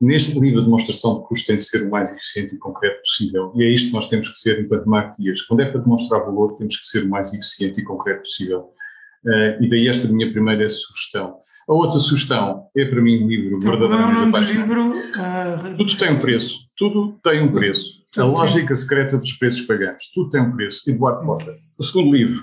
Neste 0.00 0.38
livro, 0.38 0.60
a 0.60 0.64
demonstração 0.64 1.20
de 1.20 1.26
custo 1.26 1.46
tem 1.48 1.56
de 1.56 1.64
ser 1.64 1.86
o 1.86 1.90
mais 1.90 2.12
eficiente 2.12 2.54
e 2.54 2.58
concreto 2.58 3.00
possível. 3.00 3.52
E 3.56 3.64
é 3.64 3.68
isto 3.68 3.88
que 3.88 3.94
nós 3.94 4.08
temos 4.08 4.28
que 4.28 4.38
ser 4.38 4.60
enquanto 4.60 4.88
marketeers. 4.88 5.42
Quando 5.42 5.60
é 5.60 5.70
para 5.70 5.80
demonstrar 5.80 6.20
valor, 6.20 6.56
temos 6.56 6.76
que 6.76 6.86
ser 6.86 7.04
o 7.04 7.08
mais 7.08 7.34
eficiente 7.34 7.80
e 7.80 7.84
concreto 7.84 8.20
possível. 8.20 8.70
Uh, 9.24 9.60
e 9.60 9.68
daí 9.68 9.88
esta 9.88 10.06
minha 10.06 10.30
primeira 10.30 10.68
sugestão. 10.70 11.38
A 11.68 11.72
outra 11.74 11.98
sugestão 11.98 12.68
é 12.76 12.84
para 12.84 13.02
mim 13.02 13.24
um 13.24 13.28
livro 13.28 13.58
então, 13.58 13.72
verdadeiramente 13.72 14.28
apaixonante. 14.28 14.68
Livro, 14.68 14.90
uh, 14.90 15.76
tudo 15.76 15.96
tem 15.96 16.12
um 16.12 16.20
preço. 16.20 16.68
Tudo 16.76 17.18
tem 17.22 17.42
um 17.42 17.50
preço. 17.50 17.97
A 18.16 18.24
lógica 18.24 18.74
secreta 18.74 19.18
dos 19.18 19.32
preços 19.34 19.62
pagamos. 19.62 20.10
Tudo 20.14 20.30
tem 20.30 20.40
um 20.40 20.56
preço. 20.56 20.88
Eduardo 20.90 21.26
Porta. 21.26 21.56
O 21.78 21.82
segundo 21.82 22.16
livro, 22.16 22.42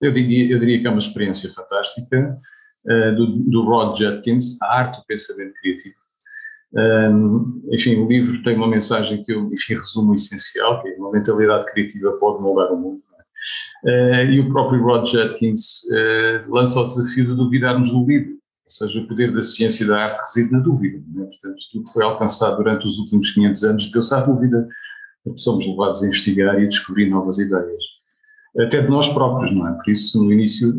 eu 0.00 0.12
diria, 0.12 0.52
eu 0.52 0.58
diria 0.58 0.80
que 0.80 0.86
é 0.86 0.90
uma 0.90 0.98
experiência 0.98 1.52
fantástica, 1.52 2.36
uh, 2.84 3.16
do, 3.16 3.26
do, 3.50 3.64
Rod 3.64 3.96
Judkins, 3.96 4.60
A 4.62 4.78
Arte 4.78 4.98
do 4.98 5.06
Pensamento 5.06 5.54
Criativo. 5.60 5.94
Um, 6.74 7.62
enfim, 7.72 7.96
o 7.96 8.08
livro 8.08 8.42
tem 8.42 8.56
uma 8.56 8.68
mensagem 8.68 9.22
que 9.24 9.32
eu, 9.32 9.50
enfim, 9.52 9.74
resumo 9.74 10.14
essencial, 10.14 10.82
que 10.82 10.88
é 10.88 10.96
uma 10.96 11.12
mentalidade 11.12 11.70
criativa 11.72 12.12
pode 12.18 12.42
moldar 12.42 12.72
o 12.72 12.76
mundo. 12.76 13.00
Uh, 13.84 14.24
e 14.30 14.40
o 14.40 14.50
próprio 14.50 14.82
Rod 14.82 15.08
Judkins 15.08 15.84
uh, 15.84 16.52
lança 16.52 16.80
o 16.80 16.86
desafio 16.88 17.26
de 17.26 17.34
duvidarmos 17.34 17.90
do 17.90 18.04
livro, 18.04 18.37
ou 18.68 18.70
seja, 18.70 19.00
o 19.00 19.08
poder 19.08 19.32
da 19.32 19.42
ciência 19.42 19.82
e 19.82 19.86
da 19.86 20.04
arte 20.04 20.18
reside 20.26 20.52
na 20.52 20.58
dúvida. 20.58 21.02
Né? 21.08 21.24
Portanto, 21.24 21.56
tudo 21.72 21.84
que 21.84 21.92
foi 21.92 22.04
alcançado 22.04 22.58
durante 22.58 22.86
os 22.86 22.98
últimos 22.98 23.30
500 23.30 23.64
anos 23.64 23.90
deu-se 23.90 24.14
à 24.14 24.20
dúvida, 24.20 24.68
somos 25.36 25.66
levados 25.66 26.02
a 26.02 26.06
investigar 26.06 26.60
e 26.60 26.66
a 26.66 26.68
descobrir 26.68 27.08
novas 27.08 27.38
ideias. 27.38 27.82
até 28.60 28.82
de 28.82 28.88
nós 28.88 29.08
próprios, 29.08 29.54
não 29.54 29.68
é? 29.68 29.72
Por 29.72 29.90
isso, 29.90 30.22
no 30.22 30.30
início, 30.30 30.78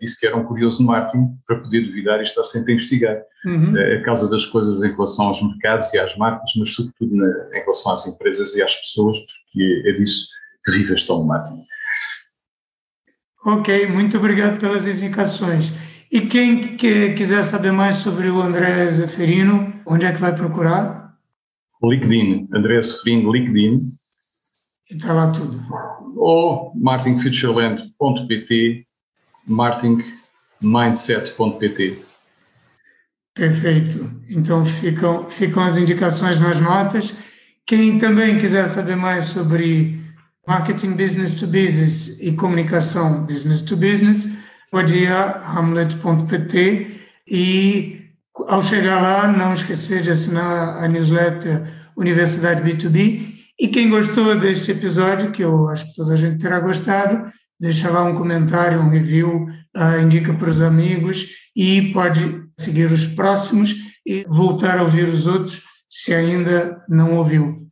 disse 0.00 0.18
que 0.18 0.26
era 0.26 0.36
um 0.36 0.44
curioso 0.44 0.84
marketing 0.84 1.28
para 1.46 1.60
poder 1.60 1.86
duvidar 1.86 2.18
e 2.18 2.24
estar 2.24 2.42
sempre 2.42 2.72
a 2.72 2.74
investigar 2.74 3.22
uhum. 3.44 3.74
a 3.76 4.02
causa 4.02 4.28
das 4.28 4.44
coisas 4.46 4.82
em 4.82 4.90
relação 4.90 5.26
aos 5.26 5.40
mercados 5.42 5.94
e 5.94 5.98
às 5.98 6.16
marcas, 6.16 6.50
mas 6.56 6.74
sobretudo 6.74 7.14
na, 7.14 7.28
em 7.56 7.60
relação 7.60 7.92
às 7.92 8.06
empresas 8.06 8.54
e 8.56 8.62
às 8.62 8.74
pessoas, 8.74 9.16
porque 9.18 9.82
é 9.86 9.92
disso 9.92 10.26
que 10.64 10.72
vive 10.72 10.92
a 10.92 10.96
gestão 10.96 11.20
de 11.22 11.28
marketing. 11.28 11.64
Ok, 13.44 13.86
muito 13.88 14.16
obrigado 14.16 14.58
pelas 14.58 14.86
indicações. 14.86 15.72
E 16.12 16.20
quem 16.20 16.76
que 16.76 17.14
quiser 17.14 17.42
saber 17.42 17.72
mais 17.72 17.96
sobre 17.96 18.28
o 18.28 18.40
André 18.42 18.92
Zeferino, 18.92 19.72
onde 19.86 20.04
é 20.04 20.12
que 20.12 20.20
vai 20.20 20.36
procurar? 20.36 21.16
LinkedIn, 21.82 22.50
André 22.52 22.82
Zeferino, 22.82 23.32
LinkedIn. 23.32 23.94
E 24.90 24.96
está 24.96 25.14
lá 25.14 25.30
tudo. 25.30 25.58
Ou 26.16 26.70
martingfutureland.pt, 26.76 28.86
martingmindset.pt. 29.46 31.98
Perfeito. 33.34 34.10
Então 34.28 34.66
ficam, 34.66 35.30
ficam 35.30 35.64
as 35.64 35.78
indicações 35.78 36.38
nas 36.38 36.60
notas. 36.60 37.16
Quem 37.64 37.96
também 37.96 38.36
quiser 38.36 38.68
saber 38.68 38.96
mais 38.96 39.24
sobre 39.24 39.98
marketing 40.46 40.92
business 40.92 41.36
to 41.36 41.46
business 41.46 42.20
e 42.20 42.32
comunicação 42.32 43.24
business 43.24 43.62
to 43.62 43.78
business, 43.78 44.41
hamlet.pt 44.72 47.00
e 47.28 48.02
ao 48.48 48.62
chegar 48.62 49.00
lá 49.00 49.30
não 49.30 49.54
esquecer 49.54 50.02
de 50.02 50.10
assinar 50.10 50.82
a 50.82 50.88
newsletter 50.88 51.62
Universidade 51.96 52.62
B2B 52.62 53.32
e 53.60 53.68
quem 53.68 53.90
gostou 53.90 54.36
deste 54.38 54.72
episódio, 54.72 55.30
que 55.30 55.44
eu 55.44 55.68
acho 55.68 55.86
que 55.86 55.94
toda 55.94 56.14
a 56.14 56.16
gente 56.16 56.38
terá 56.38 56.58
gostado, 56.58 57.30
deixa 57.60 57.90
lá 57.90 58.02
um 58.02 58.16
comentário, 58.16 58.80
um 58.80 58.88
review, 58.88 59.46
uh, 59.76 60.00
indica 60.02 60.34
para 60.34 60.50
os 60.50 60.60
amigos 60.60 61.28
e 61.54 61.92
pode 61.92 62.42
seguir 62.58 62.90
os 62.90 63.06
próximos 63.06 63.76
e 64.04 64.24
voltar 64.26 64.78
a 64.78 64.82
ouvir 64.82 65.08
os 65.08 65.26
outros 65.26 65.62
se 65.88 66.12
ainda 66.12 66.82
não 66.88 67.18
ouviu. 67.18 67.68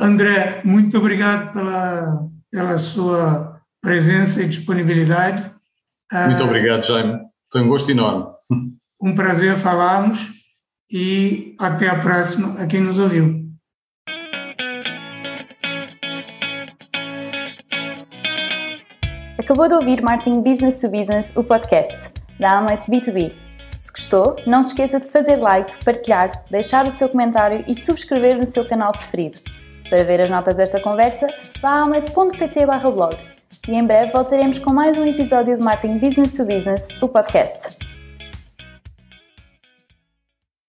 André, 0.00 0.62
muito 0.64 0.96
obrigado 0.96 1.52
pela, 1.52 2.26
pela 2.50 2.78
sua 2.78 3.60
presença 3.82 4.42
e 4.42 4.48
disponibilidade. 4.48 5.51
Muito 6.12 6.44
obrigado, 6.44 6.86
Jaime. 6.86 7.20
Foi 7.50 7.62
um 7.62 7.68
gosto 7.68 7.90
enorme. 7.90 8.26
Um 9.00 9.14
prazer 9.14 9.56
falarmos 9.56 10.30
e 10.90 11.54
até 11.58 11.88
a 11.88 12.00
próxima 12.00 12.60
a 12.60 12.66
quem 12.66 12.80
nos 12.80 12.98
ouviu. 12.98 13.42
Acabou 19.38 19.66
de 19.68 19.74
ouvir 19.74 20.02
Martin 20.02 20.40
Business 20.42 20.80
to 20.80 20.88
Business, 20.88 21.34
o 21.36 21.42
podcast 21.42 22.10
da 22.38 22.58
Amlet 22.58 22.88
B2B. 22.88 23.32
Se 23.80 23.90
gostou, 23.90 24.36
não 24.46 24.62
se 24.62 24.70
esqueça 24.70 25.00
de 25.00 25.08
fazer 25.08 25.36
like, 25.36 25.84
partilhar, 25.84 26.30
deixar 26.50 26.86
o 26.86 26.90
seu 26.90 27.08
comentário 27.08 27.64
e 27.66 27.74
subscrever 27.74 28.36
no 28.36 28.46
seu 28.46 28.64
canal 28.64 28.92
preferido. 28.92 29.40
Para 29.90 30.04
ver 30.04 30.20
as 30.20 30.30
notas 30.30 30.54
desta 30.54 30.80
conversa, 30.80 31.26
vá 31.60 31.70
a 31.70 31.82
amlet.pt 31.82 32.66
blog. 32.66 33.31
E 33.68 33.74
em 33.76 33.86
breve 33.86 34.10
voltaremos 34.10 34.58
com 34.58 34.72
mais 34.72 34.98
um 34.98 35.06
episódio 35.06 35.56
de 35.56 35.62
Marketing 35.62 35.98
Business 35.98 36.36
to 36.36 36.44
Business, 36.44 36.88
o 37.00 37.08
podcast. 37.08 37.91